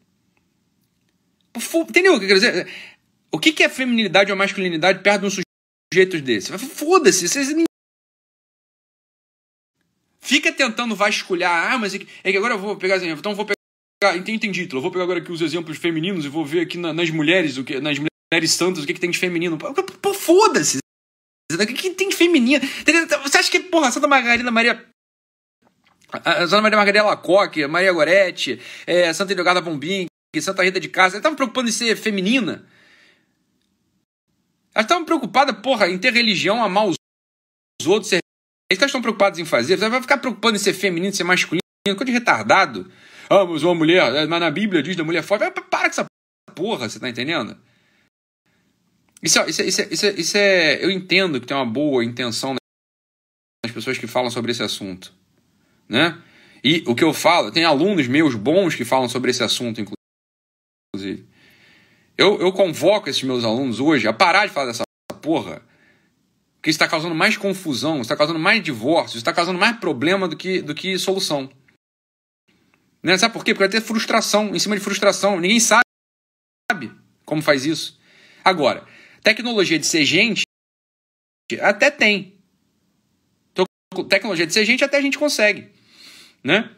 Entendeu 1.53 2.15
o 2.15 2.19
que 2.19 2.25
eu 2.25 2.29
quero 2.29 2.39
dizer? 2.39 2.67
O 3.29 3.37
que, 3.37 3.61
é 3.61 3.67
feminilidade 3.67 4.31
ou 4.31 4.37
masculinidade 4.37 5.03
perto 5.03 5.21
de 5.21 5.27
um 5.27 5.43
sujeito 5.93 6.21
desse? 6.21 6.57
Foda-se, 6.57 7.27
vocês 7.27 7.49
Fica 10.27 10.51
tentando 10.51 10.93
vasculhar, 10.93 11.71
ah, 11.71 11.77
mas 11.77 11.95
é 11.95 11.99
que, 11.99 12.07
é 12.21 12.31
que 12.33 12.37
agora 12.37 12.55
eu 12.55 12.59
vou 12.59 12.75
pegar 12.75 12.95
assim, 12.95 13.07
então 13.07 13.33
vou 13.33 13.45
pegar, 13.45 14.17
entendi, 14.17 14.67
eu 14.69 14.81
vou 14.81 14.91
pegar 14.91 15.05
agora 15.05 15.19
aqui 15.19 15.31
os 15.31 15.39
exemplos 15.39 15.77
femininos 15.77 16.25
e 16.25 16.27
vou 16.27 16.43
ver 16.43 16.59
aqui 16.59 16.77
na, 16.77 16.91
nas 16.91 17.09
mulheres, 17.09 17.57
o 17.57 17.63
que, 17.63 17.79
nas 17.79 17.97
mulheres 17.97 18.51
santas, 18.51 18.83
o 18.83 18.85
que, 18.85 18.93
que 18.93 18.99
tem 18.99 19.09
de 19.09 19.17
feminino. 19.17 19.57
Pô, 19.57 20.13
foda-se! 20.13 20.79
O 21.49 21.57
que, 21.57 21.73
que 21.73 21.91
tem 21.91 22.09
de 22.09 22.15
feminino? 22.17 22.61
Você 23.23 23.37
acha 23.37 23.49
que, 23.49 23.61
porra, 23.61 23.89
Santa 23.89 24.05
Margarida 24.05 24.51
Maria 24.51 24.85
a 26.11 26.45
Santa 26.45 26.61
Maria 26.61 26.77
Margarida 26.77 27.05
Lacoque, 27.05 27.65
Maria 27.65 27.93
Goretti, 27.93 28.59
é, 28.85 29.13
Santa 29.13 29.31
Ilhogada 29.31 29.61
Bombim, 29.61 30.07
Santa 30.41 30.61
Rita 30.61 30.77
de 30.81 30.89
Casa, 30.89 31.15
estavam 31.15 31.37
preocupando 31.37 31.69
em 31.69 31.71
ser 31.71 31.95
feminina. 31.95 32.67
Elas 34.75 34.83
estavam 34.83 35.05
preocupadas, 35.05 35.57
porra, 35.61 35.87
em 35.87 35.97
ter 35.97 36.11
religião, 36.11 36.61
amar 36.61 36.85
os 36.85 36.97
outros, 37.87 38.09
ser 38.09 38.19
eles 38.69 38.83
estão 38.83 39.01
preocupados 39.01 39.39
em 39.39 39.45
fazer, 39.45 39.77
você 39.77 39.89
vai 39.89 40.01
ficar 40.01 40.17
preocupado 40.17 40.55
em 40.55 40.59
ser 40.59 40.73
feminino, 40.73 41.13
ser 41.13 41.23
masculino, 41.23 41.61
coisa 41.85 42.05
de 42.05 42.11
retardado. 42.11 42.91
Ah, 43.29 43.45
mas 43.45 43.63
uma 43.63 43.75
mulher, 43.75 44.13
é, 44.15 44.27
mas 44.27 44.39
na 44.39 44.51
Bíblia 44.51 44.83
diz 44.83 44.95
da 44.95 45.03
mulher 45.03 45.23
forte. 45.23 45.49
Para 45.51 45.63
com 45.63 45.85
essa 45.85 46.05
porra, 46.53 46.89
você 46.89 46.99
tá 46.99 47.09
entendendo? 47.09 47.57
Isso, 49.21 49.39
isso, 49.47 49.61
isso, 49.63 49.81
isso, 49.91 50.07
isso 50.07 50.37
é. 50.37 50.83
Eu 50.83 50.91
entendo 50.91 51.39
que 51.39 51.47
tem 51.47 51.55
uma 51.55 51.65
boa 51.65 52.03
intenção 52.03 52.55
nas 53.63 53.73
pessoas 53.73 53.97
que 53.97 54.07
falam 54.07 54.29
sobre 54.29 54.51
esse 54.51 54.63
assunto. 54.63 55.13
Né? 55.87 56.21
E 56.63 56.83
o 56.85 56.93
que 56.93 57.03
eu 57.03 57.13
falo, 57.13 57.51
tem 57.51 57.63
alunos 57.63 58.07
meus 58.07 58.35
bons 58.35 58.75
que 58.75 58.83
falam 58.83 59.07
sobre 59.07 59.31
esse 59.31 59.43
assunto, 59.43 59.81
inclusive. 59.81 61.25
Eu, 62.17 62.39
eu 62.41 62.51
convoco 62.51 63.09
esses 63.09 63.23
meus 63.23 63.43
alunos 63.43 63.79
hoje 63.79 64.07
a 64.07 64.13
parar 64.13 64.45
de 64.45 64.53
falar 64.53 64.67
dessa 64.67 64.83
porra 65.21 65.61
que 66.67 66.71
está 66.71 66.85
causando 66.85 67.15
mais 67.15 67.37
confusão, 67.37 68.01
está 68.01 68.13
causando 68.13 68.37
mais 68.37 68.61
divórcio, 68.61 69.17
está 69.17 69.31
causando 69.31 69.57
mais 69.57 69.79
problema 69.79 70.27
do 70.27 70.35
que, 70.35 70.61
do 70.61 70.75
que 70.75 70.99
solução. 70.99 71.49
Né? 73.01 73.17
Sabe 73.17 73.33
por 73.33 73.45
quê? 73.45 73.53
Porque 73.53 73.63
vai 73.63 73.69
ter 73.69 73.79
frustração 73.79 74.53
em 74.53 74.59
cima 74.59 74.75
de 74.75 74.83
frustração. 74.83 75.39
Ninguém 75.39 75.61
sabe 75.61 75.81
como 77.23 77.41
faz 77.41 77.65
isso. 77.65 77.97
Agora, 78.43 78.85
tecnologia 79.23 79.79
de 79.79 79.85
ser 79.85 80.03
gente, 80.03 80.43
até 81.61 81.89
tem. 81.89 82.37
Então, 83.53 83.65
tecnologia 84.09 84.45
de 84.45 84.51
ser 84.51 84.65
gente, 84.65 84.83
até 84.83 84.97
a 84.97 85.01
gente 85.01 85.17
consegue. 85.17 85.71
Né? 86.43 86.69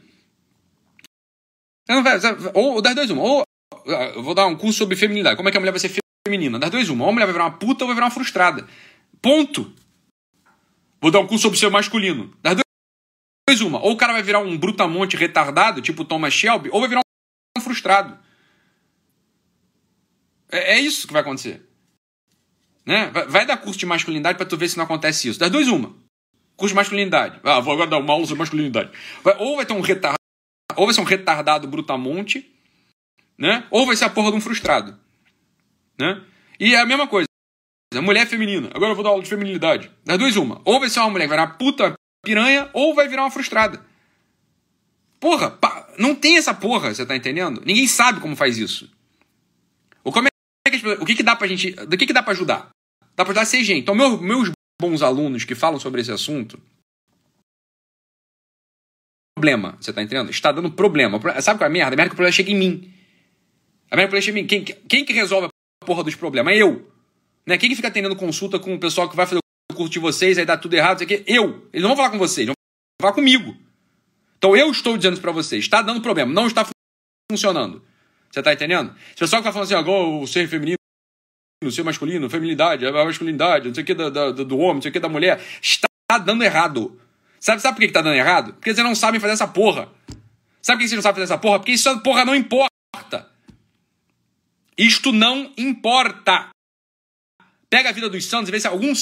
Ou 2.54 2.80
das 2.80 2.94
duas, 2.94 3.10
uma. 3.10 3.24
Ou 3.24 3.44
eu 3.88 4.22
vou 4.22 4.36
dar 4.36 4.46
um 4.46 4.56
curso 4.56 4.78
sobre 4.78 4.96
feminilidade. 4.96 5.36
Como 5.36 5.50
é 5.50 5.52
que 5.52 5.58
a 5.58 5.60
mulher 5.60 5.72
vai 5.72 5.80
ser 5.80 5.92
feminina? 6.28 6.60
Das 6.60 6.70
duas, 6.70 6.90
uma. 6.90 7.06
Ou 7.06 7.10
a 7.10 7.14
mulher 7.14 7.26
vai 7.26 7.34
virar 7.34 7.46
uma 7.46 7.58
puta 7.58 7.86
ou 7.86 7.88
vai 7.88 7.96
virar 7.96 8.06
uma 8.06 8.12
frustrada. 8.12 8.68
Ponto. 9.22 9.74
Vou 11.02 11.12
dar 11.12 11.20
um 11.20 11.28
curso 11.28 11.44
sobre 11.44 11.58
ser 11.58 11.70
masculino. 11.70 12.36
Das 12.42 12.56
duas, 12.56 13.62
uma. 13.62 13.80
Ou 13.82 13.94
o 13.94 13.98
cara 13.98 14.14
vai 14.14 14.24
virar 14.24 14.40
um 14.40 14.58
brutamonte 14.58 15.16
retardado, 15.16 15.82
tipo 15.82 16.06
Thomas 16.06 16.34
Shelby, 16.34 16.70
ou 16.72 16.80
vai 16.80 16.90
virar 16.90 17.02
um 17.58 17.62
frustrado. 17.62 18.18
É, 20.52 20.76
é 20.76 20.80
isso 20.80 21.08
que 21.08 21.14
vai 21.14 21.22
acontecer. 21.22 21.66
Né? 22.86 23.10
Vai, 23.12 23.28
vai 23.28 23.46
dar 23.46 23.58
curso 23.58 23.80
de 23.80 23.86
masculinidade 23.86 24.38
para 24.38 24.48
tu 24.48 24.58
ver 24.58 24.68
se 24.68 24.78
não 24.78 24.84
acontece 24.86 25.28
isso. 25.28 25.40
Das 25.40 25.52
duas, 25.52 25.68
uma. 25.68 25.96
Curso 26.56 26.74
de 26.74 26.76
masculinidade. 26.76 27.40
Ah, 27.44 27.60
vou 27.60 27.74
agora 27.74 27.90
dar 27.90 28.00
uma 28.00 28.14
aula 28.14 28.26
sobre 28.26 28.40
masculinidade. 28.40 28.92
Vai, 29.24 29.38
ou 29.38 29.56
vai 29.56 29.66
ter 29.66 29.74
um 29.74 29.82
retardado, 29.82 30.18
ou 30.76 30.86
vai 30.86 30.94
ser 30.94 31.02
um 31.02 31.06
retardado 31.06 31.68
brutamonte, 31.68 32.52
né? 33.38 33.66
Ou 33.72 33.86
vai 33.86 33.96
ser 33.96 34.06
a 34.06 34.10
porra 34.10 34.32
de 34.32 34.38
um 34.38 34.42
frustrado. 34.42 35.00
Né? 35.98 36.22
E 36.60 36.76
é 36.76 36.80
a 36.80 36.86
mesma 36.86 37.08
coisa. 37.08 37.29
A 37.94 38.02
mulher 38.02 38.22
é 38.22 38.26
feminina. 38.26 38.70
Agora 38.74 38.92
eu 38.92 38.96
vou 38.96 39.04
dar 39.04 39.10
aula 39.10 39.24
de 39.24 39.30
feminilidade. 39.30 39.92
Das 40.06 40.18
duas, 40.18 40.36
uma. 40.36 40.62
Ou 40.64 40.80
vai 40.80 40.90
ser 40.90 41.00
uma 41.00 41.10
mulher 41.10 41.26
que 41.26 41.30
vai 41.30 41.38
virar 41.40 41.58
puta 41.58 41.94
piranha, 42.24 42.70
ou 42.74 42.94
vai 42.94 43.08
virar 43.08 43.24
uma 43.24 43.32
frustrada. 43.32 43.84
Porra, 45.20 45.58
não 45.98 46.14
tem 46.14 46.38
essa 46.38 46.54
porra, 46.54 46.94
você 46.94 47.06
tá 47.06 47.16
entendendo? 47.16 47.62
Ninguém 47.66 47.88
sabe 47.88 48.22
como 48.22 48.36
faz 48.36 48.58
isso. 48.58 48.90
O, 50.04 50.12
como 50.12 50.28
é 50.28 50.72
que, 50.72 50.88
o 50.88 51.06
que, 51.06 51.16
que 51.16 51.24
dá 51.24 51.36
pra 51.36 51.48
gente. 51.48 51.72
Do 51.72 51.98
que, 51.98 52.06
que 52.06 52.14
dá 52.14 52.22
pra 52.22 52.34
ajudar? 52.34 52.70
Dá 53.16 53.26
pra 53.26 53.32
ajudar 53.32 53.42
a 53.42 53.46
ser 53.46 53.64
gente. 53.64 53.82
Então, 53.82 53.96
meu, 53.96 54.22
meus 54.22 54.52
bons 54.80 55.02
alunos 55.02 55.44
que 55.44 55.56
falam 55.56 55.80
sobre 55.80 56.02
esse 56.02 56.12
assunto. 56.12 56.62
Problema, 59.36 59.78
você 59.80 59.92
tá 59.92 60.04
entendendo? 60.04 60.30
Está 60.30 60.52
dando 60.52 60.72
problema. 60.72 61.20
Sabe 61.42 61.60
qual 61.60 61.66
é 61.66 61.70
a 61.70 61.74
merda? 61.74 61.96
A 61.96 61.98
merda 61.98 62.04
é 62.04 62.10
que 62.10 62.14
o 62.14 62.16
problema 62.16 62.32
chega 62.32 62.52
em 62.52 62.56
mim. 62.56 62.94
A 63.90 63.96
merda 63.96 64.04
é 64.04 64.06
que 64.06 64.06
o 64.06 64.10
problema 64.10 64.22
chega 64.22 64.40
em 64.40 64.42
mim. 64.42 64.48
Quem, 64.48 64.64
quem 64.64 65.06
que 65.06 65.14
resolve 65.14 65.48
a 65.48 65.86
porra 65.86 66.04
dos 66.04 66.16
problemas? 66.16 66.54
É 66.54 66.58
eu. 66.58 66.99
Né? 67.46 67.58
Quem 67.58 67.70
que 67.70 67.76
fica 67.76 67.88
atendendo 67.88 68.16
consulta 68.16 68.60
com 68.60 68.74
o 68.74 68.80
pessoal 68.80 69.10
que 69.10 69.16
vai 69.16 69.26
fazer 69.26 69.40
o 69.72 69.76
curso 69.76 69.92
de 69.92 70.00
vocês, 70.00 70.38
aí 70.38 70.46
dá 70.46 70.58
tudo 70.58 70.74
errado, 70.74 70.98
isso 70.98 71.04
aqui? 71.04 71.24
Eu. 71.26 71.68
Eles 71.74 71.82
não 71.82 71.90
vão 71.90 71.98
falar 71.98 72.10
com 72.10 72.18
vocês, 72.18 72.46
vão 72.46 72.56
falar 73.02 73.14
comigo. 73.14 73.56
Então 74.38 74.56
eu 74.56 74.72
estou 74.72 74.98
dizendo 74.98 75.20
para 75.20 75.32
vocês, 75.32 75.66
está 75.66 75.82
dando 75.82 76.02
problema, 76.02 76.34
não 76.34 76.48
está 76.48 76.66
funcionando. 77.30 77.84
Você 78.32 78.40
está 78.40 78.54
entendendo? 78.54 78.94
Se 79.10 79.16
o 79.16 79.20
pessoal 79.20 79.42
que 79.42 79.48
tá 79.48 79.52
falando 79.52 79.66
assim, 79.66 79.76
agora 79.76 80.08
o 80.08 80.28
ser 80.28 80.48
feminino, 80.48 80.78
o 81.64 81.72
ser 81.72 81.84
masculino, 81.84 82.30
feminilidade, 82.30 82.86
a 82.86 82.92
masculinidade, 82.92 83.68
não 83.68 83.76
sei 83.76 83.84
o 83.84 83.86
que 83.86 83.94
da, 83.94 84.10
da, 84.10 84.32
do 84.32 84.58
homem, 84.58 84.76
não 84.76 84.82
sei 84.82 84.90
o 84.90 84.94
que 84.94 85.00
da 85.00 85.10
mulher, 85.10 85.42
está 85.62 86.18
dando 86.24 86.44
errado. 86.44 87.00
Sabe, 87.40 87.62
sabe 87.62 87.76
por 87.76 87.82
que 87.82 87.88
está 87.88 88.02
dando 88.02 88.16
errado? 88.16 88.54
Porque 88.54 88.74
vocês 88.74 88.86
não 88.86 88.96
sabem 88.96 89.20
fazer 89.20 89.34
essa 89.34 89.48
porra. 89.48 89.90
Sabe 90.62 90.78
por 90.78 90.84
que 90.84 90.90
vocês 90.90 90.94
não 90.94 91.02
sabem 91.02 91.22
fazer 91.22 91.34
essa 91.34 91.38
porra? 91.38 91.60
Porque 91.60 91.72
isso 91.72 92.00
porra 92.02 92.24
não 92.24 92.36
importa. 92.36 92.70
Isto 94.78 95.12
não 95.12 95.52
importa. 95.58 96.50
Pega 97.70 97.90
a 97.90 97.92
vida 97.92 98.10
dos 98.10 98.26
santos 98.26 98.50
e 98.50 98.52
vê 98.52 98.60
se 98.60 98.68
alguns. 98.68 99.02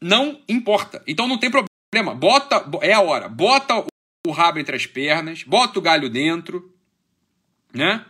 Não 0.00 0.42
importa. 0.48 1.02
Então 1.06 1.26
não 1.26 1.38
tem 1.38 1.50
problema. 1.50 2.14
Bota. 2.14 2.64
É 2.82 2.92
a 2.92 3.00
hora. 3.00 3.28
Bota 3.28 3.84
o 4.26 4.30
rabo 4.30 4.58
entre 4.58 4.76
as 4.76 4.86
pernas. 4.86 5.42
Bota 5.44 5.78
o 5.78 5.82
galho 5.82 6.10
dentro. 6.10 6.74
Né? 7.72 8.04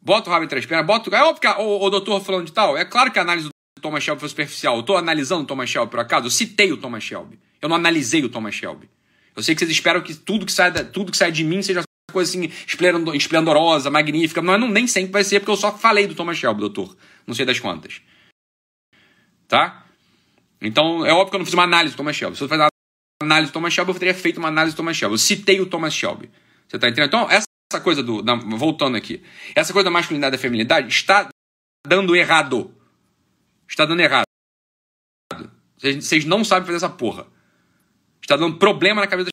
Bota 0.00 0.28
o 0.28 0.32
rabo 0.32 0.44
entre 0.44 0.58
as 0.58 0.66
pernas. 0.66 0.86
Bota 0.86 1.08
o 1.08 1.12
galho. 1.12 1.24
É 1.24 1.28
óbvio 1.28 1.40
que 1.40 1.60
o, 1.60 1.84
o 1.84 1.90
doutor 1.90 2.20
falando 2.24 2.46
de 2.46 2.52
tal. 2.52 2.76
É 2.76 2.84
claro 2.84 3.12
que 3.12 3.18
a 3.18 3.22
análise 3.22 3.48
do 3.48 3.80
Thomas 3.80 4.02
Shelby 4.02 4.20
foi 4.20 4.28
superficial. 4.28 4.74
Eu 4.76 4.80
estou 4.80 4.96
analisando 4.96 5.44
o 5.44 5.46
Thomas 5.46 5.70
Shelby 5.70 5.90
por 5.90 6.00
acaso. 6.00 6.26
Eu 6.26 6.30
citei 6.30 6.72
o 6.72 6.76
Thomas 6.76 7.04
Shelby. 7.04 7.38
Eu 7.60 7.68
não 7.68 7.76
analisei 7.76 8.24
o 8.24 8.28
Thomas 8.28 8.54
Shelby. 8.54 8.90
Eu 9.34 9.42
sei 9.42 9.54
que 9.54 9.58
vocês 9.60 9.70
esperam 9.70 10.00
que 10.00 10.14
tudo 10.14 10.46
que 10.46 10.52
sai, 10.52 10.72
da, 10.72 10.82
tudo 10.82 11.12
que 11.12 11.18
sai 11.18 11.30
de 11.30 11.44
mim 11.44 11.60
seja 11.62 11.82
coisa 12.12 12.30
assim 12.30 12.50
esplendorosa, 13.14 13.90
magnífica, 13.90 14.40
mas 14.40 14.60
não, 14.60 14.68
nem 14.68 14.86
sempre 14.86 15.12
vai 15.12 15.24
ser, 15.24 15.40
porque 15.40 15.50
eu 15.50 15.56
só 15.56 15.76
falei 15.76 16.06
do 16.06 16.14
Thomas 16.14 16.38
Shelby, 16.38 16.60
doutor. 16.60 16.96
Não 17.26 17.34
sei 17.34 17.44
das 17.44 17.58
quantas. 17.58 18.00
Tá? 19.48 19.86
Então, 20.60 21.04
é 21.04 21.12
óbvio 21.12 21.30
que 21.30 21.36
eu 21.36 21.38
não 21.38 21.44
fiz 21.44 21.54
uma 21.54 21.64
análise 21.64 21.94
do 21.94 21.98
Thomas 21.98 22.16
Shelby. 22.16 22.36
Se 22.36 22.42
eu 22.42 22.48
fazer 22.48 22.62
uma 22.62 22.70
análise 23.22 23.50
do 23.50 23.54
Thomas 23.54 23.72
Shelby, 23.72 23.90
eu 23.90 23.98
teria 23.98 24.14
feito 24.14 24.38
uma 24.38 24.48
análise 24.48 24.74
do 24.74 24.78
Thomas 24.78 24.96
Shelby. 24.96 25.14
Eu 25.14 25.18
citei 25.18 25.60
o 25.60 25.66
Thomas 25.66 25.94
Shelby. 25.94 26.30
Você 26.66 26.78
tá 26.78 26.88
entendendo? 26.88 27.08
Então, 27.08 27.28
essa 27.30 27.80
coisa 27.82 28.02
do. 28.02 28.22
Da, 28.22 28.34
voltando 28.34 28.96
aqui. 28.96 29.22
Essa 29.54 29.72
coisa 29.72 29.84
da 29.84 29.90
masculinidade 29.90 30.34
e 30.34 30.36
da 30.36 30.40
feminilidade 30.40 30.88
está 30.88 31.28
dando 31.86 32.16
errado. 32.16 32.74
Está 33.68 33.84
dando 33.84 34.00
errado. 34.00 34.26
Vocês 35.76 36.24
não 36.24 36.44
sabem 36.44 36.66
fazer 36.66 36.76
essa 36.76 36.90
porra. 36.90 37.26
Está 38.22 38.36
dando 38.36 38.58
problema 38.58 39.00
na 39.00 39.06
cabeça 39.06 39.30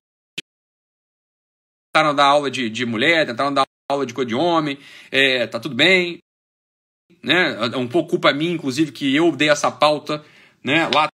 tentaram 1.94 2.16
dar 2.16 2.26
aula 2.26 2.50
de, 2.50 2.72
de 2.72 2.86
mulher, 2.88 3.28
tentaram 3.28 3.54
dar 3.54 3.68
aula 3.88 4.06
de 4.06 4.14
coisa 4.14 4.28
de 4.28 4.34
homem, 4.34 4.80
é, 5.12 5.46
tá 5.46 5.60
tudo 5.60 5.76
bem. 5.76 6.18
Né? 7.22 7.56
É 7.72 7.78
um 7.78 7.88
pouco 7.88 8.10
culpa 8.10 8.34
minha, 8.34 8.52
inclusive, 8.52 8.91
que 8.91 9.16
eu 9.16 9.32
dei 9.36 9.50
essa 9.50 9.72
pauta 9.72 10.26
né, 10.64 10.89
lá 10.94 11.08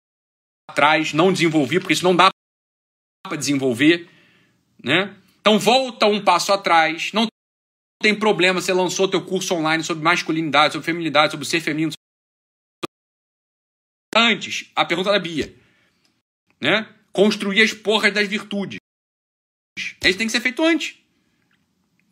atrás, 0.70 1.14
não 1.14 1.33
desenvolvi, 1.33 1.81
porque 1.81 1.95
isso 1.95 2.05
não 2.05 2.14
dá 2.14 2.29
para 3.27 3.39
desenvolver. 3.39 4.09
Né? 4.85 5.16
Então 5.41 5.59
volta 5.59 6.07
um 6.07 6.22
passo 6.22 6.53
atrás, 6.53 7.11
não 7.12 7.27
tem 8.03 8.14
problema, 8.14 8.61
você 8.61 8.74
lançou 8.74 9.09
teu 9.09 9.24
curso 9.24 9.55
online 9.55 9.83
sobre 9.83 10.05
masculinidade, 10.05 10.74
sobre 10.74 10.85
feminilidade, 10.85 11.33
sobre 11.33 11.47
ser 11.47 11.61
feminino. 11.61 11.93
Antes, 14.14 14.70
a 14.77 14.85
pergunta 14.85 15.11
da 15.11 15.18
Bia. 15.18 15.55
Né? 16.61 16.87
Construir 17.12 17.62
as 17.62 17.72
porras 17.72 18.12
das 18.12 18.29
virtudes. 18.29 18.79
Isso 19.77 19.95
tem 20.01 20.27
que 20.27 20.31
ser 20.31 20.41
feito 20.41 20.64
antes. 20.64 20.97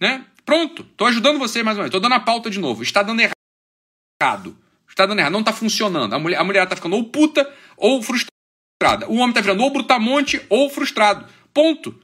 Né? 0.00 0.26
Pronto, 0.44 0.84
tô 0.84 1.06
ajudando 1.06 1.38
você 1.38 1.62
mais 1.62 1.76
uma 1.76 1.84
vez. 1.84 1.92
Tô 1.92 2.00
dando 2.00 2.14
a 2.14 2.20
pauta 2.20 2.50
de 2.50 2.58
novo. 2.58 2.82
Está 2.82 3.02
dando 3.02 3.20
errado. 3.20 4.56
Está 4.88 5.06
dando 5.06 5.18
errado, 5.18 5.32
não 5.32 5.40
está 5.40 5.52
funcionando. 5.52 6.12
A 6.12 6.18
mulher, 6.18 6.38
a 6.38 6.44
mulher 6.44 6.68
tá 6.68 6.76
ficando 6.76 6.96
ou 6.96 7.04
puta 7.10 7.52
ou 7.76 8.02
frustrada. 8.02 9.08
O 9.08 9.16
homem 9.16 9.32
tá 9.32 9.40
virando 9.40 9.62
ou 9.62 9.70
brutamonte 9.70 10.44
ou 10.48 10.68
frustrado. 10.70 11.26
Ponto. 11.52 11.98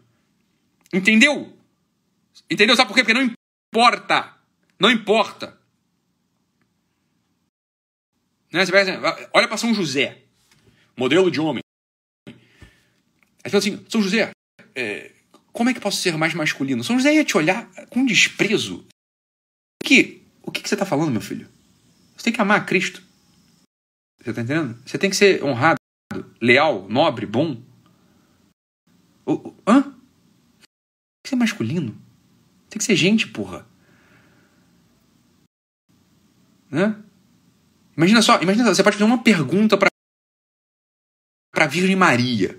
Entendeu? 0.92 1.56
Entendeu? 2.50 2.74
Sabe 2.74 2.88
por 2.88 2.94
quê? 2.94 3.04
Porque 3.04 3.14
não 3.14 3.32
importa. 3.72 4.36
Não 4.78 4.90
importa. 4.90 5.60
Né? 8.52 8.64
Você 8.64 8.72
olha 9.32 9.46
para 9.46 9.56
São 9.56 9.72
José, 9.72 10.22
modelo 10.96 11.30
de 11.30 11.40
homem. 11.40 11.62
Aí 12.26 13.50
fala 13.50 13.58
assim: 13.58 13.84
São 13.88 14.02
José, 14.02 14.32
é, 14.74 15.12
como 15.52 15.70
é 15.70 15.74
que 15.74 15.80
posso 15.80 16.00
ser 16.00 16.16
mais 16.16 16.34
masculino? 16.34 16.84
São 16.84 16.96
José 16.96 17.14
ia 17.14 17.24
te 17.24 17.36
olhar 17.36 17.68
com 17.88 18.04
desprezo. 18.04 18.86
Que, 19.82 20.22
o 20.42 20.50
que, 20.50 20.62
que 20.62 20.68
você 20.68 20.74
está 20.74 20.86
falando, 20.86 21.10
meu 21.10 21.20
filho? 21.20 21.48
Você 22.16 22.24
tem 22.24 22.32
que 22.32 22.40
amar 22.40 22.66
Cristo. 22.66 23.02
Você 24.18 24.32
tá 24.32 24.42
entendendo? 24.42 24.78
Você 24.84 24.98
tem 24.98 25.10
que 25.10 25.16
ser 25.16 25.42
honrado, 25.42 25.78
leal, 26.40 26.88
nobre, 26.88 27.26
bom. 27.26 27.60
O, 29.24 29.54
hã? 29.66 29.82
Tem 29.82 29.92
que 31.24 31.28
ser 31.30 31.36
masculino. 31.36 31.96
Tem 32.68 32.78
que 32.78 32.84
ser 32.84 32.94
gente, 32.94 33.26
porra. 33.26 33.66
Né? 36.70 36.96
Imagina 37.96 38.22
só, 38.22 38.40
imagina 38.40 38.64
só, 38.66 38.74
você 38.74 38.82
pode 38.82 38.96
fazer 38.96 39.04
uma 39.04 39.22
pergunta 39.22 39.76
para 39.76 39.90
para 41.52 41.66
Virgem 41.66 41.96
Maria. 41.96 42.58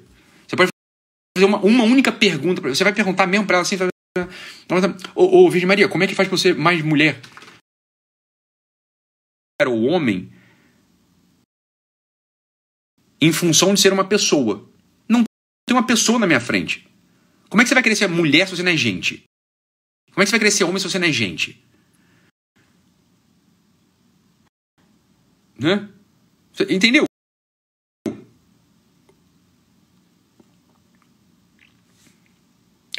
Fazer 1.37 1.45
uma, 1.45 1.59
uma 1.59 1.83
única 1.83 2.11
pergunta, 2.11 2.61
você 2.61 2.83
vai 2.83 2.93
perguntar 2.93 3.25
mesmo 3.25 3.45
para 3.47 3.57
ela 3.57 3.61
assim, 3.61 3.77
ô, 5.15 5.49
Virgem 5.49 5.67
Maria, 5.67 5.87
como 5.87 6.03
é 6.03 6.07
que 6.07 6.15
faz 6.15 6.27
para 6.27 6.37
você 6.37 6.53
mais 6.53 6.81
mulher? 6.83 7.21
Era 9.59 9.69
o 9.69 9.85
homem 9.85 10.31
em 13.21 13.31
função 13.31 13.73
de 13.73 13.79
ser 13.79 13.93
uma 13.93 14.03
pessoa. 14.07 14.69
Não 15.07 15.23
tem 15.65 15.77
uma 15.77 15.85
pessoa 15.85 16.17
na 16.17 16.25
minha 16.25 16.39
frente. 16.39 16.87
Como 17.47 17.61
é 17.61 17.63
que 17.63 17.69
você 17.69 17.75
vai 17.75 17.95
ser 17.95 18.07
mulher 18.07 18.47
se 18.47 18.55
você 18.55 18.63
não 18.63 18.71
é 18.71 18.77
gente? 18.77 19.23
Como 20.11 20.21
é 20.21 20.25
que 20.25 20.31
você 20.31 20.39
vai 20.39 20.51
ser 20.51 20.63
homem 20.63 20.79
se 20.79 20.89
você 20.89 20.99
não 20.99 21.07
é 21.07 21.11
gente? 21.11 21.63
Né? 25.57 25.87
Entendeu? 26.69 27.05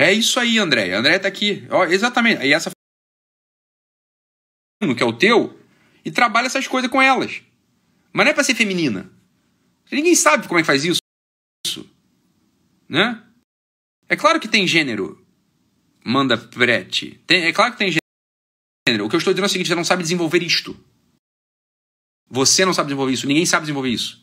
É 0.02 0.12
isso 0.12 0.40
aí, 0.40 0.58
André. 0.58 0.92
André 0.92 1.16
tá 1.20 1.28
aqui. 1.28 1.64
Ó, 1.70 1.84
exatamente. 1.84 2.44
E 2.44 2.52
essa 2.52 2.72
que 4.96 5.00
é 5.00 5.06
o 5.06 5.16
teu 5.16 5.56
e 6.04 6.10
trabalha 6.10 6.46
essas 6.46 6.66
coisas 6.66 6.90
com 6.90 7.00
elas. 7.00 7.40
Mas 8.12 8.26
não 8.26 8.32
é 8.32 8.34
para 8.34 8.42
ser 8.42 8.56
feminina. 8.56 9.08
Ninguém 9.92 10.16
sabe 10.16 10.48
como 10.48 10.58
é 10.58 10.62
que 10.62 10.66
faz 10.66 10.84
isso. 10.84 11.00
Né? 12.88 13.24
É 14.08 14.16
claro 14.16 14.40
que 14.40 14.48
tem 14.48 14.66
gênero. 14.66 15.24
Manda 16.04 16.36
prete. 16.36 17.22
Tem, 17.24 17.44
é 17.44 17.52
claro 17.52 17.70
que 17.70 17.78
tem 17.78 17.92
gênero. 18.88 19.06
O 19.06 19.08
que 19.08 19.14
eu 19.14 19.18
estou 19.18 19.32
dizendo 19.32 19.44
é 19.44 19.46
o 19.46 19.50
seguinte: 19.50 19.68
você 19.68 19.76
não 19.76 19.84
sabe 19.84 20.02
desenvolver 20.02 20.42
isto. 20.42 20.76
Você 22.28 22.64
não 22.64 22.74
sabe 22.74 22.88
desenvolver 22.88 23.12
isso. 23.12 23.28
Ninguém 23.28 23.46
sabe 23.46 23.62
desenvolver 23.62 23.90
isso. 23.90 24.20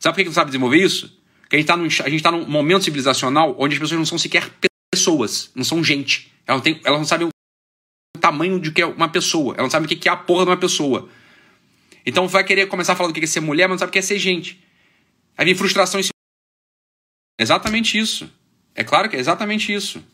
Sabe 0.00 0.16
por 0.16 0.22
que 0.22 0.24
não 0.24 0.34
sabe 0.34 0.50
desenvolver 0.50 0.84
isso? 0.84 1.23
Porque 1.44 1.56
a 1.56 1.58
gente 1.58 1.68
está 1.68 1.76
num, 1.76 2.18
tá 2.20 2.30
num 2.32 2.50
momento 2.50 2.84
civilizacional 2.84 3.54
onde 3.58 3.74
as 3.74 3.80
pessoas 3.80 3.98
não 3.98 4.06
são 4.06 4.18
sequer 4.18 4.50
pessoas. 4.90 5.50
Não 5.54 5.62
são 5.62 5.84
gente. 5.84 6.32
Elas 6.46 6.58
não, 6.58 6.64
tem, 6.64 6.80
elas 6.84 6.98
não 6.98 7.06
sabem 7.06 7.28
o 7.28 8.18
tamanho 8.18 8.58
de 8.58 8.72
que 8.72 8.82
é 8.82 8.86
uma 8.86 9.08
pessoa. 9.08 9.54
Elas 9.54 9.66
não 9.66 9.70
sabem 9.70 9.86
o 9.86 10.00
que 10.00 10.08
é 10.08 10.12
a 10.12 10.16
porra 10.16 10.44
de 10.44 10.50
uma 10.50 10.56
pessoa. 10.56 11.08
Então 12.06 12.26
vai 12.26 12.44
querer 12.44 12.66
começar 12.66 12.94
a 12.94 12.96
falar 12.96 13.08
do 13.08 13.14
que 13.14 13.24
é 13.24 13.26
ser 13.26 13.40
mulher, 13.40 13.68
mas 13.68 13.74
não 13.74 13.78
sabe 13.78 13.90
o 13.90 13.92
que 13.92 13.98
é 13.98 14.02
ser 14.02 14.18
gente. 14.18 14.62
Aí 15.36 15.44
vem 15.44 15.54
frustração 15.54 16.00
em. 16.00 16.04
Exatamente 17.38 17.98
isso. 17.98 18.30
É 18.74 18.84
claro 18.84 19.08
que 19.08 19.16
é 19.16 19.18
exatamente 19.18 19.72
isso. 19.72 20.04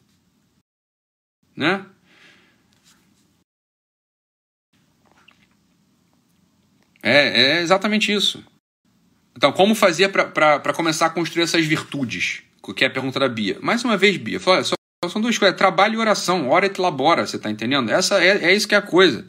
Né? 1.54 1.84
É, 7.02 7.58
é 7.58 7.60
exatamente 7.60 8.12
isso. 8.12 8.44
Então, 9.36 9.52
como 9.52 9.74
fazia 9.74 10.08
para 10.08 10.72
começar 10.72 11.06
a 11.06 11.10
construir 11.10 11.44
essas 11.44 11.64
virtudes? 11.64 12.42
Que 12.76 12.84
é 12.84 12.86
a 12.86 12.90
pergunta 12.90 13.18
da 13.18 13.28
Bia. 13.28 13.58
Mais 13.60 13.82
uma 13.84 13.96
vez, 13.96 14.16
Bia, 14.16 14.38
fala, 14.38 14.62
só, 14.62 14.74
são 15.08 15.20
duas 15.20 15.36
coisas: 15.38 15.56
trabalho 15.56 15.94
e 15.94 15.98
oração. 15.98 16.48
Ora 16.48 16.66
et 16.66 16.78
labora, 16.78 17.26
você 17.26 17.36
está 17.36 17.50
entendendo? 17.50 17.90
Essa 17.90 18.22
é, 18.22 18.44
é 18.44 18.54
isso 18.54 18.68
que 18.68 18.74
é 18.74 18.78
a 18.78 18.82
coisa. 18.82 19.26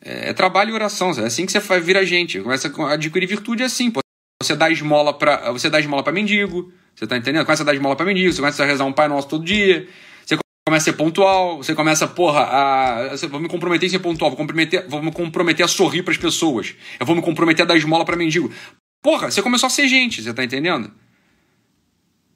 É, 0.00 0.30
é 0.30 0.32
trabalho 0.32 0.70
e 0.70 0.72
oração. 0.72 1.10
É 1.18 1.26
assim 1.26 1.44
que 1.44 1.52
você 1.52 1.58
vai 1.60 1.80
vir 1.80 1.96
a 1.96 2.04
gente. 2.04 2.40
Começa 2.40 2.72
a 2.74 2.92
adquirir 2.92 3.26
virtude 3.26 3.62
é 3.62 3.66
assim. 3.66 3.90
Para 3.90 4.02
você 4.42 4.54
dá 4.54 4.70
esmola 4.70 5.12
para 5.14 6.12
mendigo. 6.12 6.72
Você 6.94 7.04
está 7.04 7.16
entendendo? 7.16 7.44
Começa 7.44 7.62
a 7.62 7.66
dar 7.66 7.74
esmola 7.74 7.96
para 7.96 8.06
mendigo. 8.06 8.32
Você 8.32 8.40
começa 8.40 8.62
a 8.62 8.66
rezar 8.66 8.84
um 8.84 8.92
Pai 8.92 9.08
Nosso 9.08 9.28
todo 9.28 9.44
dia. 9.44 9.88
Começa 10.68 10.90
a 10.90 10.92
ser 10.92 10.98
pontual. 10.98 11.58
Você 11.58 11.76
começa, 11.76 12.08
porra, 12.08 12.40
a. 12.40 13.16
Vou 13.28 13.38
me 13.38 13.48
comprometer 13.48 13.86
em 13.86 13.90
ser 13.90 14.00
pontual. 14.00 14.32
Vou, 14.32 14.36
comprometer, 14.36 14.84
vou 14.88 15.00
me 15.00 15.12
comprometer 15.12 15.64
a 15.64 15.68
sorrir 15.68 16.02
para 16.02 16.10
as 16.10 16.18
pessoas. 16.18 16.74
Eu 16.98 17.06
vou 17.06 17.14
me 17.14 17.22
comprometer 17.22 17.62
a 17.62 17.68
dar 17.68 17.76
esmola 17.76 18.04
para 18.04 18.16
mendigo. 18.16 18.52
Porra, 19.00 19.30
você 19.30 19.40
começou 19.40 19.68
a 19.68 19.70
ser 19.70 19.86
gente. 19.86 20.20
Você 20.20 20.30
está 20.30 20.42
entendendo? 20.42 20.90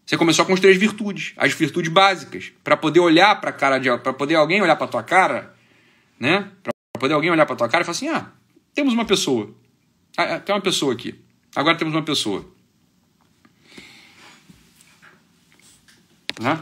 Você 0.06 0.16
começou 0.16 0.44
a 0.44 0.46
construir 0.46 0.70
as 0.70 0.76
virtudes, 0.76 1.32
as 1.36 1.52
virtudes 1.52 1.90
básicas, 1.90 2.52
para 2.62 2.76
poder 2.76 3.00
olhar 3.00 3.40
para 3.40 3.50
cara 3.50 3.78
de, 3.78 3.88
para 3.98 4.12
poder 4.12 4.36
alguém 4.36 4.62
olhar 4.62 4.76
para 4.76 4.86
tua 4.86 5.02
cara, 5.02 5.52
né? 6.18 6.50
poder 7.00 7.14
alguém 7.14 7.30
olhar 7.30 7.46
para 7.46 7.56
tua 7.56 7.68
cara 7.68 7.82
e 7.82 7.84
falar 7.84 7.96
assim: 7.96 8.08
ah, 8.08 8.30
temos 8.72 8.94
uma 8.94 9.04
pessoa. 9.04 9.52
Ah, 10.16 10.22
é, 10.22 10.38
tem 10.38 10.54
uma 10.54 10.60
pessoa 10.60 10.92
aqui. 10.92 11.16
Agora 11.56 11.76
temos 11.76 11.94
uma 11.94 12.04
pessoa. 12.04 12.48
Né? 16.40 16.60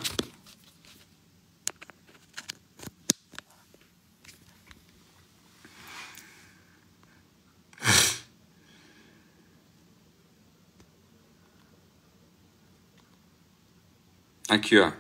Aqui, 14.49 14.79
ó. 14.79 14.91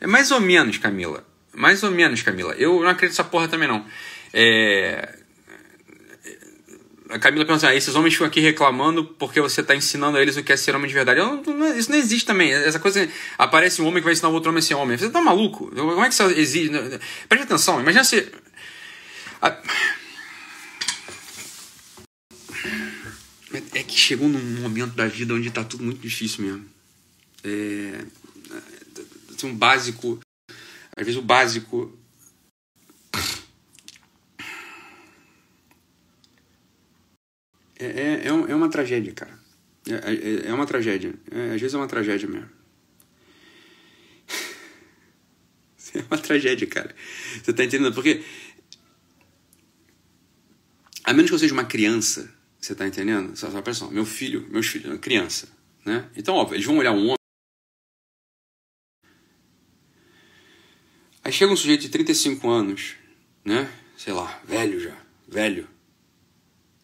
É 0.00 0.06
mais 0.06 0.30
ou 0.30 0.40
menos, 0.40 0.78
Camila. 0.78 1.24
Mais 1.54 1.82
ou 1.82 1.90
menos, 1.90 2.22
Camila. 2.22 2.54
Eu 2.54 2.80
não 2.80 2.88
acredito 2.88 3.16
nessa 3.16 3.24
porra 3.24 3.48
também, 3.48 3.68
não. 3.68 3.86
É... 4.32 5.21
A 7.12 7.18
Camila 7.18 7.44
pensa, 7.44 7.68
ah, 7.68 7.74
esses 7.74 7.94
homens 7.94 8.14
ficam 8.14 8.26
aqui 8.26 8.40
reclamando 8.40 9.04
porque 9.04 9.40
você 9.40 9.60
está 9.60 9.76
ensinando 9.76 10.16
a 10.16 10.22
eles 10.22 10.36
o 10.36 10.42
que 10.42 10.52
é 10.52 10.56
ser 10.56 10.74
homem 10.74 10.88
de 10.88 10.94
verdade. 10.94 11.20
Eu, 11.20 11.42
não, 11.46 11.76
isso 11.76 11.90
não 11.90 11.98
existe 11.98 12.26
também. 12.26 12.52
Essa 12.52 12.78
coisa, 12.78 13.08
aparece 13.36 13.82
um 13.82 13.86
homem 13.86 14.00
que 14.00 14.04
vai 14.04 14.12
ensinar 14.12 14.30
o 14.30 14.32
outro 14.32 14.50
homem 14.50 14.60
a 14.60 14.62
ser 14.62 14.74
homem. 14.74 14.96
Você 14.96 15.10
tá 15.10 15.20
maluco? 15.20 15.70
Como 15.70 16.02
é 16.02 16.08
que 16.08 16.14
isso 16.14 16.22
existe? 16.24 16.70
Preste 17.28 17.44
atenção, 17.44 17.80
imagina 17.80 18.04
se... 18.04 18.32
É 23.74 23.82
que 23.82 23.98
chegou 23.98 24.28
num 24.28 24.62
momento 24.62 24.94
da 24.94 25.06
vida 25.06 25.34
onde 25.34 25.48
está 25.48 25.62
tudo 25.62 25.84
muito 25.84 26.00
difícil 26.00 26.44
mesmo. 26.44 26.64
É 27.44 28.04
assim, 29.42 29.46
um 29.48 29.54
básico. 29.54 30.20
Às 30.96 31.04
vezes 31.04 31.18
o 31.18 31.22
básico. 31.22 31.98
É, 37.82 37.86
é, 37.86 38.22
é, 38.24 38.28
é 38.28 38.54
uma 38.54 38.70
tragédia, 38.70 39.12
cara. 39.12 39.36
É, 39.88 40.46
é, 40.46 40.48
é 40.48 40.54
uma 40.54 40.66
tragédia. 40.66 41.12
É, 41.32 41.54
às 41.54 41.60
vezes 41.60 41.74
é 41.74 41.76
uma 41.76 41.88
tragédia 41.88 42.28
mesmo. 42.28 42.48
É 45.94 45.98
uma 46.10 46.16
tragédia, 46.16 46.66
cara. 46.66 46.94
Você 47.42 47.52
tá 47.52 47.64
entendendo? 47.64 47.92
Porque. 47.92 48.24
A 51.04 51.12
menos 51.12 51.30
que 51.30 51.34
eu 51.34 51.38
seja 51.38 51.52
uma 51.52 51.66
criança, 51.66 52.32
você 52.58 52.74
tá 52.74 52.86
entendendo? 52.86 53.36
Só, 53.36 53.50
só 53.50 53.72
só, 53.74 53.90
meu 53.90 54.06
filho, 54.06 54.46
meus 54.48 54.66
filhos, 54.68 54.98
criança, 55.00 55.48
né? 55.84 56.08
Então, 56.16 56.34
óbvio, 56.34 56.54
eles 56.54 56.64
vão 56.64 56.78
olhar 56.78 56.92
um 56.92 57.08
homem 57.08 57.16
Aí 61.22 61.30
chega 61.30 61.52
um 61.52 61.56
sujeito 61.56 61.82
de 61.82 61.88
35 61.90 62.48
anos, 62.48 62.94
né? 63.44 63.70
Sei 63.98 64.12
lá, 64.14 64.40
velho 64.44 64.80
já, 64.80 64.96
velho. 65.28 65.68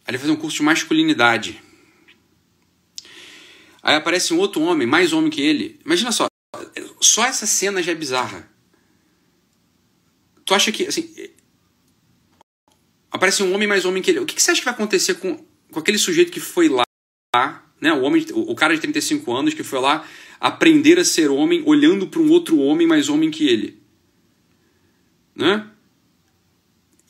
Aí 0.09 0.13
ele 0.13 0.19
faz 0.19 0.31
um 0.31 0.37
curso 0.37 0.57
de 0.57 0.63
masculinidade. 0.63 1.63
Aí 3.83 3.95
aparece 3.95 4.33
um 4.33 4.39
outro 4.39 4.63
homem, 4.63 4.87
mais 4.87 5.13
homem 5.13 5.29
que 5.29 5.43
ele. 5.43 5.79
Imagina 5.85 6.11
só, 6.11 6.27
só 6.99 7.27
essa 7.27 7.47
cena 7.47 7.83
já 7.83 7.93
é 7.93 7.95
bizarra. 7.95 8.51
Tu 10.47 10.55
acha 10.55 10.73
que, 10.73 10.87
assim. 10.87 11.15
Aparece 13.11 13.43
um 13.43 13.55
homem 13.55 13.69
mais 13.69 13.85
homem 13.85 14.03
que 14.03 14.11
ele. 14.11 14.21
O 14.21 14.25
que, 14.25 14.43
você 14.43 14.51
acha 14.51 14.63
que 14.63 14.65
vai 14.65 14.73
acontecer 14.73 15.17
com, 15.17 15.45
com 15.71 15.79
aquele 15.79 15.99
sujeito 15.99 16.33
que 16.33 16.41
foi 16.41 16.71
lá, 16.71 16.85
né? 17.79 17.93
O, 17.93 18.01
homem, 18.01 18.25
o 18.33 18.55
cara 18.55 18.75
de 18.75 18.81
35 18.81 19.31
anos 19.37 19.53
que 19.53 19.63
foi 19.63 19.79
lá 19.79 20.09
aprender 20.41 20.99
a 20.99 21.05
ser 21.05 21.31
homem 21.31 21.63
olhando 21.67 22.07
para 22.07 22.21
um 22.21 22.31
outro 22.31 22.57
homem 22.59 22.87
mais 22.87 23.11
homem 23.11 23.31
que 23.31 23.47
ele? 23.47 23.83
Né? 25.37 25.71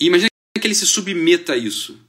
E 0.00 0.06
imagina 0.06 0.28
que 0.60 0.66
ele 0.66 0.74
se 0.74 0.86
submeta 0.86 1.52
a 1.52 1.56
isso. 1.56 2.07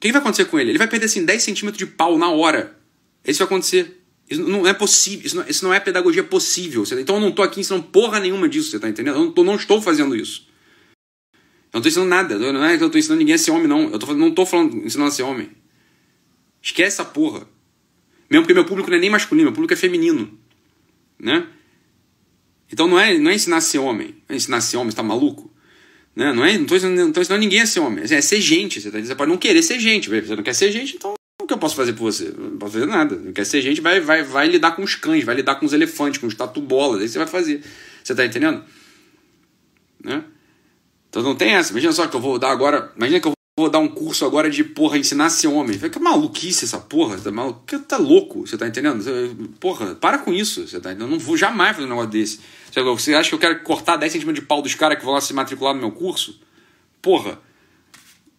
O 0.00 0.06
que 0.08 0.12
vai 0.12 0.22
acontecer 0.22 0.46
com 0.46 0.58
ele? 0.58 0.70
Ele 0.70 0.78
vai 0.78 0.88
perder 0.88 1.04
assim, 1.04 1.26
10 1.26 1.42
centímetros 1.42 1.76
de 1.76 1.84
pau 1.84 2.16
na 2.16 2.30
hora. 2.30 2.74
Isso 3.22 3.38
vai 3.40 3.44
acontecer. 3.44 4.02
Isso 4.30 4.40
não 4.40 4.66
é 4.66 4.72
possível. 4.72 5.26
Isso 5.26 5.36
não, 5.36 5.46
isso 5.46 5.62
não 5.62 5.74
é 5.74 5.78
pedagogia 5.78 6.24
possível. 6.24 6.84
Então 6.98 7.16
eu 7.16 7.20
não 7.20 7.28
estou 7.28 7.44
aqui 7.44 7.60
ensinando 7.60 7.84
porra 7.88 8.18
nenhuma 8.18 8.48
disso, 8.48 8.70
você 8.70 8.76
está 8.76 8.88
entendendo? 8.88 9.16
Eu 9.16 9.24
não, 9.26 9.32
tô, 9.32 9.44
não, 9.44 9.56
estou 9.56 9.82
fazendo 9.82 10.16
isso. 10.16 10.48
Eu 11.34 11.80
não 11.80 11.80
estou 11.80 11.90
ensinando 11.90 12.08
nada. 12.08 12.38
Não 12.38 12.64
é 12.64 12.78
que 12.78 12.82
eu 12.82 12.86
estou 12.86 12.98
ensinando 12.98 13.18
ninguém 13.18 13.34
a 13.34 13.38
ser 13.38 13.50
homem, 13.50 13.66
não. 13.66 13.90
Eu 13.90 13.98
tô, 13.98 14.14
não 14.14 14.28
estou 14.28 14.46
falando 14.46 14.74
ensinando 14.78 15.10
a 15.10 15.12
ser 15.12 15.22
homem. 15.22 15.50
Esquece 16.62 16.98
essa 16.98 17.04
porra. 17.04 17.46
Mesmo 18.30 18.44
porque 18.44 18.54
meu 18.54 18.64
público 18.64 18.88
não 18.88 18.96
é 18.96 19.00
nem 19.00 19.10
masculino, 19.10 19.50
meu 19.50 19.52
público 19.52 19.74
é 19.74 19.76
feminino. 19.76 20.38
Né? 21.18 21.46
Então 22.72 22.88
não 22.88 22.98
é, 22.98 23.18
não 23.18 23.30
é 23.30 23.34
ensinar 23.34 23.58
a 23.58 23.60
ser 23.60 23.78
homem. 23.80 24.14
Não 24.26 24.34
é 24.34 24.36
ensinar 24.36 24.56
a 24.56 24.60
ser 24.62 24.78
homem, 24.78 24.90
você 24.90 24.96
tá 24.96 25.02
maluco? 25.02 25.49
Né? 26.20 26.34
Não, 26.34 26.44
é, 26.44 26.58
não, 26.58 26.66
tô 26.66 26.76
ensinando, 26.76 27.18
ensinando 27.18 27.40
ninguém 27.40 27.62
a 27.62 27.66
ser 27.66 27.80
homem. 27.80 28.04
É 28.04 28.20
ser 28.20 28.42
gente. 28.42 28.78
Você, 28.78 28.90
tá, 28.90 29.00
você 29.00 29.14
pode 29.14 29.30
não 29.30 29.38
querer 29.38 29.62
ser 29.62 29.80
gente. 29.80 30.10
Você 30.10 30.36
não 30.36 30.42
quer 30.42 30.54
ser 30.54 30.70
gente, 30.70 30.96
então 30.96 31.14
o 31.40 31.46
que 31.46 31.54
eu 31.54 31.56
posso 31.56 31.74
fazer 31.74 31.94
por 31.94 32.12
você? 32.12 32.30
Não 32.36 32.58
posso 32.58 32.74
fazer 32.74 32.84
nada. 32.84 33.16
Não 33.16 33.32
quer 33.32 33.46
ser 33.46 33.62
gente, 33.62 33.80
vai, 33.80 34.02
vai, 34.02 34.22
vai 34.22 34.46
lidar 34.46 34.72
com 34.72 34.82
os 34.82 34.94
cães, 34.94 35.24
vai 35.24 35.34
lidar 35.34 35.54
com 35.54 35.64
os 35.64 35.72
elefantes, 35.72 36.20
com 36.20 36.26
os 36.26 36.34
tatu-bolas. 36.34 37.00
Aí 37.00 37.08
você 37.08 37.16
vai 37.16 37.26
fazer. 37.26 37.62
Você 38.04 38.14
tá 38.14 38.26
entendendo? 38.26 38.62
Né? 40.04 40.22
Então 41.08 41.22
não 41.22 41.34
tem 41.34 41.54
essa. 41.54 41.70
Imagina 41.70 41.94
só 41.94 42.06
que 42.06 42.14
eu 42.14 42.20
vou 42.20 42.38
dar 42.38 42.50
agora. 42.50 42.92
Imagina 42.98 43.18
que 43.18 43.28
eu 43.28 43.32
vou 43.60 43.70
dar 43.70 43.78
um 43.78 43.88
curso 43.88 44.24
agora 44.24 44.50
de, 44.50 44.64
porra, 44.64 44.98
ensinar 44.98 45.26
a 45.26 45.30
ser 45.30 45.48
homem. 45.48 45.78
Que 45.78 45.98
maluquice 45.98 46.64
essa 46.64 46.78
porra. 46.78 47.18
Tá, 47.18 47.30
malu... 47.30 47.62
tá 47.86 47.96
louco, 47.96 48.46
você 48.46 48.56
tá 48.58 48.66
entendendo? 48.66 49.02
Porra, 49.60 49.94
para 49.94 50.18
com 50.18 50.32
isso. 50.32 50.66
Você 50.66 50.80
tá 50.80 50.90
entendendo? 50.90 51.08
Eu 51.08 51.12
não 51.12 51.18
vou 51.18 51.36
jamais 51.36 51.76
fazer 51.76 51.86
um 51.86 51.90
negócio 51.90 52.10
desse. 52.10 52.40
Você 52.72 53.14
acha 53.14 53.28
que 53.28 53.34
eu 53.34 53.38
quero 53.38 53.62
cortar 53.62 53.96
10 53.96 54.12
centímetros 54.12 54.42
de 54.42 54.46
pau 54.46 54.62
dos 54.62 54.74
caras 54.74 54.98
que 54.98 55.04
vão 55.04 55.14
lá 55.14 55.20
se 55.20 55.32
matricular 55.32 55.74
no 55.74 55.80
meu 55.80 55.92
curso? 55.92 56.40
Porra. 57.00 57.38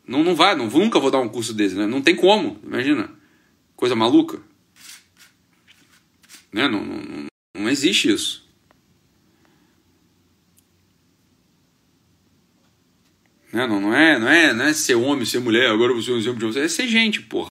Não, 0.08 0.24
não 0.24 0.36
vai, 0.36 0.56
não, 0.56 0.68
nunca 0.68 1.00
vou 1.00 1.12
dar 1.12 1.20
um 1.20 1.30
curso 1.30 1.54
desse, 1.54 1.76
né? 1.76 1.86
Não 1.86 2.02
tem 2.02 2.16
como, 2.16 2.60
imagina. 2.64 3.10
Coisa 3.76 3.96
maluca. 3.96 4.40
Né? 6.52 6.68
Não, 6.68 6.84
não, 6.84 7.26
não 7.56 7.70
existe 7.70 8.12
isso. 8.12 8.46
Né? 13.52 13.68
Não, 13.68 13.82
não, 13.82 13.94
é, 13.94 14.18
não, 14.18 14.30
é, 14.30 14.54
não 14.54 14.66
é 14.66 14.74
ser 14.74 14.96
homem, 14.96 15.26
ser 15.26 15.40
mulher, 15.40 15.70
agora 15.70 15.94
você 15.94 16.12
é 16.12 16.14
um 16.14 16.18
exemplo 16.18 16.40
de 16.40 16.46
você. 16.46 16.62
É 16.62 16.68
ser 16.68 16.88
gente, 16.88 17.22
porra. 17.22 17.50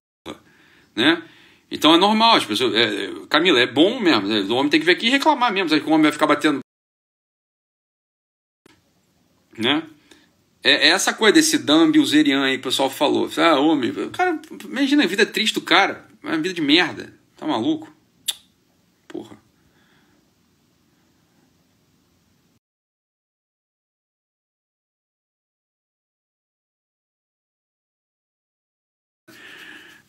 Né? 0.96 1.22
Então 1.70 1.94
é 1.94 1.98
normal, 1.98 2.36
as 2.36 2.44
pessoas. 2.44 2.74
É, 2.74 3.12
Camila, 3.28 3.61
é 3.61 3.66
bom 3.66 4.01
mesmo. 4.01 4.26
Né? 4.26 4.40
O 4.40 4.55
homem 4.55 4.70
tem 4.70 4.80
que 4.80 4.86
vir 4.86 4.92
aqui 4.92 5.07
e 5.07 5.11
reclamar 5.11 5.53
mesmo. 5.53 5.68
Sabe 5.68 5.82
que 5.82 5.86
o 5.86 5.92
homem 5.92 6.03
vai 6.03 6.12
ficar 6.12 6.26
batendo. 6.26 6.61
Né? 9.57 9.86
É, 10.62 10.88
é 10.88 10.88
essa 10.88 11.12
coisa 11.14 11.34
desse 11.34 11.59
Dumbuserian 11.59 12.42
aí 12.44 12.55
que 12.55 12.61
o 12.61 12.64
pessoal 12.64 12.90
falou. 12.90 13.30
Ah, 13.36 13.59
homem. 13.61 13.92
Cara, 14.11 14.40
imagina 14.64 15.05
a 15.05 15.07
vida 15.07 15.24
triste 15.24 15.55
do 15.55 15.61
cara. 15.61 16.09
Uma 16.22 16.36
vida 16.36 16.55
de 16.55 16.61
merda. 16.61 17.14
Tá 17.36 17.46
maluco? 17.46 17.92
Porra. 19.07 19.38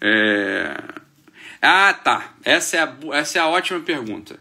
É... 0.02 0.76
Ah, 1.62 1.94
tá. 1.94 2.34
Essa 2.44 2.78
é, 2.78 2.80
a, 2.82 2.98
essa 3.14 3.38
é 3.38 3.42
a 3.42 3.48
ótima 3.48 3.80
pergunta. 3.82 4.40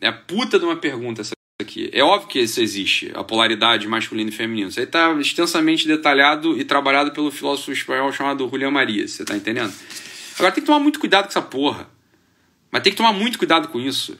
É 0.00 0.08
a 0.08 0.12
puta 0.12 0.58
de 0.58 0.64
uma 0.64 0.76
pergunta 0.76 1.22
essa 1.22 1.32
aqui. 1.60 1.88
É 1.92 2.02
óbvio 2.02 2.28
que 2.28 2.40
isso 2.40 2.60
existe, 2.60 3.10
a 3.14 3.24
polaridade 3.24 3.88
masculina 3.88 4.28
e 4.28 4.32
feminina. 4.32 4.68
Isso 4.68 4.78
aí 4.78 4.84
está 4.84 5.12
extensamente 5.14 5.88
detalhado 5.88 6.58
e 6.58 6.64
trabalhado 6.64 7.12
pelo 7.12 7.30
filósofo 7.30 7.72
espanhol 7.72 8.12
chamado 8.12 8.48
Julián 8.48 8.70
Maria, 8.70 9.08
você 9.08 9.24
tá 9.24 9.34
entendendo? 9.34 9.72
Agora 10.36 10.52
tem 10.52 10.62
que 10.62 10.66
tomar 10.66 10.80
muito 10.80 11.00
cuidado 11.00 11.24
com 11.24 11.30
essa 11.30 11.42
porra. 11.42 11.88
Mas 12.70 12.82
tem 12.82 12.92
que 12.92 12.96
tomar 12.96 13.12
muito 13.12 13.38
cuidado 13.38 13.68
com 13.68 13.80
isso. 13.80 14.18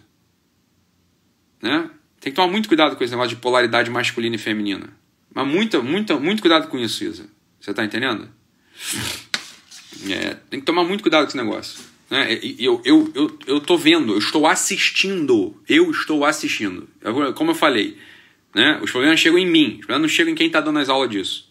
Né? 1.61 1.91
Tem 2.21 2.33
que 2.33 2.37
tomar 2.37 2.51
muito 2.51 2.69
cuidado 2.69 2.97
com 2.97 3.03
esse 3.03 3.13
negócio 3.13 3.35
de 3.35 3.43
polaridade 3.43 3.91
masculina 3.91 4.37
e 4.37 4.39
feminina. 4.39 4.89
Mas 5.35 5.47
muito, 5.47 5.83
muito, 5.83 6.21
muito 6.21 6.41
cuidado 6.41 6.69
com 6.69 6.79
isso, 6.79 7.05
Isa. 7.05 7.29
Você 7.61 7.75
tá 7.75 7.85
entendendo? 7.85 8.31
É, 10.11 10.37
tem 10.51 10.61
que 10.61 10.67
tomar 10.67 10.85
muito 10.85 11.03
cuidado 11.03 11.23
com 11.23 11.29
esse 11.29 11.37
negócio. 11.37 11.85
Né? 12.11 12.39
Eu, 12.59 12.81
eu, 12.85 13.11
eu, 13.15 13.39
eu 13.47 13.61
tô 13.61 13.77
vendo, 13.77 14.13
eu 14.13 14.19
estou 14.19 14.47
assistindo. 14.47 15.61
Eu 15.69 15.91
estou 15.91 16.25
assistindo. 16.25 16.89
Como 17.35 17.51
eu 17.51 17.55
falei, 17.55 17.97
né? 18.55 18.79
os 18.83 18.91
problemas 18.91 19.21
chegam 19.21 19.39
em 19.39 19.47
mim. 19.47 19.79
Os 19.81 19.87
problemas 19.87 20.03
não 20.03 20.09
chegam 20.09 20.33
em 20.33 20.37
quem 20.37 20.47
está 20.47 20.61
dando 20.61 20.79
as 20.79 20.89
aulas 20.89 21.11
disso. 21.11 21.51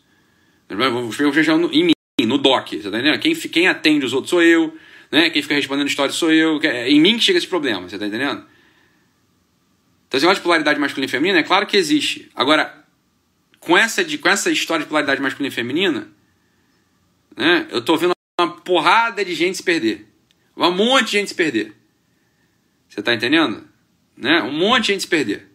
Os 0.69 1.15
problemas 1.15 1.45
chegam 1.45 1.71
em 1.71 1.85
mim, 1.85 1.93
no 2.25 2.37
doc. 2.37 2.69
Você 2.69 2.89
tá 2.89 2.99
entendendo? 2.99 3.19
Quem, 3.19 3.35
quem 3.35 3.67
atende 3.67 4.05
os 4.05 4.13
outros 4.13 4.29
sou 4.29 4.41
eu. 4.41 4.75
Né? 5.11 5.29
Quem 5.29 5.41
fica 5.41 5.55
respondendo 5.55 5.87
histórias 5.87 6.15
sou 6.15 6.31
eu. 6.31 6.59
É 6.63 6.89
em 6.89 6.99
mim 6.99 7.17
que 7.17 7.23
chega 7.23 7.37
esse 7.37 7.47
problema. 7.47 7.87
Você 7.87 7.95
está 7.95 8.07
entendendo? 8.07 8.43
Então, 10.07 10.17
esse 10.17 10.25
negócio 10.25 10.41
de 10.41 10.43
polaridade 10.43 10.79
masculina 10.79 11.07
e 11.07 11.11
feminina, 11.11 11.39
é 11.39 11.43
claro 11.43 11.65
que 11.65 11.75
existe. 11.75 12.29
Agora, 12.35 12.83
com 13.59 13.77
essa, 13.77 14.03
de, 14.03 14.17
com 14.17 14.29
essa 14.29 14.51
história 14.51 14.83
de 14.83 14.89
polaridade 14.89 15.19
masculina 15.21 15.51
e 15.51 15.55
feminina, 15.55 16.07
né, 17.35 17.67
eu 17.71 17.79
estou 17.79 17.97
vendo 17.97 18.13
uma 18.43 18.55
porrada 18.57 19.23
de 19.23 19.33
gente 19.33 19.57
se 19.57 19.63
perder. 19.63 20.07
Um 20.55 20.71
monte 20.71 21.05
de 21.05 21.11
gente 21.11 21.29
se 21.29 21.35
perder. 21.35 21.73
Você 22.87 22.99
está 22.99 23.13
entendendo? 23.13 23.67
Né? 24.15 24.41
Um 24.43 24.51
monte 24.51 24.81
de 24.81 24.87
gente 24.93 25.01
se 25.01 25.07
perder. 25.07 25.49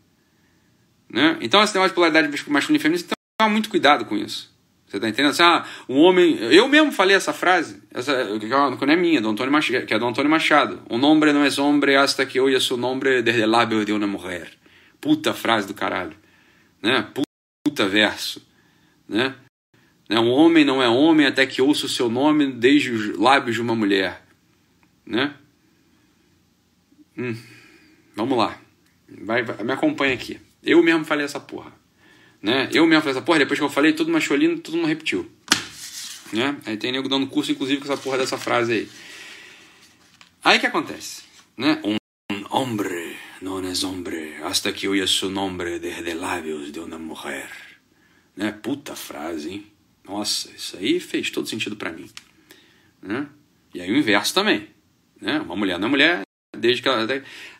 Né? 1.09 1.39
Então, 1.41 1.63
esse 1.63 1.75
negócio 1.75 1.91
de 1.91 1.95
polaridade 1.95 2.29
masculina 2.49 2.79
e 2.79 2.83
feminina, 2.83 2.99
você 2.99 3.05
tem 3.05 3.15
que 3.15 3.39
tomar 3.39 3.51
muito 3.51 3.71
cuidado 3.71 4.05
com 4.05 4.17
isso. 4.17 4.53
Você 4.87 4.97
está 4.97 5.09
entendendo? 5.09 5.33
Assim, 5.33 5.43
ah, 5.43 5.67
um 5.89 5.99
homem. 5.99 6.39
Eu 6.51 6.67
mesmo 6.67 6.91
falei 6.91 7.15
essa 7.15 7.33
frase, 7.33 7.83
essa, 7.93 8.39
que 8.39 8.47
não 8.47 8.93
é 8.93 8.97
minha, 8.97 9.21
do 9.21 9.29
Antônio 9.29 9.53
Machado, 9.53 9.85
que 9.85 9.93
é 9.93 9.99
do 9.99 10.07
Antônio 10.07 10.31
Machado. 10.31 10.83
Um 10.89 11.03
homem 11.05 11.33
não 11.33 11.45
é 11.45 11.61
homem 11.61 11.97
hasta 11.97 12.25
que 12.25 12.41
oia 12.41 12.59
seu 12.59 12.79
nome 12.79 13.23
desde 13.23 13.43
el 13.43 13.51
lábio 13.51 13.85
de 13.85 13.93
uma 13.93 14.07
mulher. 14.07 14.51
Puta 14.99 15.35
frase 15.35 15.67
do 15.67 15.75
caralho. 15.75 16.17
Né? 16.83 17.07
Puta 17.65 17.87
verso. 17.87 18.43
Né? 19.07 19.35
Né? 20.09 20.19
Homem 20.19 20.65
não 20.65 20.83
é 20.83 20.89
homem 20.89 21.27
até 21.27 21.47
que 21.47 21.61
ouça 21.61 21.87
o 21.87 21.89
seu 21.89 22.09
nome 22.09 22.53
desde 22.53 22.91
os 22.91 23.19
lábios 23.19 23.57
de 23.57 23.63
uma 23.63 23.75
mulher. 23.75 24.25
Né? 25.05 25.35
Hum, 27.17 27.37
vamos 28.15 28.39
lá. 28.39 28.59
Vai, 29.09 29.43
vai, 29.43 29.65
me 29.65 29.73
acompanha 29.73 30.15
aqui. 30.15 30.41
Eu 30.63 30.83
mesmo 30.83 31.05
falei 31.05 31.25
essa 31.25 31.41
porra. 31.41 31.73
Né? 32.41 32.69
Eu 32.73 32.87
mesmo 32.87 33.03
falei 33.03 33.17
essa 33.17 33.25
porra, 33.25 33.41
depois 33.41 33.59
que 33.59 33.65
eu 33.65 33.71
falei, 33.71 33.93
todo 33.93 34.11
lindo, 34.37 34.61
todo 34.61 34.77
mundo 34.77 34.87
repetiu. 34.87 35.31
Né? 36.33 36.57
Aí 36.67 36.77
tem 36.77 36.93
nego 36.93 37.09
dando 37.09 37.27
curso, 37.27 37.53
inclusive, 37.53 37.81
com 37.81 37.93
essa 37.93 38.01
porra 38.01 38.19
dessa 38.19 38.39
frase 38.39 38.73
aí. 38.73 38.89
Aí 40.45 40.59
que 40.59 40.67
acontece? 40.67 41.23
Né? 41.57 41.81
Um 41.85 41.97
homem 42.51 43.17
não 43.41 43.59
é 43.59 43.73
homem 43.85 44.37
hasta 44.43 44.73
que 44.73 44.89
oia 44.89 45.07
seu 45.07 45.31
nome 45.31 45.79
desde 45.79 46.15
lábios 46.15 46.71
de 46.71 46.81
uma 46.81 46.99
mulher. 46.99 47.51
Né? 48.37 48.53
Puta 48.53 48.95
frase, 48.95 49.51
hein? 49.51 49.78
Nossa, 50.09 50.49
isso 50.51 50.77
aí 50.77 50.99
fez 50.99 51.31
todo 51.31 51.49
sentido 51.49 51.77
para 51.77 51.93
mim. 51.93 52.09
Né? 53.03 53.27
E 53.75 53.81
aí 53.81 53.91
o 53.93 53.97
inverso 53.97 54.33
também. 54.33 54.69
Né? 55.21 55.39
Uma 55.41 55.55
mulher 55.55 55.79
não 55.79 55.89
é 55.89 55.91
mulher, 55.91 56.23
desde 56.57 56.81
que 56.81 56.89
ela. 56.89 57.07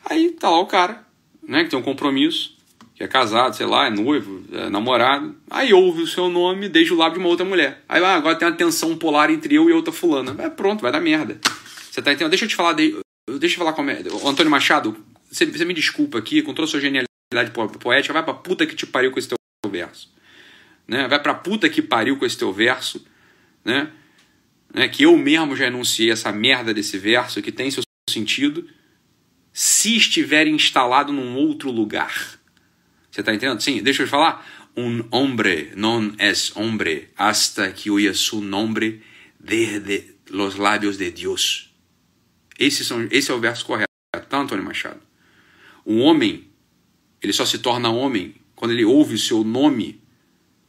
Aí 0.05 0.31
tá 0.31 0.49
lá 0.49 0.59
o 0.61 0.67
cara, 0.67 1.07
né? 1.47 1.65
Que 1.65 1.71
tem 1.71 1.79
um 1.79 1.83
compromisso, 1.83 2.57
que 2.95 3.05
é 3.05 3.09
casado, 3.09 3.55
sei 3.55 3.67
lá, 3.67 3.87
é 3.87 3.91
noivo, 3.91 4.45
é 4.53 4.71
namorado. 4.71 5.37
Aí 5.51 5.73
ouve 5.73 6.03
o 6.03 6.07
seu 6.07 6.29
nome 6.29 6.69
desde 6.69 6.93
o 6.93 6.97
lado 6.97 7.15
de 7.15 7.19
uma 7.19 7.29
outra 7.29 7.45
mulher. 7.45 7.85
Aí 7.89 8.03
ah, 8.03 8.15
agora 8.15 8.37
tem 8.37 8.49
uma 8.49 8.57
tensão 8.57 8.97
polar 8.97 9.31
entre 9.31 9.55
eu 9.55 9.69
e 9.69 9.73
outra 9.73 9.93
fulana. 9.93 10.35
É 10.43 10.49
pronto, 10.49 10.81
vai 10.81 10.93
dar 10.93 11.01
merda. 11.01 11.39
Você 11.91 12.01
tá 12.01 12.13
entendendo? 12.13 12.31
Deixa 12.31 12.45
eu 12.45 12.49
te 12.49 12.57
falar. 12.57 12.73
De... 12.73 12.97
Deixa 13.39 13.57
eu 13.57 13.59
falar 13.59 13.75
como 13.75 13.91
é. 13.91 14.03
O 14.23 14.29
Antônio 14.29 14.51
Machado, 14.51 14.97
você, 15.31 15.45
você 15.45 15.65
me 15.65 15.75
desculpa 15.75 16.19
aqui, 16.19 16.41
com 16.41 16.55
toda 16.55 16.67
a 16.67 16.71
sua 16.71 16.81
genialidade 16.81 17.09
poética, 17.79 18.15
vai 18.15 18.23
pra 18.23 18.33
puta 18.33 18.67
que 18.67 18.75
te 18.75 18.87
pariu 18.87 19.11
com 19.11 19.19
esse 19.19 19.29
teu 19.29 19.37
verso 19.71 20.18
né? 20.89 21.07
Vai 21.07 21.23
pra 21.23 21.35
puta 21.35 21.69
que 21.69 21.83
pariu 21.83 22.17
com 22.17 22.25
esse 22.25 22.39
teu 22.39 22.53
verso, 22.53 23.05
né? 23.63 23.93
né? 24.73 24.89
Que 24.89 25.05
eu 25.05 25.17
mesmo 25.19 25.55
já 25.55 25.67
enunciei 25.67 26.11
essa 26.11 26.33
merda 26.33 26.73
desse 26.73 26.97
verso 26.97 27.43
que 27.43 27.53
tem 27.53 27.71
seu 27.71 27.83
sentido, 28.09 28.67
se 29.53 29.97
estiver 29.97 30.47
instalado 30.47 31.13
num 31.13 31.37
outro 31.37 31.71
lugar. 31.71 32.41
Você 33.11 33.23
tá 33.23 33.35
entendendo? 33.35 33.61
Sim, 33.61 33.83
deixa 33.83 34.03
eu 34.03 34.07
te 34.07 34.11
falar. 34.11 34.47
Un 34.77 35.09
hombre 35.11 35.73
non 35.75 36.15
es 36.21 36.53
hombre 36.55 37.09
hasta 37.17 37.73
que 37.73 37.91
oya 37.91 38.15
su 38.15 38.41
nombre 38.41 39.03
desde 39.41 40.15
los 40.31 40.55
labios 40.57 40.97
de 40.97 41.11
Dios. 41.11 41.75
Esse, 42.57 42.85
são, 42.85 43.09
esse 43.11 43.31
é 43.31 43.35
o 43.35 43.41
verso 43.41 43.67
correto, 43.67 43.89
tá, 44.29 44.39
Antônio 44.39 44.65
Machado? 44.65 45.01
Um 45.85 46.01
homem, 46.01 46.47
ele 47.21 47.33
só 47.33 47.45
se 47.45 47.59
torna 47.59 47.91
homem 47.91 48.37
quando 48.55 48.71
ele 48.71 48.85
ouve 48.85 49.15
o 49.15 49.19
seu 49.19 49.43
nome 49.43 50.01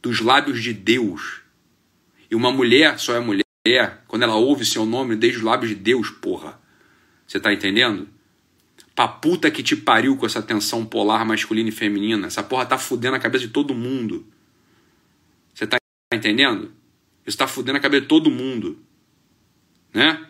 dos 0.02 0.20
lábios 0.20 0.62
de 0.62 0.72
Deus. 0.72 1.40
E 2.30 2.34
uma 2.34 2.52
mulher 2.52 2.98
só 2.98 3.14
é 3.14 3.20
mulher 3.20 3.44
quando 4.06 4.22
ela 4.22 4.36
ouve 4.36 4.64
seu 4.64 4.86
nome 4.86 5.16
desde 5.16 5.38
os 5.38 5.44
lábios 5.44 5.70
de 5.70 5.76
Deus, 5.76 6.10
porra. 6.10 6.60
Você 7.26 7.38
tá 7.38 7.52
entendendo? 7.52 8.08
Pra 8.94 9.06
puta 9.06 9.50
que 9.50 9.62
te 9.62 9.76
pariu 9.76 10.16
com 10.16 10.26
essa 10.26 10.42
tensão 10.42 10.84
polar 10.84 11.24
masculina 11.24 11.68
e 11.68 11.72
feminina. 11.72 12.26
Essa 12.26 12.42
porra 12.42 12.66
tá 12.66 12.78
fudendo 12.78 13.16
a 13.16 13.20
cabeça 13.20 13.46
de 13.46 13.52
todo 13.52 13.74
mundo. 13.74 14.26
Você 15.54 15.66
tá 15.66 15.76
entendendo? 16.12 16.72
Isso 17.26 17.36
tá 17.36 17.46
fudendo 17.46 17.78
a 17.78 17.80
cabeça 17.80 18.02
de 18.02 18.08
todo 18.08 18.30
mundo. 18.30 18.78
Né? 19.92 20.26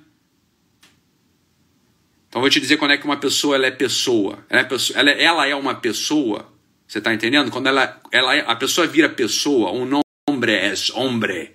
Então 2.29 2.41
vou 2.41 2.51
te 2.51 2.61
dizer 2.61 2.77
quando 2.77 2.93
é 2.93 2.99
que 2.99 3.05
uma 3.05 3.17
pessoa 3.17 3.57
ela 3.57 3.67
é 3.67 3.71
pessoa. 3.71 4.45
Ela 4.49 4.61
é, 4.61 4.65
pessoa, 4.65 4.99
ela, 4.99 5.11
ela 5.11 5.47
é 5.47 5.55
uma 5.55 5.75
pessoa 5.75 6.53
você 6.91 6.99
está 6.99 7.15
entendendo? 7.15 7.53
Quando 7.53 7.69
ela, 7.69 8.01
ela, 8.11 8.35
a 8.41 8.57
pessoa 8.57 8.85
vira 8.85 9.09
pessoa, 9.09 9.71
um 9.71 10.01
homem 10.29 10.55
é 10.57 10.75
homem. 10.93 11.49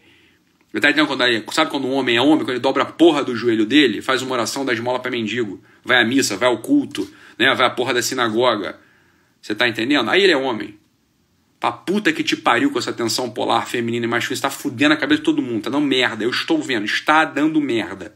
Tá 0.80 0.94
quando, 1.06 1.52
sabe 1.52 1.70
quando 1.70 1.86
um 1.86 1.92
homem 1.92 2.16
é 2.16 2.22
homem, 2.22 2.46
quando 2.46 2.52
ele 2.52 2.60
dobra 2.60 2.84
a 2.84 2.86
porra 2.86 3.22
do 3.22 3.36
joelho 3.36 3.66
dele, 3.66 4.02
faz 4.02 4.22
uma 4.22 4.32
oração 4.32 4.64
da 4.64 4.72
esmola 4.72 4.98
para 4.98 5.12
mendigo, 5.12 5.62
vai 5.84 6.02
à 6.02 6.06
missa, 6.06 6.38
vai 6.38 6.48
ao 6.48 6.60
culto, 6.60 7.06
né? 7.38 7.54
vai 7.54 7.68
à 7.68 7.70
porra 7.70 7.94
da 7.94 8.02
sinagoga. 8.02 8.80
Você 9.42 9.54
tá 9.54 9.68
entendendo? 9.68 10.10
Aí 10.10 10.24
ele 10.24 10.32
é 10.32 10.38
homem. 10.38 10.80
Pra 11.60 11.70
puta 11.70 12.14
que 12.14 12.24
te 12.24 12.38
pariu 12.38 12.72
com 12.72 12.80
essa 12.80 12.94
tensão 12.94 13.30
polar 13.30 13.68
feminina 13.68 14.06
e 14.06 14.08
masculina, 14.08 14.36
está 14.36 14.50
fudendo 14.50 14.94
a 14.94 14.98
cabeça 14.98 15.20
de 15.20 15.26
todo 15.26 15.42
mundo, 15.42 15.64
tá 15.64 15.70
dando 15.70 15.86
merda. 15.86 16.24
Eu 16.24 16.30
estou 16.30 16.62
vendo, 16.62 16.86
está 16.86 17.26
dando 17.26 17.60
merda. 17.60 18.16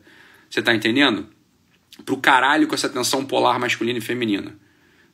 Você 0.50 0.62
tá 0.62 0.74
entendendo? 0.74 1.28
Pro 2.06 2.16
caralho 2.16 2.66
com 2.66 2.76
essa 2.76 2.88
tensão 2.88 3.26
polar 3.26 3.60
masculina 3.60 4.00
e 4.00 4.02
feminina, 4.02 4.56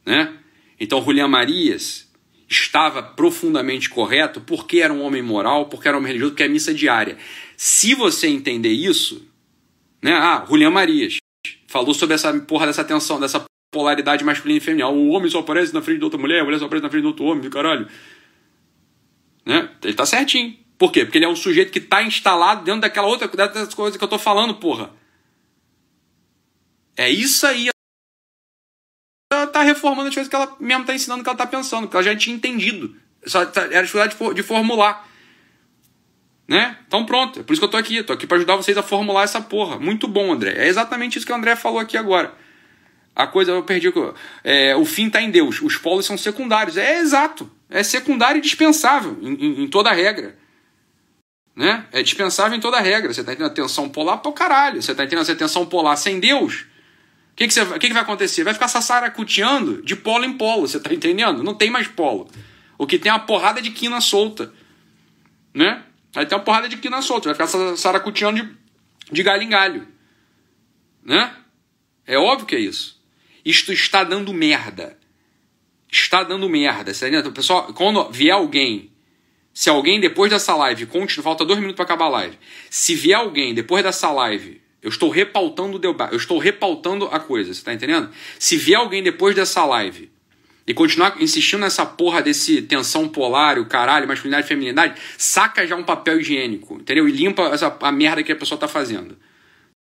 né? 0.05 0.35
Então, 0.79 1.03
Julian 1.03 1.27
Marias 1.27 2.11
estava 2.47 3.01
profundamente 3.01 3.89
correto 3.89 4.39
porque 4.41 4.79
era 4.79 4.93
um 4.93 5.01
homem 5.01 5.21
moral, 5.21 5.67
porque 5.67 5.87
era 5.87 5.97
um 5.97 5.99
homem 5.99 6.09
religioso, 6.09 6.33
porque 6.33 6.43
é 6.43 6.47
missa 6.47 6.73
diária. 6.73 7.17
Se 7.57 7.95
você 7.95 8.27
entender 8.27 8.71
isso, 8.71 9.27
né? 10.01 10.13
Ah, 10.13 10.45
Julian 10.47 10.69
Marias 10.69 11.17
falou 11.67 11.93
sobre 11.93 12.15
essa 12.15 12.31
porra 12.41 12.67
dessa 12.67 12.83
tensão, 12.83 13.19
dessa 13.19 13.43
polaridade 13.71 14.23
masculina 14.23 14.57
e 14.59 14.61
feminina. 14.61 14.87
O 14.87 15.09
homem 15.09 15.29
só 15.29 15.39
aparece 15.39 15.73
na 15.73 15.81
frente 15.81 15.97
de 15.97 16.03
outra 16.03 16.19
mulher, 16.19 16.41
a 16.41 16.43
mulher 16.43 16.59
só 16.59 16.65
aparece 16.65 16.83
na 16.83 16.89
frente 16.89 17.01
de 17.01 17.07
outro 17.07 17.25
homem, 17.25 17.49
caralho. 17.49 17.87
Né? 19.45 19.69
Ele 19.83 19.93
tá 19.93 20.05
certinho. 20.05 20.57
Por 20.77 20.91
quê? 20.91 21.05
Porque 21.05 21.17
ele 21.17 21.25
é 21.25 21.29
um 21.29 21.35
sujeito 21.35 21.71
que 21.71 21.79
está 21.79 22.03
instalado 22.03 22.63
dentro 22.63 22.81
daquela 22.81 23.07
outra 23.07 23.27
dessas 23.27 23.73
coisas 23.73 23.97
que 23.97 24.03
eu 24.03 24.07
tô 24.07 24.19
falando, 24.19 24.55
porra. 24.55 24.91
É 26.95 27.09
isso 27.09 27.45
aí. 27.45 27.69
Tá 29.47 29.61
reformando 29.61 30.09
as 30.09 30.13
coisas 30.13 30.29
que 30.29 30.35
ela 30.35 30.55
mesmo 30.59 30.85
tá 30.85 30.93
ensinando 30.93 31.23
que 31.23 31.29
ela 31.29 31.37
tá 31.37 31.47
pensando, 31.47 31.83
porque 31.83 31.97
ela 31.97 32.03
já 32.03 32.15
tinha 32.15 32.35
entendido. 32.35 32.95
Só 33.25 33.45
tá, 33.45 33.61
era 33.63 33.81
dificuldade 33.81 34.15
de, 34.35 34.43
formular. 34.43 35.07
Né? 36.47 36.77
Então 36.87 37.05
pronto, 37.05 37.39
é 37.39 37.43
por 37.43 37.53
isso 37.53 37.59
que 37.59 37.65
eu 37.65 37.71
tô 37.71 37.77
aqui. 37.77 38.03
Tô 38.03 38.13
aqui 38.13 38.27
para 38.27 38.37
ajudar 38.37 38.55
vocês 38.55 38.77
a 38.77 38.83
formular 38.83 39.23
essa 39.23 39.41
porra. 39.41 39.79
Muito 39.79 40.07
bom, 40.07 40.31
André. 40.31 40.53
É 40.57 40.67
exatamente 40.67 41.17
isso 41.17 41.25
que 41.25 41.31
o 41.31 41.35
André 41.35 41.55
falou 41.55 41.79
aqui 41.79 41.97
agora. 41.97 42.33
A 43.15 43.25
coisa, 43.25 43.51
eu 43.51 43.63
perdi. 43.63 43.91
É, 44.43 44.75
o 44.75 44.85
fim 44.85 45.07
está 45.07 45.21
em 45.21 45.31
Deus. 45.31 45.61
Os 45.61 45.77
polos 45.77 46.05
são 46.05 46.17
secundários. 46.17 46.77
É 46.77 46.99
exato. 46.99 47.49
É 47.69 47.81
secundário 47.81 48.39
e 48.39 48.41
dispensável 48.41 49.17
em, 49.21 49.33
em, 49.33 49.63
em 49.63 49.67
toda 49.67 49.89
a 49.89 49.93
regra. 49.93 50.37
Né? 51.55 51.85
É 51.93 52.03
dispensável 52.03 52.57
em 52.57 52.59
toda 52.59 52.77
a 52.77 52.81
regra. 52.81 53.13
Você 53.13 53.21
está 53.21 53.31
entendendo 53.31 53.51
a 53.51 53.55
tensão 53.55 53.87
polar 53.87 54.17
para 54.17 54.29
o 54.29 54.33
caralho. 54.33 54.81
Você 54.81 54.91
está 54.91 55.03
entendendo 55.03 55.23
essa 55.23 55.35
tensão 55.35 55.65
polar 55.65 55.95
sem 55.95 56.19
Deus? 56.19 56.65
O 57.35 57.37
que, 57.37 57.49
que, 57.49 57.65
que, 57.65 57.87
que 57.87 57.93
vai 57.93 58.01
acontecer? 58.01 58.45
Vai 58.45 58.53
ficar 58.53 58.69
sassaracuteando 58.69 59.81
de 59.81 59.93
polo 59.93 60.23
em 60.23 60.37
polo, 60.37 60.65
você 60.65 60.77
está 60.77 60.93
entendendo? 60.93 61.43
Não 61.43 61.53
tem 61.53 61.69
mais 61.69 61.85
polo. 61.85 62.29
O 62.77 62.87
que 62.87 62.97
tem 62.97 63.09
é 63.09 63.13
uma 63.13 63.19
porrada 63.19 63.61
de 63.61 63.71
quina 63.71 63.99
solta. 63.99 64.53
Né? 65.53 65.83
Aí 66.15 66.25
tem 66.25 66.37
uma 66.37 66.43
porrada 66.45 66.69
de 66.69 66.77
quina 66.77 67.01
solta. 67.01 67.33
Vai 67.33 67.47
ficar 67.47 67.75
saracuteando 67.75 68.41
de, 68.41 68.55
de 69.11 69.21
galho 69.21 69.43
em 69.43 69.49
galho. 69.49 69.87
Né? 71.03 71.29
É 72.07 72.17
óbvio 72.17 72.47
que 72.47 72.55
é 72.55 72.59
isso. 72.59 73.03
Isto 73.43 73.73
está 73.73 74.05
dando 74.05 74.33
merda. 74.33 74.97
Está 75.91 76.23
dando 76.23 76.47
merda. 76.47 76.93
Você 76.93 77.21
tá 77.21 77.31
Pessoal, 77.31 77.73
quando 77.73 78.09
vier 78.11 78.33
alguém, 78.33 78.93
se 79.53 79.69
alguém 79.69 79.99
depois 79.99 80.31
dessa 80.31 80.55
live, 80.55 80.85
continua, 80.85 81.23
falta 81.25 81.43
dois 81.43 81.59
minutos 81.59 81.75
para 81.75 81.83
acabar 81.83 82.05
a 82.05 82.09
live. 82.09 82.39
Se 82.69 82.95
vier 82.95 83.19
alguém 83.19 83.53
depois 83.53 83.83
dessa 83.83 84.09
live 84.09 84.63
eu 84.81 84.89
estou 84.89 85.09
repautando 85.09 85.77
o 85.77 85.79
debate, 85.79 86.13
eu 86.13 86.17
estou 86.17 86.37
repautando 86.37 87.05
a 87.05 87.19
coisa, 87.19 87.53
você 87.53 87.59
está 87.59 87.73
entendendo? 87.73 88.09
Se 88.37 88.55
vier 88.55 88.79
alguém 88.79 89.01
depois 89.01 89.35
dessa 89.35 89.65
live 89.65 90.11
e 90.67 90.73
continuar 90.73 91.21
insistindo 91.21 91.61
nessa 91.61 91.85
porra 91.85 92.21
desse 92.21 92.61
tensão 92.61 93.07
polar, 93.07 93.57
o 93.57 93.65
caralho, 93.65 94.07
masculinidade 94.07 94.45
e 94.45 94.47
feminilidade, 94.47 94.99
saca 95.17 95.65
já 95.65 95.75
um 95.75 95.83
papel 95.83 96.19
higiênico, 96.19 96.75
entendeu? 96.75 97.07
E 97.07 97.11
limpa 97.11 97.43
essa, 97.43 97.75
a 97.81 97.91
merda 97.91 98.23
que 98.23 98.31
a 98.31 98.35
pessoa 98.35 98.57
está 98.57 98.67
fazendo. 98.67 99.17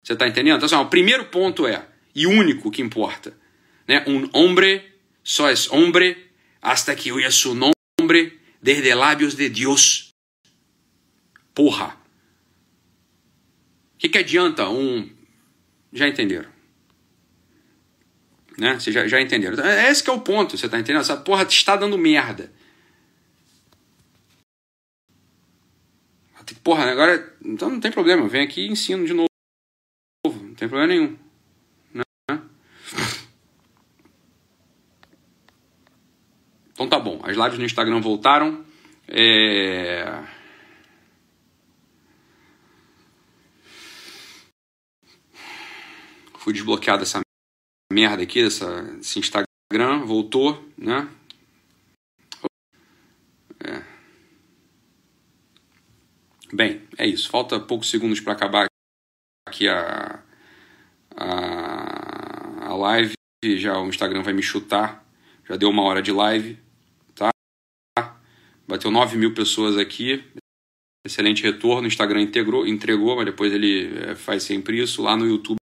Você 0.04 0.14
está 0.14 0.28
entendendo? 0.28 0.58
Então, 0.58 0.66
assim, 0.66 0.76
o 0.76 0.90
primeiro 0.90 1.26
ponto 1.26 1.68
é, 1.68 1.86
e 2.14 2.26
único 2.26 2.72
que 2.72 2.82
importa, 2.82 3.34
né? 3.88 4.04
Um 4.08 4.30
hombre 4.34 4.84
só 5.24 5.50
é 5.50 5.54
hombre 5.70 6.32
hasta 6.62 6.96
que 6.96 7.12
oia 7.12 7.32
su 7.32 7.56
nombre 7.56 8.40
desde 8.62 8.94
lábios 8.94 9.36
de 9.36 9.50
Deus. 9.50 10.10
Porra 11.54 12.01
que, 14.02 14.10
que 14.10 14.18
adianta 14.18 14.68
um. 14.68 15.08
Já 15.94 16.08
entenderam? 16.08 16.50
Né? 18.58 18.74
Vocês 18.80 18.94
já, 18.94 19.08
já 19.08 19.22
entenderam. 19.22 19.54
Então, 19.54 19.66
é 19.66 19.92
esse 19.92 20.10
é 20.10 20.12
o 20.12 20.20
ponto, 20.20 20.58
você 20.58 20.68
tá 20.68 20.80
entendendo? 20.80 21.02
Essa 21.02 21.18
porra 21.18 21.44
está 21.44 21.76
dando 21.76 21.98
merda. 21.98 22.52
Porra, 26.64 26.92
agora. 26.92 27.34
Então 27.44 27.70
não 27.70 27.80
tem 27.80 27.92
problema, 27.92 28.28
vem 28.28 28.44
aqui 28.44 28.62
e 28.62 28.72
ensino 28.72 29.06
de 29.06 29.14
novo. 29.14 29.30
Não 30.26 30.54
tem 30.54 30.68
problema 30.68 30.88
nenhum. 30.88 31.18
Né? 31.94 32.04
Então 36.74 36.88
tá 36.88 37.00
bom, 37.00 37.22
as 37.24 37.38
lives 37.38 37.58
no 37.58 37.66
Instagram 37.66 38.02
voltaram. 38.02 38.66
É... 39.08 40.41
fui 46.52 46.54
desbloqueado 46.54 47.04
essa 47.04 47.22
merda 47.92 48.24
aqui, 48.24 48.44
dessa, 48.44 48.84
desse 48.84 49.20
Instagram, 49.20 50.06
voltou, 50.06 50.64
né? 50.78 51.10
É. 53.64 53.84
Bem, 56.54 56.82
é 56.98 57.08
isso. 57.08 57.30
Falta 57.30 57.60
poucos 57.60 57.90
segundos 57.90 58.20
para 58.20 58.34
acabar 58.34 58.66
aqui 59.48 59.70
a, 59.70 60.22
a, 61.16 62.68
a 62.68 62.76
live. 62.76 63.14
Já 63.56 63.80
o 63.80 63.88
Instagram 63.88 64.22
vai 64.24 64.34
me 64.34 64.44
chutar. 64.44 65.06
Já 65.48 65.56
deu 65.56 65.70
uma 65.70 65.84
hora 65.84 66.02
de 66.02 66.12
live, 66.12 66.60
tá? 67.16 67.30
Bateu 68.68 68.92
9 68.92 69.18
mil 69.18 69.34
pessoas 69.34 69.78
aqui. 69.78 70.24
Excelente 71.06 71.44
retorno. 71.44 71.84
O 71.84 71.88
Instagram 71.88 72.22
integrou, 72.22 72.68
entregou, 72.68 73.16
mas 73.16 73.26
depois 73.26 73.54
ele 73.54 73.98
é, 74.00 74.16
faz 74.16 74.44
sempre 74.44 74.82
isso. 74.82 75.02
Lá 75.02 75.16
no 75.16 75.26
YouTube 75.26 75.60